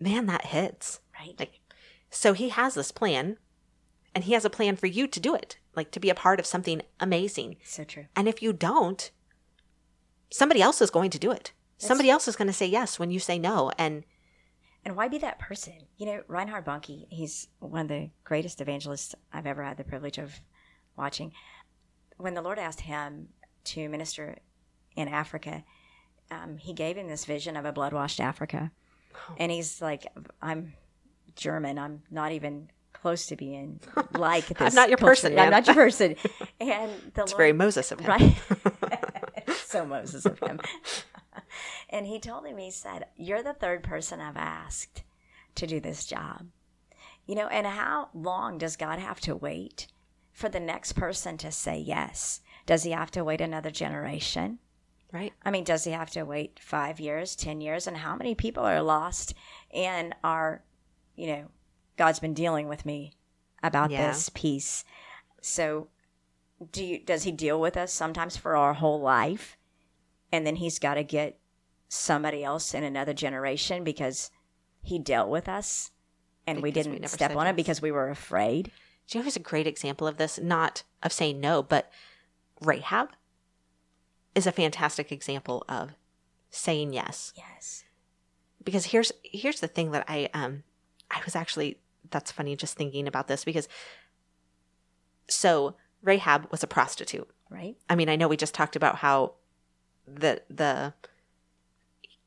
man, 0.00 0.26
that 0.26 0.46
hits. 0.46 1.00
Right. 1.18 1.34
Like, 1.38 1.60
so 2.10 2.32
he 2.32 2.50
has 2.50 2.74
this 2.74 2.92
plan, 2.92 3.38
and 4.14 4.24
he 4.24 4.34
has 4.34 4.44
a 4.44 4.50
plan 4.50 4.76
for 4.76 4.86
you 4.86 5.06
to 5.08 5.20
do 5.20 5.34
it, 5.34 5.58
like 5.74 5.90
to 5.92 6.00
be 6.00 6.10
a 6.10 6.14
part 6.14 6.38
of 6.38 6.46
something 6.46 6.82
amazing. 7.00 7.56
so 7.64 7.84
true. 7.84 8.06
And 8.14 8.28
if 8.28 8.42
you 8.42 8.52
don't, 8.52 9.10
somebody 10.30 10.62
else 10.62 10.80
is 10.80 10.90
going 10.90 11.10
to 11.10 11.18
do 11.18 11.30
it. 11.30 11.52
somebody 11.78 12.10
else 12.10 12.26
is 12.28 12.36
going 12.36 12.48
to 12.48 12.52
say 12.52 12.66
yes 12.66 12.98
when 12.98 13.10
you 13.10 13.18
say 13.18 13.38
no. 13.38 13.70
And 13.78 14.04
And 14.84 14.96
why 14.96 15.08
be 15.08 15.18
that 15.18 15.38
person? 15.38 15.74
You 15.96 16.06
know, 16.06 16.22
Reinhard 16.28 16.64
Bonnke, 16.64 17.06
he's 17.10 17.48
one 17.60 17.82
of 17.82 17.88
the 17.88 18.10
greatest 18.24 18.60
evangelists 18.60 19.14
I've 19.32 19.46
ever 19.46 19.62
had 19.62 19.76
the 19.76 19.84
privilege 19.84 20.18
of 20.18 20.40
watching. 20.96 21.32
When 22.16 22.34
the 22.34 22.42
Lord 22.42 22.58
asked 22.58 22.80
him 22.80 23.28
to 23.64 23.88
minister 23.88 24.36
in 24.96 25.08
Africa, 25.08 25.64
um, 26.30 26.56
he 26.58 26.72
gave 26.72 26.96
him 26.96 27.08
this 27.08 27.24
vision 27.24 27.56
of 27.56 27.64
a 27.64 27.72
blood 27.72 27.92
washed 27.92 28.20
Africa. 28.20 28.72
And 29.38 29.50
he's 29.52 29.80
like, 29.80 30.06
I'm 30.42 30.74
German. 31.36 31.78
I'm 31.78 32.02
not 32.10 32.32
even 32.32 32.70
close 32.92 33.26
to 33.26 33.36
being 33.36 33.80
like 34.12 34.46
this. 34.46 34.60
I'm 34.60 34.74
not 34.74 34.88
your 34.88 34.98
culture. 34.98 35.10
person, 35.10 35.38
I'm 35.38 35.50
not 35.50 35.66
your 35.66 35.74
person. 35.74 36.16
And 36.60 36.90
the 37.14 37.22
it's 37.22 37.32
Lord 37.32 37.36
very 37.36 37.52
Moses 37.52 37.92
of 37.92 38.00
him. 38.00 38.08
Right. 38.08 38.34
so 39.68 39.84
Moses 39.84 40.24
of 40.24 40.38
him. 40.38 40.60
and 41.90 42.06
he 42.06 42.18
told 42.18 42.46
him, 42.46 42.56
he 42.56 42.70
said, 42.70 43.06
You're 43.16 43.42
the 43.42 43.52
third 43.52 43.82
person 43.82 44.20
I've 44.20 44.36
asked 44.36 45.02
to 45.56 45.66
do 45.66 45.78
this 45.78 46.06
job. 46.06 46.46
You 47.26 47.34
know, 47.34 47.48
and 47.48 47.66
how 47.66 48.08
long 48.14 48.56
does 48.56 48.76
God 48.76 48.98
have 48.98 49.20
to 49.20 49.36
wait 49.36 49.88
for 50.32 50.48
the 50.48 50.60
next 50.60 50.94
person 50.94 51.36
to 51.38 51.52
say 51.52 51.78
yes? 51.78 52.40
Does 52.64 52.84
he 52.84 52.92
have 52.92 53.10
to 53.10 53.24
wait 53.24 53.42
another 53.42 53.70
generation? 53.70 54.58
Right. 55.12 55.34
I 55.42 55.50
mean, 55.50 55.64
does 55.64 55.84
he 55.84 55.90
have 55.90 56.10
to 56.12 56.22
wait 56.24 56.58
five 56.58 56.98
years, 57.00 57.36
10 57.36 57.60
years? 57.60 57.86
And 57.86 57.98
how 57.98 58.16
many 58.16 58.34
people 58.34 58.64
are 58.64 58.82
lost 58.82 59.34
and 59.72 60.14
are, 60.24 60.64
you 61.16 61.26
know, 61.26 61.44
God's 61.98 62.20
been 62.20 62.34
dealing 62.34 62.68
with 62.68 62.86
me 62.86 63.12
about 63.62 63.90
Yeah. 63.90 64.06
this 64.08 64.30
piece. 64.30 64.84
So, 65.42 65.88
do 66.72 66.82
you, 66.84 66.98
does 66.98 67.24
he 67.24 67.32
deal 67.32 67.60
with 67.60 67.76
us 67.76 67.92
sometimes 67.92 68.36
for 68.36 68.56
our 68.56 68.74
whole 68.74 69.00
life? 69.00 69.57
And 70.32 70.46
then 70.46 70.56
he's 70.56 70.78
got 70.78 70.94
to 70.94 71.04
get 71.04 71.38
somebody 71.88 72.44
else 72.44 72.74
in 72.74 72.84
another 72.84 73.14
generation 73.14 73.82
because 73.82 74.30
he 74.82 74.98
dealt 74.98 75.28
with 75.28 75.48
us 75.48 75.90
and 76.46 76.62
we 76.62 76.70
Because 76.70 76.86
we 76.86 76.92
didn't 76.92 77.02
never 77.02 77.16
step 77.16 77.36
on 77.36 77.46
it 77.46 77.56
because 77.56 77.82
we 77.82 77.92
were 77.92 78.08
afraid. 78.08 78.70
Do 79.06 79.16
you 79.16 79.20
know 79.20 79.24
who's 79.24 79.36
a 79.36 79.40
great 79.40 79.66
example 79.66 80.06
of 80.06 80.16
this? 80.16 80.38
Not 80.38 80.82
of 81.02 81.12
saying 81.12 81.40
no, 81.40 81.62
but 81.62 81.90
Rahab 82.60 83.10
is 84.34 84.46
a 84.46 84.52
fantastic 84.52 85.10
example 85.12 85.64
of 85.68 85.90
saying 86.50 86.92
yes. 86.92 87.32
Yes. 87.36 87.84
Because 88.62 88.86
here's 88.86 89.12
here's 89.22 89.60
the 89.60 89.68
thing 89.68 89.92
that 89.92 90.04
I 90.08 90.28
um 90.34 90.62
I 91.10 91.20
was 91.24 91.36
actually 91.36 91.78
that's 92.10 92.32
funny 92.32 92.56
just 92.56 92.76
thinking 92.76 93.06
about 93.06 93.28
this 93.28 93.44
because 93.44 93.68
so 95.28 95.74
Rahab 96.02 96.50
was 96.50 96.62
a 96.62 96.66
prostitute. 96.66 97.28
Right? 97.50 97.76
I 97.88 97.94
mean, 97.94 98.10
I 98.10 98.16
know 98.16 98.28
we 98.28 98.36
just 98.36 98.54
talked 98.54 98.76
about 98.76 98.96
how 98.96 99.32
the 100.14 100.42
the 100.50 100.94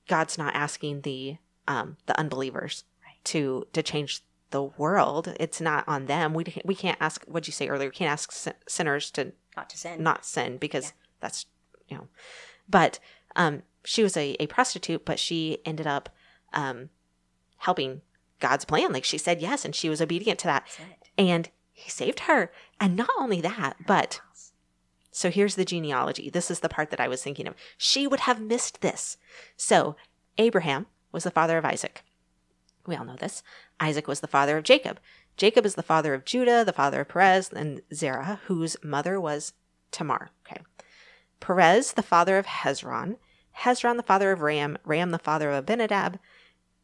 God's 0.07 0.37
not 0.37 0.55
asking 0.55 1.01
the 1.01 1.37
um 1.67 1.97
the 2.05 2.17
unbelievers 2.19 2.83
Right. 3.05 3.23
to 3.25 3.67
to 3.73 3.81
change 3.83 4.23
the 4.49 4.63
world. 4.63 5.33
It's 5.39 5.61
not 5.61 5.87
on 5.87 6.05
them. 6.07 6.33
We 6.33 6.43
we 6.65 6.75
can't 6.75 6.97
ask. 6.99 7.23
What'd 7.25 7.47
you 7.47 7.53
say 7.53 7.67
earlier? 7.69 7.89
We 7.89 7.95
can't 7.95 8.11
ask 8.11 8.31
sin- 8.31 8.53
sinners 8.67 9.09
to 9.11 9.33
Not 9.55 9.69
to 9.69 9.77
sin. 9.77 10.03
not 10.03 10.25
sin 10.25 10.57
because 10.57 10.85
Yeah. 10.85 10.91
that's 11.21 11.45
you 11.87 11.97
know. 11.97 12.07
But 12.69 12.99
um, 13.35 13.63
she 13.85 14.03
was 14.03 14.15
a, 14.17 14.35
a 14.39 14.47
prostitute, 14.47 15.05
but 15.05 15.19
she 15.19 15.59
ended 15.65 15.87
up 15.87 16.09
um 16.53 16.89
helping 17.57 18.01
God's 18.39 18.65
plan. 18.65 18.91
Like 18.91 19.05
she 19.05 19.17
said 19.17 19.41
yes, 19.41 19.63
and 19.65 19.73
she 19.75 19.87
was 19.89 20.01
obedient 20.01 20.39
to 20.39 20.47
that, 20.47 20.63
That's 20.65 20.79
it. 20.79 21.09
and 21.17 21.49
He 21.71 21.89
saved 21.89 22.21
her. 22.21 22.51
And 22.79 22.95
not 22.97 23.09
only 23.17 23.39
that, 23.41 23.77
but 23.87 24.19
so 25.11 25.29
here's 25.29 25.55
the 25.55 25.65
genealogy. 25.65 26.29
This 26.29 26.49
is 26.49 26.61
the 26.61 26.69
part 26.69 26.89
that 26.89 26.99
I 26.99 27.09
was 27.09 27.21
thinking 27.21 27.47
of. 27.47 27.55
She 27.77 28.07
would 28.07 28.21
have 28.21 28.41
missed 28.41 28.81
this. 28.81 29.17
So 29.57 29.97
Abraham 30.37 30.87
was 31.11 31.25
the 31.25 31.31
father 31.31 31.57
of 31.57 31.65
Isaac. 31.65 32.03
We 32.87 32.95
all 32.95 33.05
know 33.05 33.17
this. 33.17 33.43
Isaac 33.79 34.07
was 34.07 34.21
the 34.21 34.27
father 34.27 34.57
of 34.57 34.63
Jacob. 34.63 34.99
Jacob 35.37 35.65
is 35.65 35.75
the 35.75 35.83
father 35.83 36.13
of 36.13 36.25
Judah, 36.25 36.63
the 36.65 36.73
father 36.73 37.01
of 37.01 37.09
Perez, 37.09 37.49
and 37.49 37.81
Zerah, 37.93 38.39
whose 38.45 38.77
mother 38.83 39.19
was 39.19 39.53
Tamar. 39.91 40.31
Okay. 40.45 40.61
Perez, 41.39 41.93
the 41.93 42.01
father 42.01 42.37
of 42.37 42.45
Hezron. 42.45 43.17
Hezron, 43.59 43.97
the 43.97 44.03
father 44.03 44.31
of 44.31 44.41
Ram. 44.41 44.77
Ram, 44.85 45.11
the 45.11 45.19
father 45.19 45.51
of 45.51 45.65
Abinadab. 45.65 46.19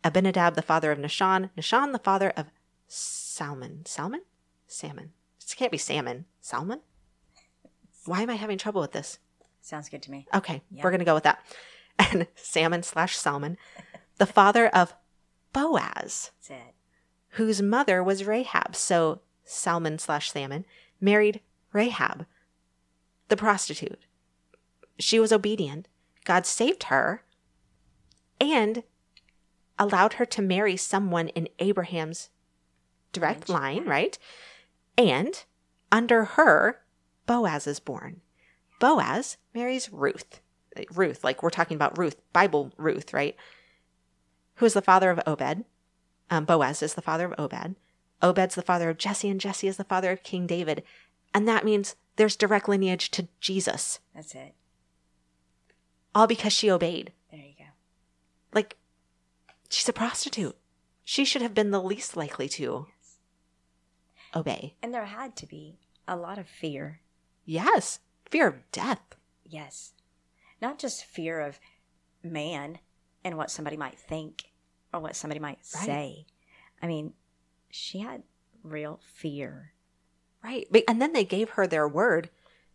Abinadab, 0.04 0.56
the 0.56 0.62
father 0.62 0.92
of 0.92 1.00
Nahshon. 1.00 1.50
Nahshon, 1.58 1.94
the 1.94 2.00
father 2.00 2.32
of 2.36 2.48
Salmon. 2.88 3.86
Salmon? 3.86 4.22
Salmon. 4.68 5.12
This 5.40 5.54
can't 5.54 5.72
be 5.72 5.78
salmon. 5.78 6.26
Salmon? 6.42 6.82
Why 8.08 8.22
am 8.22 8.30
I 8.30 8.36
having 8.36 8.58
trouble 8.58 8.82
with 8.82 8.92
this? 8.94 9.20
Sounds 9.62 9.90
good 9.90 10.02
to 10.04 10.12
me. 10.12 10.28
Okay, 10.34 10.62
Yeah. 10.72 10.84
we're 10.84 10.92
going 10.92 11.00
to 11.00 11.06
go 11.06 11.14
with 11.16 11.24
that. 11.24 11.40
And 12.00 12.28
salmon 12.36 12.84
slash 12.84 13.18
salmon, 13.18 13.58
the 14.18 14.28
father 14.28 14.68
of 14.68 14.94
Boaz, 15.52 16.30
it. 16.48 16.76
whose 17.30 17.60
mother 17.60 18.04
was 18.04 18.24
Rahab. 18.24 18.76
So 18.76 19.22
salmon 19.44 19.98
slash 19.98 20.32
salmon 20.32 20.64
married 21.02 21.42
Rahab, 21.74 22.28
the 23.30 23.36
prostitute. 23.36 24.06
She 25.00 25.20
was 25.20 25.32
obedient. 25.32 25.88
God 26.24 26.46
saved 26.46 26.84
her 26.84 27.24
and 28.40 28.84
allowed 29.80 30.14
her 30.14 30.26
to 30.26 30.42
marry 30.44 30.78
someone 30.78 31.30
in 31.30 31.50
Abraham's 31.58 32.30
direct 33.12 33.50
line, 33.50 33.86
right? 33.86 34.20
And 34.98 35.44
under 35.92 36.26
her, 36.26 36.80
Boaz 37.28 37.68
is 37.68 37.80
born. 37.80 38.22
Boaz 38.80 39.38
marries 39.54 39.92
Ruth. 39.92 40.42
Ruth, 40.92 41.24
like 41.24 41.42
we're 41.44 41.50
talking 41.50 41.76
about 41.76 41.98
Ruth, 41.98 42.16
Bible 42.34 42.72
Ruth, 42.78 43.14
right? 43.14 43.36
Who 44.56 44.66
is 44.66 44.74
the 44.74 44.82
father 44.82 45.10
of 45.12 45.20
Obed. 45.28 45.66
Um, 46.30 46.46
Boaz 46.46 46.82
is 46.84 46.94
the 46.96 47.02
father 47.02 47.26
of 47.32 47.36
Obed. 47.40 47.76
Obed's 48.22 48.56
the 48.56 48.62
father 48.64 48.90
of 48.90 48.98
Jesse, 48.98 49.30
and 49.30 49.40
Jesse 49.40 49.68
is 49.68 49.78
the 49.78 49.84
father 49.84 50.12
of 50.12 50.24
King 50.24 50.48
David. 50.48 50.84
And 51.34 51.48
that 51.48 51.64
means 51.66 51.96
there's 52.16 52.36
direct 52.36 52.68
lineage 52.68 53.12
to 53.12 53.28
Jesus, 53.40 54.00
That's 54.16 54.34
it. 54.34 54.56
all 56.16 56.26
because 56.28 56.54
she 56.54 56.70
obeyed. 56.72 57.12
There 57.32 57.40
you 57.40 57.54
go. 57.58 57.66
Like, 58.54 58.76
she's 59.70 59.88
a 59.90 59.94
prostitute. 59.94 60.58
She 61.04 61.26
should 61.26 61.42
have 61.44 61.54
been 61.54 61.72
the 61.72 61.82
least 61.82 62.18
likely 62.18 62.50
to 62.50 62.88
Yes. 62.90 63.18
obey. 64.36 64.76
And 64.82 64.94
there 64.94 65.06
had 65.06 65.36
to 65.38 65.46
be 65.46 65.78
a 66.08 66.16
lot 66.16 66.38
of 66.40 66.48
fear. 66.48 67.02
Yes, 67.50 68.00
fear 68.30 68.46
of 68.48 68.72
death. 68.72 69.00
Yes. 69.46 69.94
Not 70.62 70.78
just 70.80 71.06
fear 71.06 71.40
of 71.40 71.60
man 72.22 72.80
and 73.24 73.38
what 73.38 73.50
somebody 73.50 73.78
might 73.78 73.98
think 73.98 74.52
or 74.94 75.00
what 75.00 75.16
somebody 75.16 75.40
might 75.40 75.60
Right. 75.76 75.86
say. 75.86 76.26
I 76.82 76.88
mean, 76.88 77.14
she 77.72 78.00
had 78.00 78.24
real 78.64 79.00
fear. 79.04 79.74
Right. 80.44 80.68
And 80.88 81.02
then 81.02 81.14
they 81.14 81.24
gave 81.24 81.52
her 81.52 81.66
their 81.68 81.88
word. 81.88 82.30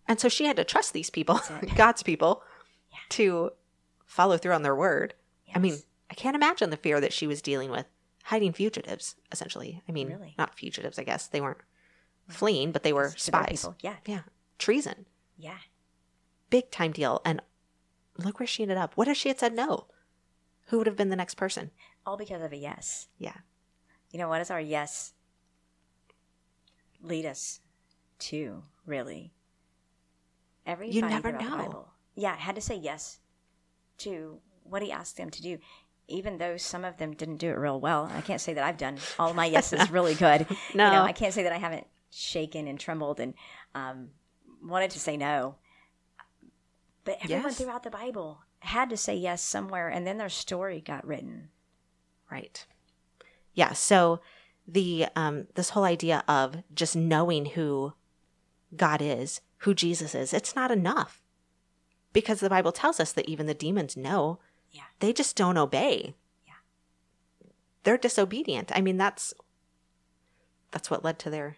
And 0.08 0.18
so 0.18 0.28
she 0.28 0.46
had 0.46 0.56
to 0.56 0.64
trust 0.64 0.92
these 0.94 1.10
people, 1.10 1.40
God's 1.76 2.02
people, 2.02 2.42
Yeah. 2.90 2.98
to 3.10 3.50
follow 4.06 4.38
through 4.38 4.54
on 4.54 4.62
their 4.62 4.74
word. 4.74 5.14
I 5.54 5.58
mean, 5.58 5.76
I 6.10 6.14
can't 6.14 6.34
imagine 6.36 6.70
the 6.70 6.76
fear 6.78 6.98
that 7.00 7.12
she 7.12 7.26
was 7.26 7.42
dealing 7.42 7.70
with 7.70 7.84
hiding 8.24 8.52
fugitives, 8.54 9.16
essentially. 9.30 9.82
I 9.86 9.92
mean, 9.92 10.08
Really? 10.08 10.34
not 10.38 10.54
fugitives, 10.54 10.98
I 10.98 11.04
guess. 11.04 11.26
They 11.26 11.42
weren't 11.42 11.60
fleeing, 12.28 12.72
but 12.72 12.82
they 12.84 12.92
were 12.94 13.10
spies. 13.18 13.60
people. 13.62 13.76
Yeah. 13.80 13.96
Yeah. 14.06 14.22
Treason. 14.62 15.06
Yeah. 15.36 15.58
Big 16.48 16.70
time 16.70 16.92
deal. 16.92 17.20
And 17.24 17.42
look 18.16 18.38
where 18.38 18.46
she 18.46 18.62
ended 18.62 18.78
up. 18.78 18.96
What 18.96 19.08
if 19.08 19.16
she 19.16 19.28
had 19.28 19.40
said 19.40 19.56
no? 19.56 19.86
Who 20.66 20.78
would 20.78 20.86
have 20.86 20.96
been 20.96 21.08
the 21.08 21.16
next 21.16 21.34
person? 21.34 21.72
All 22.06 22.16
because 22.16 22.40
of 22.42 22.52
a 22.52 22.56
yes. 22.56 23.08
Yeah. 23.18 23.38
You 24.12 24.20
know, 24.20 24.28
what 24.28 24.38
does 24.38 24.52
our 24.52 24.60
yes 24.60 25.14
lead 27.02 27.26
us 27.26 27.58
to, 28.20 28.62
really? 28.86 29.32
Every 30.64 30.90
you 30.90 31.02
never 31.02 31.32
know. 31.32 31.56
Bible. 31.56 31.88
Yeah, 32.14 32.36
had 32.36 32.54
to 32.54 32.60
say 32.60 32.76
yes 32.76 33.18
to 33.98 34.38
what 34.62 34.80
he 34.80 34.92
asked 34.92 35.16
them 35.16 35.30
to 35.30 35.42
do, 35.42 35.58
even 36.06 36.38
though 36.38 36.56
some 36.56 36.84
of 36.84 36.98
them 36.98 37.14
didn't 37.14 37.38
do 37.38 37.48
it 37.48 37.58
real 37.58 37.80
well. 37.80 38.08
I 38.14 38.20
can't 38.20 38.40
say 38.40 38.54
that 38.54 38.62
I've 38.62 38.76
done 38.76 38.98
all 39.18 39.34
my 39.34 39.46
yeses 39.46 39.90
really 39.90 40.14
good. 40.14 40.46
No. 40.72 40.84
You 40.86 40.92
know, 40.92 41.02
I 41.02 41.10
can't 41.10 41.34
say 41.34 41.42
that 41.42 41.52
I 41.52 41.58
haven't 41.58 41.88
shaken 42.12 42.68
and 42.68 42.78
trembled 42.78 43.18
and 43.18 43.34
um, 43.74 44.10
wanted 44.62 44.90
to 44.92 45.00
say 45.00 45.16
no. 45.16 45.56
But 47.04 47.18
everyone 47.22 47.44
Yes. 47.46 47.58
throughout 47.58 47.82
the 47.82 47.90
Bible 47.90 48.42
had 48.60 48.90
to 48.90 48.96
say 48.96 49.16
yes 49.16 49.42
somewhere, 49.42 49.88
and 49.88 50.06
then 50.06 50.18
their 50.18 50.28
story 50.28 50.80
got 50.80 51.06
written. 51.06 51.50
Right. 52.30 52.64
Yeah. 53.54 53.72
So 53.72 54.20
the 54.66 55.06
um 55.16 55.48
this 55.54 55.70
whole 55.70 55.84
idea 55.84 56.22
of 56.28 56.62
just 56.72 56.94
knowing 56.94 57.46
who 57.46 57.94
God 58.76 59.02
is, 59.02 59.40
who 59.58 59.74
Jesus 59.74 60.14
is, 60.14 60.32
it's 60.32 60.54
not 60.54 60.70
enough. 60.70 61.20
Because 62.12 62.40
the 62.40 62.50
Bible 62.50 62.72
tells 62.72 63.00
us 63.00 63.12
that 63.12 63.28
even 63.28 63.46
the 63.46 63.54
demons 63.54 63.96
know. 63.96 64.38
Yeah. 64.70 64.84
They 65.00 65.12
just 65.12 65.36
don't 65.36 65.58
obey. 65.58 66.14
Yeah. 66.46 66.54
They're 67.82 67.98
disobedient. 67.98 68.70
I 68.74 68.80
mean 68.80 68.96
that's 68.96 69.34
that's 70.70 70.90
what 70.90 71.04
led 71.04 71.18
to 71.20 71.30
their 71.30 71.56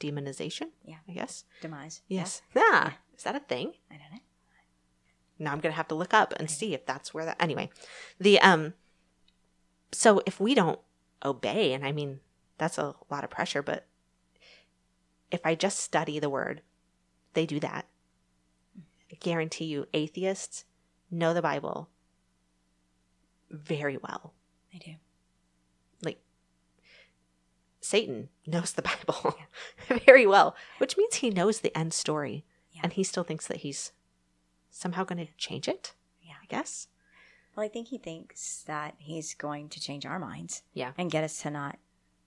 demonization, 0.00 0.68
Yeah. 0.84 0.98
I 1.08 1.12
guess. 1.12 1.44
Demise. 1.60 2.02
Yes. 2.08 2.42
Yeah. 2.54 2.92
Is 3.16 3.24
that 3.24 3.34
a 3.36 3.40
thing? 3.40 3.72
I 3.90 3.94
don't 3.94 4.12
know. 4.12 4.18
now 5.38 5.52
I'm 5.52 5.60
gonna 5.60 5.74
have 5.74 5.88
to 5.88 5.94
look 5.94 6.14
up 6.14 6.32
and 6.38 6.50
see 6.50 6.74
if 6.74 6.86
that's 6.86 7.12
where 7.14 7.24
that 7.24 7.40
anyway. 7.40 7.70
The 8.20 8.40
um 8.40 8.74
so 9.92 10.20
if 10.26 10.38
we 10.40 10.54
don't 10.54 10.80
obey, 11.24 11.72
and 11.72 11.84
I 11.86 11.92
mean 11.92 12.20
that's 12.58 12.78
a 12.78 12.94
lot 13.10 13.24
of 13.24 13.30
pressure, 13.30 13.62
but 13.62 13.86
if 15.30 15.40
I 15.44 15.54
just 15.54 15.80
study 15.80 16.18
the 16.18 16.30
word, 16.30 16.62
they 17.34 17.46
do 17.46 17.60
that. 17.60 17.86
I 19.12 19.14
guarantee 19.20 19.64
you 19.66 19.86
atheists 19.94 20.64
know 21.10 21.32
the 21.34 21.42
Bible 21.42 21.88
very 23.50 23.96
well. 23.96 24.34
They 24.72 24.78
do. 24.78 24.94
Satan 27.88 28.28
knows 28.46 28.72
the 28.72 28.82
Bible 28.82 29.34
very 30.04 30.26
well, 30.26 30.54
which 30.76 30.98
means 30.98 31.14
he 31.16 31.30
knows 31.30 31.60
the 31.60 31.74
end 31.76 31.94
story. 31.94 32.44
Yeah. 32.72 32.82
And 32.84 32.92
he 32.92 33.02
still 33.02 33.24
thinks 33.24 33.46
that 33.46 33.58
he's 33.58 33.92
somehow 34.70 35.04
going 35.04 35.24
to 35.26 35.32
change 35.38 35.68
it. 35.68 35.94
Yeah. 36.20 36.34
I 36.42 36.44
guess. 36.48 36.88
Well, 37.56 37.64
I 37.64 37.70
think 37.70 37.88
he 37.88 37.96
thinks 37.96 38.62
that 38.66 38.94
he's 38.98 39.32
going 39.32 39.70
to 39.70 39.80
change 39.80 40.04
our 40.04 40.18
minds. 40.18 40.64
Yeah. 40.74 40.92
And 40.98 41.10
get 41.10 41.24
us 41.24 41.40
to 41.40 41.50
not 41.50 41.78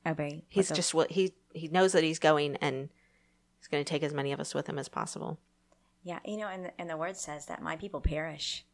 obey. 0.03 0.45
He's 0.49 0.71
just 0.71 0.95
what 0.95 1.11
he 1.11 1.35
he 1.53 1.67
knows 1.67 1.91
that 1.91 2.03
he's 2.03 2.17
going 2.17 2.55
and 2.55 2.89
he's 3.59 3.67
going 3.67 3.83
to 3.83 3.87
take 3.87 4.01
as 4.01 4.15
many 4.15 4.31
of 4.31 4.39
us 4.39 4.55
with 4.55 4.65
him 4.65 4.79
as 4.79 4.89
possible. 4.89 5.39
Yeah. 6.03 6.19
You 6.25 6.37
know, 6.37 6.47
and 6.47 6.65
the, 6.65 6.81
and 6.81 6.89
the 6.89 6.97
word 6.97 7.17
says 7.17 7.45
that 7.45 7.61
my 7.61 7.75
people 7.75 8.01
perish 8.01 8.65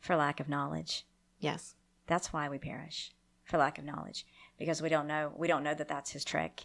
for 0.00 0.16
lack 0.16 0.40
of 0.40 0.48
knowledge. 0.48 1.06
Yes. 1.38 1.76
That's 2.08 2.32
why 2.32 2.48
we 2.48 2.58
perish 2.58 3.12
for 3.44 3.58
lack 3.58 3.78
of 3.78 3.84
knowledge 3.84 4.26
because 4.58 4.80
we 4.82 4.88
don't 4.88 5.06
know. 5.06 5.32
We 5.36 5.48
don't 5.48 5.62
know 5.62 5.74
that 5.74 5.88
that's 5.88 6.10
his 6.10 6.24
trick. 6.24 6.64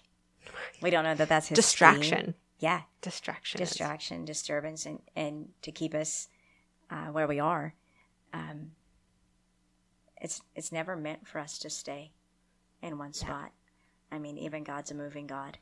We 0.81 0.89
don't 0.89 1.03
know 1.03 1.15
that 1.15 1.29
that's 1.29 1.47
his 1.47 1.55
Distraction. 1.57 2.19
scheme. 2.19 2.33
Yeah. 2.59 2.81
Distraction. 3.01 3.61
is- 3.61 3.69
Distraction, 3.69 4.25
disturbance, 4.25 4.85
and, 4.85 4.99
and 5.15 5.49
to 5.61 5.71
keep 5.71 5.93
us 5.93 6.27
uh, 6.89 7.07
where 7.07 7.27
we 7.27 7.39
are. 7.39 7.73
Um, 8.33 8.71
it's 10.21 10.41
it's 10.55 10.71
never 10.71 10.95
meant 10.95 11.27
for 11.27 11.39
us 11.39 11.57
to 11.59 11.69
stay 11.69 12.11
in 12.81 12.97
one 12.97 13.13
spot. 13.13 13.51
I 14.11 14.19
mean, 14.19 14.37
even 14.37 14.63
God's 14.63 14.91
a 14.91 14.95
moving 14.95 15.27
God, 15.27 15.57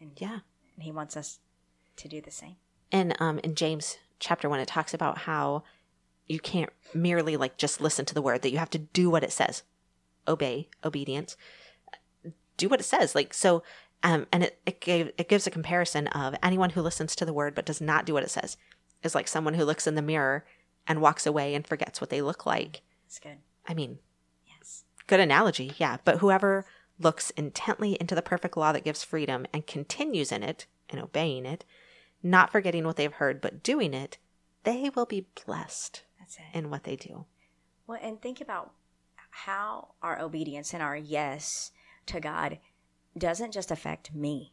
and 0.00 0.12
Yeah. 0.16 0.40
and 0.74 0.82
He 0.82 0.92
wants 0.92 1.16
us 1.16 1.40
to 1.96 2.08
do 2.08 2.20
the 2.20 2.30
same. 2.30 2.56
And 2.90 3.16
um 3.20 3.38
in 3.40 3.54
James 3.54 3.98
chapter 4.18 4.48
1 4.48 4.60
it 4.60 4.68
talks 4.68 4.94
about 4.94 5.18
how 5.18 5.64
you 6.28 6.38
can't 6.38 6.70
merely 6.94 7.36
like 7.36 7.56
just 7.56 7.80
listen 7.80 8.04
to 8.04 8.14
the 8.14 8.22
word 8.22 8.42
that 8.42 8.50
you 8.52 8.58
have 8.58 8.70
to 8.70 8.78
do 8.78 9.10
what 9.10 9.24
it 9.24 9.32
says. 9.32 9.62
Obey, 10.28 10.68
obedience. 10.84 11.36
Do 12.56 12.68
what 12.68 12.80
it 12.80 12.84
says. 12.84 13.14
Like 13.14 13.34
so 13.34 13.62
um 14.02 14.26
and 14.32 14.44
it 14.44 14.60
it 14.66 14.80
gave 14.80 15.10
it 15.18 15.28
gives 15.28 15.46
a 15.46 15.50
comparison 15.50 16.06
of 16.08 16.34
anyone 16.42 16.70
who 16.70 16.82
listens 16.82 17.14
to 17.16 17.24
the 17.24 17.32
word 17.32 17.54
but 17.54 17.66
does 17.66 17.80
not 17.80 18.04
do 18.06 18.12
what 18.14 18.22
it 18.22 18.30
says 18.30 18.56
is 19.02 19.14
like 19.14 19.26
someone 19.28 19.54
who 19.54 19.64
looks 19.64 19.86
in 19.86 19.94
the 19.96 20.02
mirror 20.02 20.44
and 20.86 21.00
walks 21.00 21.26
away 21.26 21.54
and 21.54 21.66
forgets 21.66 22.00
what 22.00 22.10
they 22.10 22.22
look 22.22 22.46
like. 22.46 22.82
It's 23.06 23.18
good. 23.18 23.38
I 23.66 23.74
mean, 23.74 23.98
Yes. 24.46 24.84
Good 25.06 25.20
analogy, 25.20 25.72
yeah. 25.78 25.98
But 26.04 26.18
whoever 26.18 26.64
looks 26.98 27.30
intently 27.30 27.96
into 28.00 28.14
the 28.14 28.22
perfect 28.22 28.56
law 28.56 28.72
that 28.72 28.84
gives 28.84 29.02
freedom 29.02 29.46
and 29.52 29.66
continues 29.66 30.30
in 30.30 30.42
it 30.42 30.66
and 30.88 31.00
obeying 31.00 31.46
it, 31.46 31.64
not 32.22 32.50
forgetting 32.52 32.84
what 32.84 32.96
they've 32.96 33.12
heard, 33.12 33.40
but 33.40 33.62
doing 33.62 33.92
it, 33.94 34.18
they 34.64 34.90
will 34.94 35.06
be 35.06 35.26
blessed 35.46 36.02
That's 36.18 36.36
it. 36.36 36.42
in 36.56 36.70
what 36.70 36.84
they 36.84 36.94
do. 36.96 37.24
Well, 37.86 37.98
and 38.00 38.20
think 38.22 38.40
about 38.40 38.72
how 39.34 39.94
our 40.02 40.20
obedience 40.20 40.72
and 40.74 40.82
our 40.82 40.96
yes 40.96 41.72
to 42.06 42.20
God 42.20 42.58
doesn't 43.16 43.52
just 43.52 43.70
affect 43.70 44.14
me. 44.14 44.52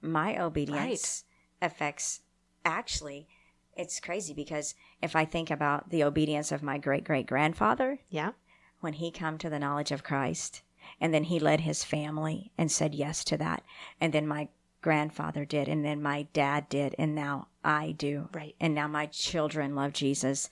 My 0.00 0.40
obedience 0.40 1.24
affects 1.60 2.22
actually 2.64 3.28
it's 3.76 4.00
crazy 4.00 4.34
because 4.34 4.74
if 5.00 5.14
I 5.14 5.24
think 5.24 5.50
about 5.50 5.90
the 5.90 6.02
obedience 6.04 6.52
of 6.52 6.62
my 6.62 6.78
great 6.78 7.04
great 7.04 7.26
grandfather 7.26 7.98
Yeah? 8.08 8.32
when 8.80 8.94
he 8.94 9.10
come 9.10 9.36
to 9.38 9.50
the 9.50 9.58
knowledge 9.58 9.90
of 9.92 10.02
Christ 10.04 10.62
and 11.00 11.12
then 11.12 11.24
he 11.24 11.38
led 11.38 11.60
his 11.60 11.84
family 11.84 12.50
and 12.56 12.70
said 12.70 12.94
yes 12.94 13.24
to 13.24 13.36
that 13.38 13.62
and 14.00 14.12
then 14.12 14.26
my 14.26 14.48
grandfather 14.82 15.44
did 15.44 15.68
and 15.68 15.84
then 15.84 16.02
my 16.02 16.22
dad 16.32 16.68
did 16.70 16.94
and 16.98 17.14
now 17.14 17.48
I 17.62 17.92
do 17.92 18.28
Right. 18.32 18.54
and 18.60 18.74
now 18.74 18.88
my 18.88 19.06
children 19.06 19.74
love 19.74 19.92
Jesus 19.92 20.48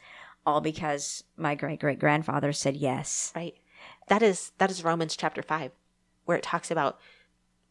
all 0.49 0.61
because 0.63 1.25
my 1.37 1.55
great 1.55 1.79
great 1.81 1.99
grandfather 1.99 2.53
said 2.53 2.77
yes 2.77 3.33
Right. 3.37 3.55
That 4.09 4.23
is 4.23 4.53
that 4.59 4.71
is 4.71 4.83
Romans 4.83 5.17
chapter 5.17 5.43
5 5.43 5.71
where 6.25 6.37
it 6.37 6.43
talks 6.43 6.71
about 6.71 6.99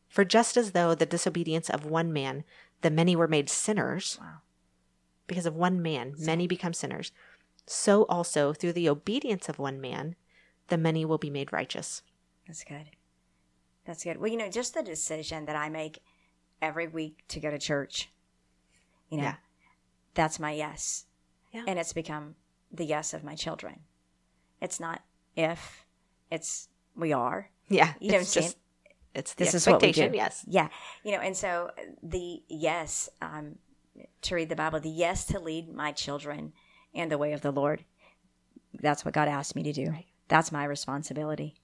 for 0.07 0.23
just 0.23 0.55
as 0.55 0.71
though 0.71 0.93
the 0.95 1.05
disobedience 1.05 1.69
of 1.69 1.85
one 1.85 2.13
man 2.13 2.43
the 2.81 2.91
many 2.91 3.15
were 3.15 3.27
made 3.27 3.49
sinners 3.49 4.17
wow 4.21 4.37
because 5.25 5.45
of 5.47 5.55
one 5.55 5.81
man 5.81 6.13
many 6.19 6.45
become 6.47 6.73
sinners 6.73 7.11
so 7.65 8.03
also 8.03 8.53
through 8.53 8.73
the 8.73 8.87
obedience 8.87 9.49
of 9.49 9.59
one 9.59 9.81
man 9.81 10.15
the 10.67 10.77
many 10.77 11.03
will 11.05 11.17
be 11.17 11.29
made 11.29 11.51
righteous. 11.51 12.01
that's 12.45 12.63
good 12.63 12.91
that's 13.85 14.03
good 14.03 14.17
well 14.17 14.31
you 14.31 14.37
know 14.37 14.49
just 14.49 14.73
the 14.75 14.83
decision 14.83 15.45
that 15.45 15.55
I 15.55 15.67
make 15.69 15.99
every 16.61 16.87
week 16.87 17.23
to 17.29 17.39
go 17.39 17.49
to 17.51 17.57
church 17.59 18.09
you 19.09 19.17
know 19.17 19.23
Yeah. 19.23 19.35
that's 20.13 20.39
my 20.39 20.51
yes 20.51 21.05
Yeah. 21.51 21.63
and 21.67 21.79
it's 21.79 21.93
become 21.93 22.35
the 22.71 22.85
yes 22.85 23.13
of 23.13 23.23
my 23.23 23.35
children 23.35 23.79
it's 24.61 24.79
not 24.79 25.01
if 25.35 25.85
it's 26.31 26.69
we 26.95 27.13
are 27.13 27.49
Yeah. 27.69 27.93
You 27.99 28.11
know 28.11 28.17
it's 28.19 28.35
what 28.35 28.41
I'm 28.43 28.47
just 28.47 28.57
it's 29.13 29.33
the 29.33 29.45
this 29.45 29.53
is 29.55 29.65
what 29.65 29.81
we 29.81 29.87
expectation, 29.87 30.11
do. 30.11 30.17
yes. 30.17 30.45
Yeah, 30.47 30.67
you 31.03 31.11
know, 31.11 31.19
and 31.19 31.35
so 31.35 31.71
the 32.03 32.43
yes 32.47 33.09
um, 33.21 33.55
to 34.21 34.35
read 34.35 34.49
the 34.49 34.55
Bible, 34.55 34.79
the 34.79 34.89
yes 34.89 35.25
to 35.27 35.39
lead 35.39 35.73
my 35.73 35.91
children 35.91 36.53
in 36.93 37.09
the 37.09 37.17
way 37.17 37.33
of 37.33 37.41
the 37.41 37.51
Lord. 37.51 37.83
That's 38.79 39.03
what 39.03 39.15
God 39.15 39.27
asked 39.27 39.55
me 39.55 39.63
to 39.63 39.73
do. 39.73 39.89
Right. 39.89 40.05
That's 40.27 40.51
my 40.51 40.65
responsibility. 40.65 41.55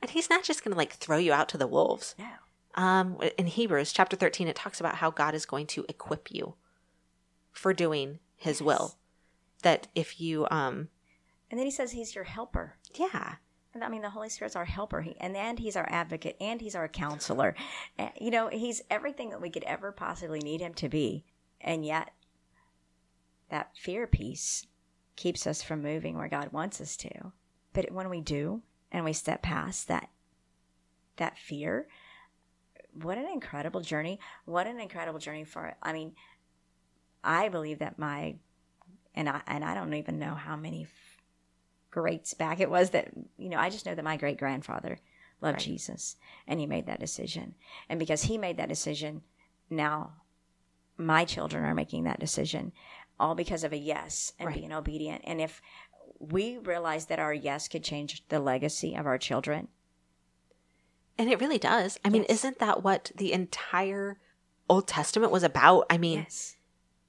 And 0.00 0.10
he's 0.12 0.30
not 0.30 0.44
just 0.44 0.62
going 0.62 0.70
to 0.72 0.78
like 0.78 0.92
throw 0.92 1.18
you 1.18 1.32
out 1.32 1.48
to 1.48 1.58
the 1.58 1.66
wolves. 1.66 2.14
No. 2.16 2.26
Um, 2.80 3.18
in 3.36 3.46
Hebrews 3.48 3.92
chapter 3.92 4.16
13, 4.16 4.46
it 4.46 4.54
talks 4.54 4.78
about 4.78 4.96
how 4.96 5.10
God 5.10 5.34
is 5.34 5.44
going 5.46 5.66
to 5.68 5.84
equip 5.88 6.30
you 6.30 6.54
for 7.50 7.72
doing 7.74 8.20
his 8.36 8.62
will. 8.62 8.94
That 9.62 9.88
if 9.94 10.20
you, 10.20 10.46
um, 10.50 10.88
And 11.50 11.58
then 11.58 11.66
he 11.66 11.70
says 11.70 11.92
he's 11.92 12.14
your 12.14 12.24
helper. 12.24 12.74
yeah, 12.94 13.36
And 13.74 13.84
I 13.84 13.88
mean, 13.88 14.02
the 14.02 14.10
Holy 14.10 14.28
Spirit's 14.28 14.56
our 14.56 14.64
helper, 14.64 15.02
he, 15.02 15.16
and 15.20 15.36
and 15.36 15.58
he's 15.58 15.76
our 15.76 15.88
advocate, 15.90 16.36
and 16.40 16.60
he's 16.60 16.74
our 16.74 16.88
counselor. 16.88 17.54
Uh, 17.98 18.08
You 18.20 18.30
know, 18.30 18.48
he's 18.48 18.82
everything 18.90 19.30
that 19.30 19.40
we 19.40 19.50
could 19.50 19.64
ever 19.64 19.92
possibly 19.92 20.40
need 20.40 20.60
him 20.60 20.74
to 20.74 20.88
be, 20.88 21.24
and 21.60 21.84
yet 21.84 22.10
that 23.50 23.76
fear 23.76 24.06
piece 24.06 24.66
keeps 25.16 25.46
us 25.46 25.62
from 25.62 25.82
moving 25.82 26.16
where 26.16 26.28
God 26.28 26.52
wants 26.52 26.80
us 26.80 26.96
to. 26.98 27.32
But 27.72 27.92
when 27.92 28.08
we 28.08 28.20
do, 28.20 28.62
and 28.90 29.04
we 29.04 29.12
step 29.12 29.42
past 29.42 29.88
that 29.88 30.08
that 31.16 31.36
fear, 31.38 31.86
what 32.94 33.18
an 33.18 33.26
incredible 33.26 33.80
journey! 33.82 34.18
What 34.46 34.66
an 34.66 34.80
incredible 34.80 35.18
journey 35.20 35.44
for. 35.44 35.74
I 35.82 35.92
mean, 35.92 36.14
I 37.22 37.48
believe 37.50 37.80
that 37.80 37.98
my 37.98 38.36
and 39.14 39.28
I 39.28 39.40
and 39.46 39.64
I 39.64 39.74
don't 39.74 39.94
even 39.94 40.18
know 40.18 40.34
how 40.34 40.56
many 40.56 40.86
greats 41.90 42.34
back 42.34 42.60
it 42.60 42.70
was 42.70 42.90
that 42.90 43.08
you 43.36 43.48
know 43.48 43.58
i 43.58 43.68
just 43.68 43.84
know 43.84 43.96
that 43.96 44.04
my 44.04 44.16
great 44.16 44.38
grandfather 44.38 45.00
loved 45.40 45.56
Right. 45.56 45.64
jesus 45.64 46.14
and 46.46 46.60
he 46.60 46.66
made 46.66 46.86
that 46.86 47.00
decision 47.00 47.56
and 47.88 47.98
because 47.98 48.22
he 48.22 48.38
made 48.38 48.58
that 48.58 48.68
decision 48.68 49.22
now 49.68 50.12
my 50.96 51.24
children 51.24 51.64
are 51.64 51.74
making 51.74 52.04
that 52.04 52.20
decision 52.20 52.70
all 53.18 53.34
because 53.34 53.64
of 53.64 53.72
a 53.72 53.76
yes 53.76 54.32
and 54.38 54.46
Right. 54.46 54.56
being 54.56 54.72
obedient 54.72 55.22
and 55.24 55.40
if 55.40 55.60
we 56.20 56.58
realize 56.58 57.06
that 57.06 57.18
our 57.18 57.34
yes 57.34 57.66
could 57.66 57.82
change 57.82 58.22
the 58.28 58.38
legacy 58.38 58.94
of 58.94 59.04
our 59.06 59.18
children 59.18 59.66
and 61.18 61.28
it 61.28 61.38
really 61.40 61.58
does. 61.58 61.98
I 62.02 62.08
mean, 62.08 62.22
isn't 62.24 62.60
that 62.60 62.82
what 62.82 63.10
the 63.14 63.32
entire 63.34 64.18
Old 64.70 64.88
Testament 64.88 65.30
was 65.30 65.42
about? 65.42 65.84
I 65.90 65.98
mean, 65.98 66.20
yes 66.20 66.56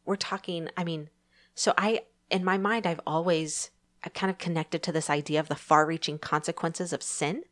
we're 0.03 0.15
talking, 0.15 0.67
I 0.75 0.83
mean, 0.83 1.09
so 1.55 1.73
I, 1.77 2.01
in 2.29 2.43
my 2.43 2.57
mind, 2.57 2.87
I've 2.87 3.01
always 3.05 3.71
kind 4.13 4.31
of 4.31 4.37
connected 4.37 4.81
to 4.83 4.91
this 4.91 5.09
idea 5.09 5.39
of 5.39 5.47
the 5.47 5.55
far 5.55 5.85
reaching 5.85 6.17
consequences 6.17 6.91
of 6.91 7.03
sin. 7.03 7.43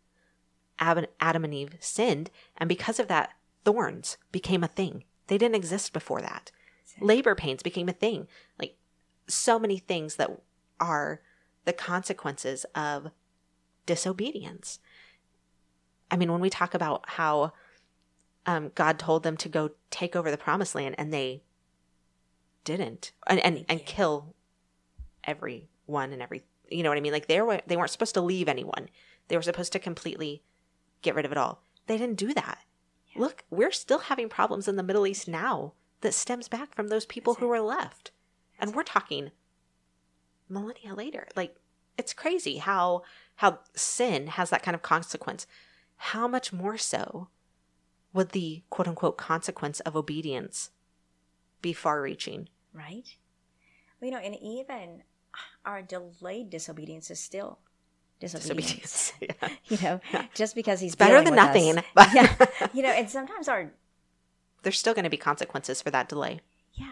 Adam 0.80 1.44
and 1.44 1.54
Eve 1.54 1.76
sinned, 1.80 2.30
and 2.58 2.70
because 2.70 3.00
of 3.00 3.08
that, 3.10 3.32
thorns 3.66 4.18
became 4.32 4.64
a 4.64 4.68
thing. 4.68 5.04
They 5.28 5.38
didn't 5.38 5.56
exist 5.56 5.94
before 5.94 6.22
that. 6.22 6.52
Labor 7.02 7.36
pains 7.36 7.62
became 7.62 7.90
a 7.90 7.94
thing. 7.94 8.28
Like 8.58 8.78
so 9.28 9.60
many 9.60 9.78
things 9.78 10.16
that 10.16 10.32
are 10.80 11.22
the 11.66 11.74
consequences 11.74 12.66
of 12.74 13.12
disobedience. 13.86 14.80
I 16.10 16.18
mean, 16.18 16.32
when 16.32 16.42
we 16.42 16.50
talk 16.50 16.74
about 16.74 17.04
how 17.08 17.54
um, 18.46 18.72
God 18.74 18.98
told 18.98 19.24
them 19.24 19.38
to 19.38 19.50
go 19.50 19.72
take 19.92 20.16
over 20.16 20.32
the 20.32 20.38
promised 20.38 20.74
land 20.74 20.96
and 20.98 21.14
they 21.14 21.44
didn't 22.64 23.12
and, 23.28 23.40
and, 23.40 23.66
and 23.68 23.86
kill 23.86 24.36
everyone 25.24 26.12
and 26.12 26.22
every, 26.22 26.44
you 26.70 26.84
know 26.84 26.90
what 26.90 26.98
I 26.98 27.02
mean? 27.02 27.14
Like 27.14 27.28
they 27.28 27.42
were, 27.42 27.62
they 27.68 27.78
weren't 27.78 27.92
supposed 27.92 28.14
to 28.16 28.22
leave 28.22 28.48
anyone. 28.48 28.90
They 29.28 29.36
were 29.36 29.42
supposed 29.42 29.74
to 29.74 29.80
completely 29.80 30.44
get 31.02 31.16
rid 31.16 31.26
of 31.26 31.32
it 31.32 31.38
all. 31.38 31.64
They 31.88 31.98
didn't 31.98 32.18
do 32.18 32.34
that. 32.34 32.60
Yeah. 33.14 33.22
Look, 33.22 33.44
we're 33.50 33.72
still 33.72 34.00
having 34.00 34.30
problems 34.30 34.68
in 34.68 34.76
the 34.76 34.84
Middle 34.84 35.08
East 35.08 35.28
now 35.28 35.74
that 36.02 36.14
stems 36.14 36.48
back 36.48 36.76
from 36.76 36.88
those 36.88 37.06
people 37.06 37.36
who 37.36 37.48
were 37.48 37.62
left. 37.62 38.12
And 38.60 38.76
we're 38.76 38.84
talking 38.84 39.32
millennia 40.50 40.94
later. 40.94 41.28
Like 41.36 41.56
it's 41.98 42.14
crazy 42.14 42.58
how 42.58 43.04
how 43.36 43.60
sin 43.76 44.28
has 44.28 44.50
that 44.50 44.64
kind 44.64 44.76
of 44.76 44.82
consequence. 44.82 45.48
How 45.96 46.28
much 46.28 46.52
more 46.52 46.78
so 46.78 47.30
would 48.14 48.30
the 48.30 48.64
quote 48.70 48.88
unquote 48.88 49.18
consequence 49.18 49.80
of 49.82 49.96
obedience 49.96 50.72
be 51.62 51.74
far 51.74 52.02
reaching? 52.02 52.50
Right. 52.74 53.16
Well, 54.00 54.10
you 54.10 54.12
know, 54.12 54.18
and 54.18 54.36
even 54.42 55.04
our 55.66 55.82
delayed 55.82 56.50
disobedience 56.50 57.12
is 57.12 57.20
still 57.20 57.60
disobedience. 58.20 59.14
disobedience 59.20 59.42
yeah. 59.42 59.50
You 59.70 59.78
know, 59.82 60.20
just 60.34 60.56
because 60.56 60.80
he's 60.80 60.96
better 60.96 61.24
than 61.24 61.36
nothing. 61.36 61.84
yeah. 62.14 62.36
You 62.74 62.84
know, 62.84 62.90
and 62.90 63.10
sometimes 63.10 63.48
our 63.48 63.72
there's 64.64 64.78
still 64.78 64.94
going 64.94 65.04
to 65.04 65.10
be 65.10 65.18
consequences 65.18 65.82
for 65.82 65.92
that 65.92 66.10
delay. 66.10 66.42
Yeah. 66.74 66.92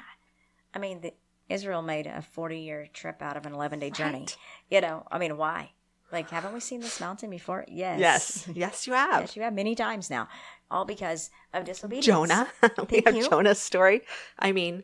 I 0.74 0.80
mean, 0.80 1.02
the, 1.02 1.14
Israel 1.50 1.82
made 1.82 2.08
a 2.08 2.22
40 2.22 2.60
year 2.60 2.88
trip 2.94 3.22
out 3.22 3.38
of 3.38 3.46
an 3.46 3.54
11 3.54 3.80
day 3.80 3.90
journey. 3.90 4.28
You 4.70 4.82
know, 4.82 5.06
I 5.12 5.18
mean, 5.18 5.38
why? 5.38 5.72
Like, 6.12 6.30
haven't 6.30 6.54
we 6.54 6.60
seen 6.60 6.80
this 6.80 7.02
mountain 7.02 7.30
before? 7.30 7.66
Yes. 7.68 8.00
Yes. 8.00 8.50
Yes, 8.54 8.88
you 8.88 8.94
have. 8.94 9.22
Yes, 9.22 9.36
you 9.36 9.42
have 9.42 9.54
many 9.54 9.76
times 9.76 10.10
now, 10.10 10.30
all 10.72 10.86
because 10.86 11.30
of 11.54 11.66
disobedience. 11.66 12.06
Jonah. 12.06 12.48
we 12.90 13.02
have 13.06 13.16
you. 13.16 13.30
Jonah's 13.30 13.60
story. 13.60 14.02
I 14.40 14.52
mean, 14.52 14.84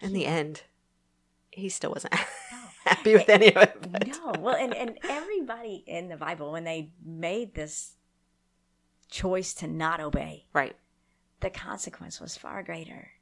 Thank 0.00 0.02
in 0.02 0.10
you. 0.10 0.24
the 0.24 0.26
end, 0.26 0.62
he 1.50 1.68
still 1.70 1.92
wasn't 1.92 2.14
happy 2.84 3.14
with 3.14 3.28
any 3.28 3.54
of 3.54 3.62
it. 3.62 3.90
But. 3.90 4.06
No. 4.08 4.34
Well, 4.38 4.56
and, 4.56 4.74
and 4.74 4.98
everybody 5.08 5.82
in 5.86 6.08
the 6.08 6.16
Bible, 6.16 6.52
when 6.52 6.64
they 6.64 6.90
made 7.02 7.54
this 7.54 7.94
choice 9.10 9.54
to 9.54 9.66
not 9.66 10.00
obey, 10.00 10.46
right, 10.52 10.76
the 11.40 11.50
consequence 11.50 12.20
was 12.20 12.36
far 12.36 12.62
greater 12.62 13.12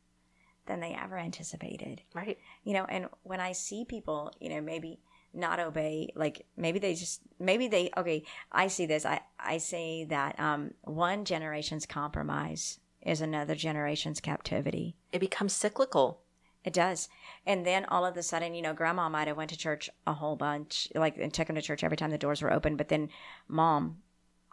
than 0.66 0.80
they 0.80 0.92
ever 0.92 1.16
anticipated. 1.16 2.02
Right. 2.14 2.38
You 2.64 2.74
know, 2.74 2.84
and 2.84 3.06
when 3.22 3.40
I 3.40 3.52
see 3.52 3.84
people, 3.84 4.32
you 4.40 4.50
know, 4.50 4.60
maybe 4.60 5.00
not 5.38 5.60
obey, 5.60 6.12
like 6.14 6.44
maybe 6.56 6.78
they 6.78 6.94
just, 6.94 7.22
maybe 7.38 7.68
they, 7.68 7.90
okay, 7.96 8.24
I 8.52 8.66
see 8.68 8.86
this. 8.86 9.06
I, 9.06 9.20
I 9.38 9.58
say 9.58 10.04
that 10.04 10.38
um, 10.38 10.72
one 10.82 11.24
generation's 11.24 11.86
compromise 11.86 12.80
is 13.02 13.20
another 13.20 13.54
generation's 13.54 14.20
captivity. 14.20 14.96
It 15.12 15.20
becomes 15.20 15.52
cyclical. 15.52 16.20
It 16.64 16.72
does. 16.72 17.08
And 17.46 17.64
then 17.64 17.84
all 17.86 18.04
of 18.04 18.16
a 18.16 18.22
sudden, 18.22 18.54
you 18.54 18.62
know, 18.62 18.74
grandma 18.74 19.08
might 19.08 19.28
have 19.28 19.36
went 19.36 19.50
to 19.50 19.56
church 19.56 19.88
a 20.06 20.12
whole 20.12 20.36
bunch, 20.36 20.88
like, 20.94 21.16
and 21.16 21.32
took 21.32 21.48
him 21.48 21.56
to 21.56 21.62
church 21.62 21.84
every 21.84 21.96
time 21.96 22.10
the 22.10 22.18
doors 22.18 22.42
were 22.42 22.52
open. 22.52 22.76
But 22.76 22.88
then 22.88 23.08
mom 23.46 23.98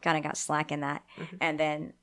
kind 0.01 0.17
of 0.17 0.23
got 0.23 0.37
slack 0.37 0.71
in 0.71 0.81
that. 0.81 1.03
Mm-hmm. 1.17 1.35
And 1.41 1.59
then, 1.59 1.93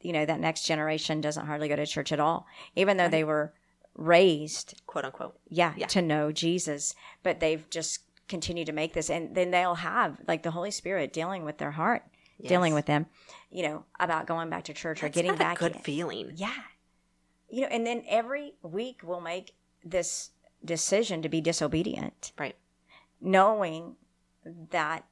you 0.00 0.12
know, 0.12 0.24
that 0.24 0.40
next 0.40 0.66
generation 0.66 1.20
doesn't 1.20 1.46
hardly 1.46 1.68
go 1.68 1.76
to 1.76 1.86
church 1.86 2.10
at 2.10 2.20
all, 2.20 2.46
even 2.74 2.96
though 2.96 3.04
right. 3.04 3.10
they 3.10 3.22
were 3.22 3.52
raised, 3.94 4.80
quote 4.86 5.04
unquote, 5.04 5.38
yeah, 5.48 5.74
yeah, 5.76 5.86
to 5.88 6.00
know 6.00 6.32
Jesus, 6.32 6.94
but 7.22 7.40
they've 7.40 7.68
just 7.68 8.00
continued 8.30 8.66
to 8.66 8.72
make 8.72 8.94
this, 8.94 9.10
and 9.10 9.34
then 9.34 9.50
they'll 9.50 9.74
have 9.74 10.18
like 10.26 10.42
the 10.42 10.52
Holy 10.52 10.70
Spirit 10.70 11.12
dealing 11.12 11.44
with 11.44 11.58
their 11.58 11.72
heart, 11.72 12.02
yes. 12.38 12.48
dealing 12.48 12.72
with 12.72 12.86
them, 12.86 13.06
you 13.50 13.62
know, 13.62 13.84
about 13.98 14.26
going 14.26 14.48
back 14.48 14.64
to 14.64 14.72
church 14.72 15.02
That's 15.02 15.14
or 15.14 15.22
getting 15.22 15.36
back. 15.36 15.58
good 15.58 15.76
in. 15.76 15.82
feeling, 15.82 16.32
yeah, 16.36 16.54
you 17.50 17.62
know, 17.62 17.66
and 17.66 17.86
then 17.86 18.04
every 18.08 18.54
week 18.62 19.00
we'll 19.04 19.20
make 19.20 19.52
this 19.84 20.30
decision 20.64 21.20
to 21.20 21.28
be 21.28 21.42
disobedient, 21.42 22.32
right, 22.38 22.56
knowing 23.20 23.96
that 24.70 25.04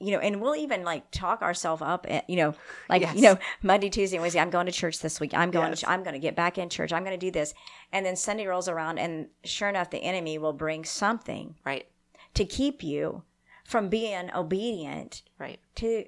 you 0.00 0.12
know, 0.12 0.18
and 0.18 0.40
we'll 0.40 0.56
even 0.56 0.82
like 0.82 1.10
talk 1.10 1.42
ourselves 1.42 1.82
up, 1.82 2.06
at, 2.08 2.28
you 2.28 2.36
know, 2.36 2.54
like, 2.88 3.02
yes. 3.02 3.14
you 3.14 3.22
know, 3.22 3.38
Monday, 3.62 3.90
Tuesday, 3.90 4.16
and 4.16 4.22
Wednesday, 4.22 4.40
I'm 4.40 4.50
going 4.50 4.66
to 4.66 4.72
church 4.72 4.98
this 5.00 5.20
week. 5.20 5.34
I'm 5.34 5.50
going, 5.50 5.68
yes. 5.68 5.80
to, 5.80 5.90
I'm 5.90 6.02
going 6.02 6.14
to 6.14 6.18
get 6.18 6.34
back 6.34 6.56
in 6.56 6.70
church. 6.70 6.92
I'm 6.92 7.04
going 7.04 7.18
to 7.18 7.26
do 7.26 7.30
this. 7.30 7.52
And 7.92 8.04
then 8.04 8.16
Sunday 8.16 8.46
rolls 8.46 8.66
around 8.66 8.98
and 8.98 9.28
sure 9.44 9.68
enough, 9.68 9.90
the 9.90 9.98
enemy 9.98 10.38
will 10.38 10.54
bring 10.54 10.86
something. 10.86 11.54
Right. 11.66 11.86
To 12.34 12.44
keep 12.44 12.82
you 12.82 13.22
from 13.64 13.88
being 13.88 14.30
obedient. 14.34 15.22
Right. 15.38 15.60
To, 15.76 16.04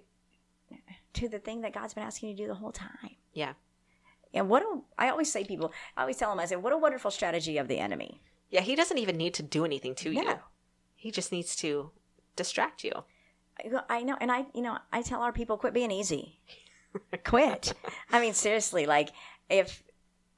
to 1.14 1.28
the 1.28 1.38
thing 1.38 1.62
that 1.62 1.74
God's 1.74 1.94
been 1.94 2.04
asking 2.04 2.30
you 2.30 2.36
to 2.36 2.42
do 2.42 2.48
the 2.48 2.54
whole 2.54 2.72
time. 2.72 3.16
Yeah. 3.32 3.54
And 4.34 4.48
what 4.48 4.62
a, 4.62 4.80
I 4.98 5.10
always 5.10 5.30
say 5.30 5.44
people, 5.44 5.72
I 5.96 6.02
always 6.02 6.16
tell 6.16 6.30
them, 6.30 6.40
I 6.40 6.46
say, 6.46 6.56
what 6.56 6.72
a 6.72 6.78
wonderful 6.78 7.10
strategy 7.10 7.58
of 7.58 7.68
the 7.68 7.78
enemy. 7.78 8.20
Yeah. 8.50 8.60
He 8.60 8.74
doesn't 8.74 8.98
even 8.98 9.16
need 9.16 9.34
to 9.34 9.42
do 9.42 9.64
anything 9.64 9.94
to 9.96 10.12
no. 10.12 10.22
you. 10.22 10.34
He 10.96 11.10
just 11.10 11.32
needs 11.32 11.56
to 11.56 11.90
distract 12.36 12.84
you. 12.84 12.92
I 13.88 14.02
know, 14.02 14.16
and 14.20 14.32
I, 14.32 14.46
you 14.54 14.62
know, 14.62 14.78
I 14.92 15.02
tell 15.02 15.20
our 15.20 15.32
people, 15.32 15.58
quit 15.58 15.74
being 15.74 15.90
easy, 15.90 16.40
quit. 17.24 17.74
I 18.10 18.20
mean, 18.20 18.32
seriously, 18.34 18.86
like 18.86 19.10
if 19.50 19.82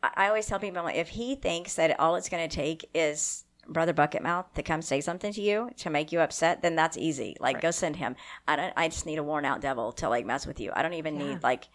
I 0.02 0.28
always 0.28 0.46
tell 0.46 0.58
people, 0.58 0.86
if 0.88 1.08
he 1.08 1.34
thinks 1.34 1.74
that 1.74 1.98
all 1.98 2.16
it's 2.16 2.28
going 2.28 2.46
to 2.46 2.54
take 2.54 2.88
is 2.94 3.43
brother 3.68 3.92
bucket 3.92 4.22
mouth 4.22 4.52
to 4.54 4.62
come 4.62 4.82
say 4.82 5.00
something 5.00 5.32
to 5.32 5.40
you 5.40 5.70
to 5.78 5.90
make 5.90 6.12
you 6.12 6.20
upset, 6.20 6.62
then 6.62 6.76
that's 6.76 6.96
easy. 6.96 7.36
Like, 7.40 7.56
right. 7.56 7.62
go 7.62 7.70
send 7.70 7.96
him. 7.96 8.16
I 8.46 8.56
don't. 8.56 8.72
I 8.76 8.88
just 8.88 9.06
need 9.06 9.18
a 9.18 9.22
worn 9.22 9.44
out 9.44 9.60
devil 9.60 9.92
to 9.92 10.08
like 10.08 10.26
mess 10.26 10.46
with 10.46 10.60
you. 10.60 10.72
I 10.74 10.82
don't 10.82 10.94
even 10.94 11.18
yeah. 11.18 11.26
need 11.26 11.42
like 11.42 11.68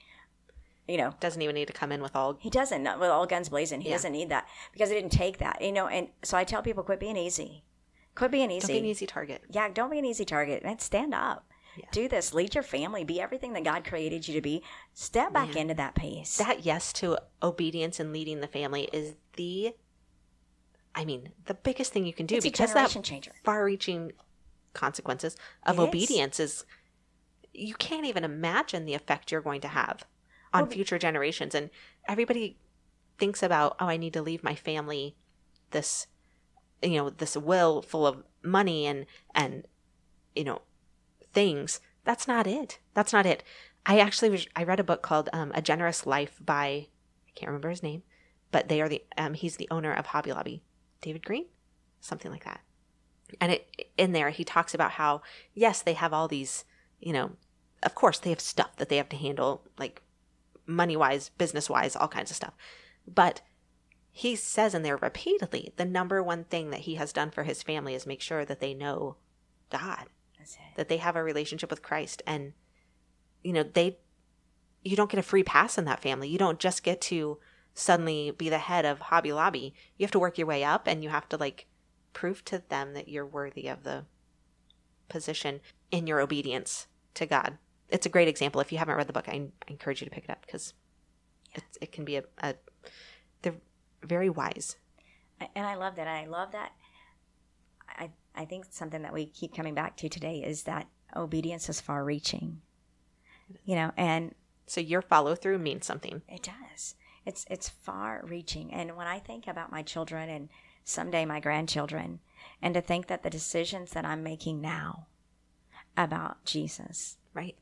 you 0.88 0.98
know 0.98 1.14
doesn't 1.20 1.42
even 1.42 1.54
need 1.54 1.68
to 1.68 1.74
come 1.74 1.92
in 1.92 2.02
with 2.02 2.16
all 2.16 2.36
he 2.40 2.50
doesn't 2.50 2.84
with 3.00 3.10
all 3.12 3.28
guns 3.28 3.50
blazing 3.50 3.80
he 3.80 3.90
yeah. 3.90 3.96
doesn't 3.96 4.12
need 4.12 4.30
that 4.30 4.48
because 4.74 4.90
it 4.90 4.96
didn't 4.96 5.12
take 5.12 5.38
that 5.38 5.62
you 5.62 5.72
know 5.72 5.86
and 5.86 6.08
so 6.24 6.36
i 6.36 6.44
tell 6.44 6.64
people 6.64 6.82
quit 6.82 7.00
being 7.00 7.16
easy 7.16 7.64
Quit 8.20 8.32
being 8.32 8.52
easy. 8.52 8.68
Don't 8.68 8.76
be 8.76 8.80
an 8.80 8.86
easy 8.86 9.06
target. 9.08 9.44
Yeah, 9.50 9.70
don't 9.70 9.90
be 9.90 9.98
an 9.98 10.04
easy 10.04 10.26
target. 10.26 10.64
And 10.66 10.82
stand 10.82 11.14
up. 11.14 11.46
Yeah. 11.78 11.86
Do 11.94 12.10
this. 12.10 12.34
Lead 12.34 12.54
your 12.54 12.64
family. 12.64 13.06
Be 13.06 13.22
everything 13.22 13.54
that 13.54 13.64
God 13.64 13.86
created 13.86 14.28
you 14.28 14.34
to 14.34 14.42
be. 14.42 14.62
Step 14.94 15.32
back 15.32 15.56
into 15.56 15.74
that 15.76 15.96
pace. 15.96 16.38
That 16.38 16.66
yes 16.66 16.92
to 16.94 17.18
obedience 17.42 17.98
and 17.98 18.12
leading 18.12 18.42
the 18.42 18.48
family 18.48 18.90
is 18.92 19.16
the, 19.38 19.74
I 20.96 21.06
mean, 21.06 21.30
the 21.46 21.54
biggest 21.54 21.94
thing 21.94 22.06
you 22.06 22.14
can 22.14 22.26
do 22.26 22.36
it's 22.36 22.46
because 22.46 22.74
that 22.74 22.90
changer. 23.04 23.32
far-reaching 23.44 24.12
consequences 24.74 25.38
of 25.64 25.80
it 25.80 25.82
obedience 25.82 26.40
is. 26.40 26.52
is. 26.52 26.66
you 27.54 27.76
can't 27.76 28.06
even 28.06 28.24
imagine 28.24 28.86
the 28.86 28.94
effect 28.94 29.32
you're 29.32 29.42
going 29.42 29.62
to 29.62 29.68
have 29.68 30.06
on 30.54 30.64
well, 30.64 30.72
future 30.72 30.98
generations. 30.98 31.54
And 31.54 31.70
everybody 32.08 32.58
thinks 33.18 33.44
about, 33.44 33.76
oh, 33.80 33.88
I 33.88 33.98
need 33.98 34.14
to 34.14 34.22
leave 34.22 34.44
my 34.44 34.56
family 34.56 35.16
this 35.72 36.08
you 36.82 36.98
know 36.98 37.10
this 37.10 37.36
will 37.36 37.82
full 37.82 38.08
of 38.08 38.24
money 38.44 38.86
and 38.86 39.06
and 39.36 39.66
you 40.36 40.44
know 40.44 40.62
things 41.34 41.80
that's 42.04 42.28
not 42.28 42.48
it 42.48 42.80
that's 42.94 43.14
not 43.14 43.26
it 43.26 43.44
i 43.86 44.00
actually 44.00 44.30
was 44.30 44.48
i 44.56 44.64
read 44.64 44.80
a 44.80 44.84
book 44.84 45.02
called 45.02 45.30
um, 45.34 45.52
a 45.54 45.62
generous 45.62 46.06
life 46.06 46.40
by 46.44 46.88
i 47.28 47.32
can't 47.36 47.50
remember 47.50 47.70
his 47.70 47.84
name 47.84 48.04
but 48.52 48.70
they 48.70 48.82
are 48.82 48.90
the 48.90 49.04
um, 49.18 49.34
he's 49.34 49.58
the 49.58 49.68
owner 49.70 49.94
of 49.94 50.08
hobby 50.08 50.32
lobby 50.32 50.64
david 51.02 51.26
green 51.26 51.46
something 52.00 52.32
like 52.32 52.46
that 52.46 52.62
and 53.40 53.52
it 53.52 53.92
in 53.98 54.12
there 54.12 54.30
he 54.30 54.44
talks 54.44 54.74
about 54.74 54.92
how 54.92 55.22
yes 55.54 55.82
they 55.82 55.94
have 55.94 56.14
all 56.14 56.28
these 56.28 56.66
you 57.00 57.14
know 57.14 57.32
of 57.84 57.96
course 57.96 58.20
they 58.20 58.30
have 58.30 58.40
stuff 58.40 58.76
that 58.78 58.90
they 58.90 58.98
have 58.98 59.10
to 59.10 59.18
handle 59.18 59.64
like 59.78 60.02
money 60.66 60.96
wise 60.96 61.30
business 61.30 61.70
wise 61.70 61.96
all 61.96 62.08
kinds 62.08 62.32
of 62.32 62.36
stuff 62.36 62.54
but 63.08 63.42
he 64.12 64.36
says 64.36 64.74
in 64.74 64.84
there 64.84 64.98
repeatedly 64.98 65.74
the 65.78 65.86
number 65.86 66.22
one 66.22 66.44
thing 66.44 66.72
that 66.72 66.82
he 66.82 66.96
has 66.96 67.14
done 67.14 67.32
for 67.32 67.44
his 67.44 67.64
family 67.64 67.94
is 67.94 68.06
make 68.06 68.22
sure 68.22 68.44
that 68.46 68.60
they 68.60 68.74
know 68.74 69.16
God, 69.70 70.06
that 70.76 70.90
they 70.90 70.98
have 70.98 71.16
a 71.16 71.24
relationship 71.24 71.70
with 71.70 71.82
Christ. 71.82 72.22
And, 72.26 72.54
you 73.44 73.54
know, 73.54 73.64
they, 73.64 73.98
you 74.84 74.96
don't 74.96 75.10
get 75.10 75.20
a 75.20 75.24
free 75.24 75.44
pass 75.44 75.78
in 75.78 75.86
that 75.86 76.02
family. 76.02 76.28
You 76.28 76.38
don't 76.38 76.60
just 76.60 76.84
get 76.84 77.02
to 77.02 77.38
suddenly 77.80 78.32
be 78.32 78.50
the 78.50 78.58
head 78.60 78.86
of 78.86 79.00
Hobby 79.00 79.32
Lobby. 79.34 79.74
You 79.98 80.04
have 80.06 80.12
to 80.12 80.20
work 80.20 80.38
your 80.38 80.48
way 80.48 80.64
up 80.64 80.88
and 80.88 81.04
you 81.04 81.10
have 81.10 81.30
to 81.30 81.38
like 81.38 81.66
prove 82.14 82.44
to 82.46 82.62
them 82.70 82.94
that 82.94 83.08
you're 83.08 83.26
worthy 83.26 83.68
of 83.68 83.84
the 83.84 84.06
position 85.08 85.62
in 85.92 86.08
your 86.08 86.20
obedience 86.20 86.88
to 87.16 87.26
God. 87.26 87.58
It's 87.90 88.06
a 88.06 88.10
great 88.10 88.28
example. 88.28 88.62
If 88.62 88.72
you 88.72 88.78
haven't 88.78 88.96
read 88.98 89.08
the 89.08 89.14
book, 89.14 89.28
I, 89.28 89.34
I 89.68 89.72
encourage 89.72 90.02
you 90.02 90.06
to 90.06 90.12
pick 90.12 90.26
it 90.26 90.30
up 90.30 90.46
because 90.46 90.74
it, 91.56 91.64
it 91.82 91.92
can 91.92 92.06
be 92.06 92.18
a, 92.18 92.24
a 92.44 92.56
very 94.04 94.30
wise. 94.30 94.76
And 95.56 95.66
I 95.66 95.76
love 95.76 95.96
that. 95.96 96.08
I 96.08 96.26
love 96.26 96.52
that. 96.52 96.72
I 97.88 98.12
I 98.36 98.46
think 98.46 98.66
something 98.70 99.02
that 99.02 99.14
we 99.14 99.26
keep 99.26 99.56
coming 99.56 99.74
back 99.74 99.98
to 99.98 100.10
today 100.10 100.44
is 100.46 100.64
that 100.64 100.88
obedience 101.16 101.70
is 101.70 101.82
far 101.82 102.04
reaching. 102.04 102.62
You 103.66 103.76
know, 103.76 103.92
and 103.98 104.36
So 104.68 104.80
your 104.82 105.02
follow 105.02 105.34
through 105.36 105.58
means 105.60 105.86
something. 105.86 106.22
it 106.28 106.44
does. 106.44 106.96
It's 107.30 107.46
it's 107.48 107.70
far 107.70 108.22
reaching. 108.24 108.74
And 108.74 108.98
when 108.98 109.06
I 109.06 109.20
think 109.20 109.46
about 109.48 109.72
my 109.72 109.84
children 109.84 110.30
and 110.30 110.50
someday 110.84 111.26
my 111.26 111.40
grandchildren, 111.40 112.22
and 112.60 112.74
to 112.74 112.82
think 112.82 113.06
that 113.06 113.22
the 113.22 113.30
decisions 113.30 113.92
that 113.92 114.04
I'm 114.04 114.24
making 114.24 114.62
now 114.62 115.06
about 115.96 116.44
Jesus 116.44 117.18
Right. 117.36 117.56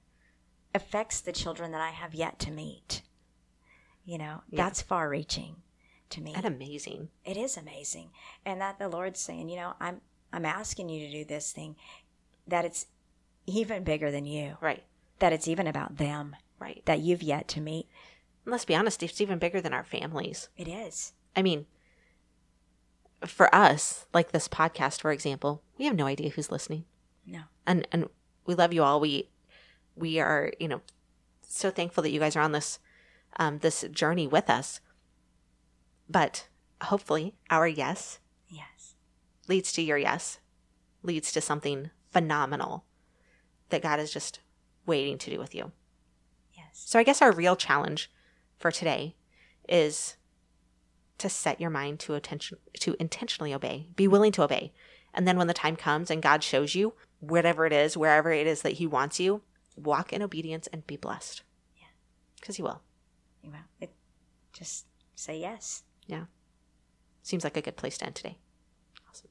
affects 0.73 1.19
the 1.19 1.33
children 1.33 1.71
that 1.71 1.81
I 1.81 1.89
have 1.89 2.15
yet 2.15 2.39
to 2.39 2.51
meet. 2.51 3.01
You 4.05 4.17
know, 4.17 4.41
Yeah. 4.49 4.63
that's 4.63 4.81
far 4.81 5.09
reaching 5.09 5.61
to 6.11 6.21
me. 6.21 6.33
And 6.33 6.45
amazing. 6.45 7.09
It 7.25 7.35
is 7.35 7.57
amazing. 7.57 8.11
And 8.45 8.61
that 8.61 8.79
the 8.79 8.87
Lord's 8.87 9.19
saying, 9.19 9.49
you 9.49 9.57
know, 9.57 9.73
I'm 9.81 9.99
I'm 10.31 10.45
asking 10.45 10.87
you 10.87 11.05
to 11.05 11.11
do 11.11 11.25
this 11.25 11.51
thing 11.51 11.75
that 12.47 12.63
it's 12.63 12.87
even 13.45 13.83
bigger 13.83 14.11
than 14.11 14.23
you. 14.25 14.57
Right. 14.61 14.85
That 15.19 15.33
it's 15.33 15.47
even 15.49 15.67
about 15.67 15.97
them 15.97 16.37
Right. 16.57 16.85
that 16.85 16.99
you've 17.01 17.23
yet 17.23 17.49
to 17.49 17.59
meet. 17.61 17.89
And 18.47 18.53
let's 18.53 18.63
be 18.63 18.75
honest, 18.77 19.03
it's 19.03 19.19
even 19.19 19.39
bigger 19.39 19.59
than 19.59 19.73
our 19.73 19.83
families. 19.83 20.47
It 20.55 20.69
is. 20.69 21.11
I 21.35 21.41
mean, 21.41 21.65
for 23.25 23.53
us, 23.53 24.05
like 24.13 24.31
this 24.31 24.47
podcast, 24.47 25.01
for 25.01 25.11
example, 25.11 25.61
we 25.77 25.83
have 25.83 25.97
no 25.97 26.05
idea 26.05 26.29
who's 26.29 26.49
listening. 26.49 26.85
No. 27.25 27.41
and 27.65 27.85
and 27.91 28.07
we 28.45 28.55
love 28.55 28.71
you 28.71 28.83
all. 28.83 29.01
We 29.01 29.27
we 29.97 30.17
are 30.21 30.53
you 30.61 30.69
know 30.69 30.79
so 31.41 31.69
thankful 31.69 32.01
that 32.03 32.11
you 32.11 32.21
guys 32.21 32.37
are 32.37 32.41
on 32.41 32.53
this 32.53 32.79
um, 33.35 33.57
this 33.59 33.83
journey 33.91 34.27
with 34.27 34.49
us. 34.49 34.79
But 36.09 36.47
hopefully, 36.83 37.35
our 37.49 37.67
yes 37.67 38.19
Yes. 38.47 38.95
leads 39.49 39.73
to 39.73 39.81
your 39.81 39.97
yes, 39.97 40.39
leads 41.03 41.33
to 41.33 41.41
something 41.41 41.89
phenomenal 42.11 42.85
that 43.71 43.81
God 43.81 43.99
is 43.99 44.13
just 44.13 44.39
waiting 44.85 45.17
to 45.17 45.29
do 45.29 45.37
with 45.37 45.53
you. 45.53 45.73
Yes. 46.55 46.69
So 46.85 46.97
I 46.97 47.03
guess 47.03 47.21
our 47.21 47.33
real 47.33 47.57
challenge 47.57 48.09
for 48.57 48.71
today 48.71 49.15
is 49.67 50.17
to 51.17 51.29
set 51.29 51.59
your 51.59 51.69
mind 51.69 51.99
to 51.99 52.13
attention 52.13 52.57
to 52.79 52.95
intentionally 52.99 53.53
obey. 53.53 53.87
Be 53.95 54.07
willing 54.07 54.31
to 54.33 54.43
obey. 54.43 54.71
And 55.13 55.27
then 55.27 55.37
when 55.37 55.47
the 55.47 55.53
time 55.53 55.75
comes 55.75 56.11
and 56.11 56.21
God 56.21 56.43
shows 56.43 56.75
you 56.75 56.93
whatever 57.19 57.65
it 57.65 57.73
is, 57.73 57.97
wherever 57.97 58.31
it 58.31 58.45
is 58.45 58.61
that 58.61 58.73
he 58.73 58.85
wants 58.85 59.19
you, 59.19 59.41
walk 59.75 60.13
in 60.13 60.21
obedience 60.21 60.67
and 60.67 60.85
be 60.85 60.95
blessed. 60.95 61.41
Yeah. 61.75 61.87
Cuz 62.41 62.57
he 62.57 62.61
will. 62.61 62.81
Well, 63.43 63.63
it, 63.79 63.93
just 64.53 64.85
say 65.15 65.39
yes. 65.39 65.83
Yeah. 66.05 66.25
Seems 67.23 67.43
like 67.43 67.57
a 67.57 67.61
good 67.61 67.77
place 67.77 67.97
to 67.97 68.05
end 68.05 68.15
today. 68.15 68.37
Awesome. 69.09 69.29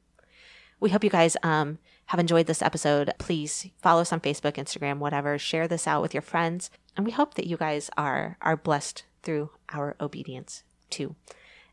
We 0.81 0.91
hope 0.91 1.05
you 1.05 1.11
guys 1.11 1.37
um, 1.43 1.79
have 2.07 2.20
enjoyed 2.20 2.47
this 2.47 2.62
episode. 2.62 3.12
Please 3.18 3.68
follow 3.79 4.03
us 4.03 4.12
on 4.12 4.20
Facebook, 4.20 4.55
Instagram, 4.55 4.99
whatever. 4.99 5.39
Share 5.39 5.68
this 5.68 5.87
out 5.87 6.03
with 6.03 6.14
your 6.14 6.22
friends, 6.22 6.70
and 6.97 7.07
we 7.07 7.12
hope 7.12 7.35
that 7.35 7.47
you 7.47 7.57
guys 7.57 7.91
are 7.97 8.37
are 8.43 8.57
blessed 8.57 9.05
through 9.27 9.51
our 9.70 9.97
obedience 10.01 10.62
too. 10.89 11.16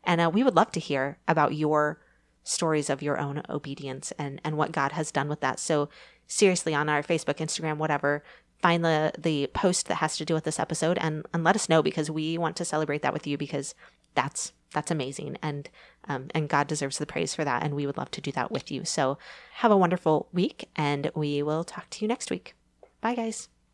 And 0.02 0.20
uh, 0.20 0.30
we 0.30 0.42
would 0.42 0.56
love 0.56 0.72
to 0.72 0.80
hear 0.80 1.18
about 1.26 1.54
your 1.54 2.00
stories 2.42 2.90
of 2.90 3.00
your 3.00 3.18
own 3.18 3.40
obedience 3.48 4.12
and 4.18 4.40
and 4.44 4.58
what 4.58 4.72
God 4.72 4.92
has 4.92 5.10
done 5.10 5.28
with 5.28 5.40
that. 5.40 5.58
So 5.58 5.88
seriously, 6.26 6.74
on 6.74 6.90
our 6.90 7.02
Facebook, 7.02 7.36
Instagram, 7.36 7.78
whatever, 7.78 8.22
find 8.60 8.84
the 8.84 9.12
the 9.18 9.46
post 9.54 9.88
that 9.88 9.96
has 9.96 10.16
to 10.18 10.24
do 10.24 10.34
with 10.34 10.44
this 10.44 10.60
episode 10.60 10.98
and 11.00 11.24
and 11.32 11.44
let 11.44 11.56
us 11.56 11.68
know 11.68 11.82
because 11.82 12.10
we 12.10 12.36
want 12.36 12.56
to 12.56 12.64
celebrate 12.64 13.02
that 13.02 13.14
with 13.14 13.26
you 13.26 13.38
because 13.38 13.74
that's 14.14 14.52
that's 14.72 14.90
amazing 14.90 15.38
and 15.40 15.70
um, 16.08 16.26
and 16.34 16.48
God 16.48 16.66
deserves 16.66 16.98
the 16.98 17.06
praise 17.06 17.34
for 17.34 17.44
that 17.44 17.62
and 17.62 17.74
we 17.74 17.86
would 17.86 17.96
love 17.96 18.10
to 18.10 18.20
do 18.20 18.32
that 18.32 18.50
with 18.50 18.70
you. 18.70 18.84
So 18.84 19.16
have 19.54 19.70
a 19.70 19.76
wonderful 19.76 20.28
week 20.32 20.68
and 20.76 21.10
we 21.14 21.42
will 21.42 21.64
talk 21.64 21.88
to 21.90 22.04
you 22.04 22.08
next 22.08 22.30
week. 22.30 22.54
Bye 23.00 23.14
guys. 23.14 23.48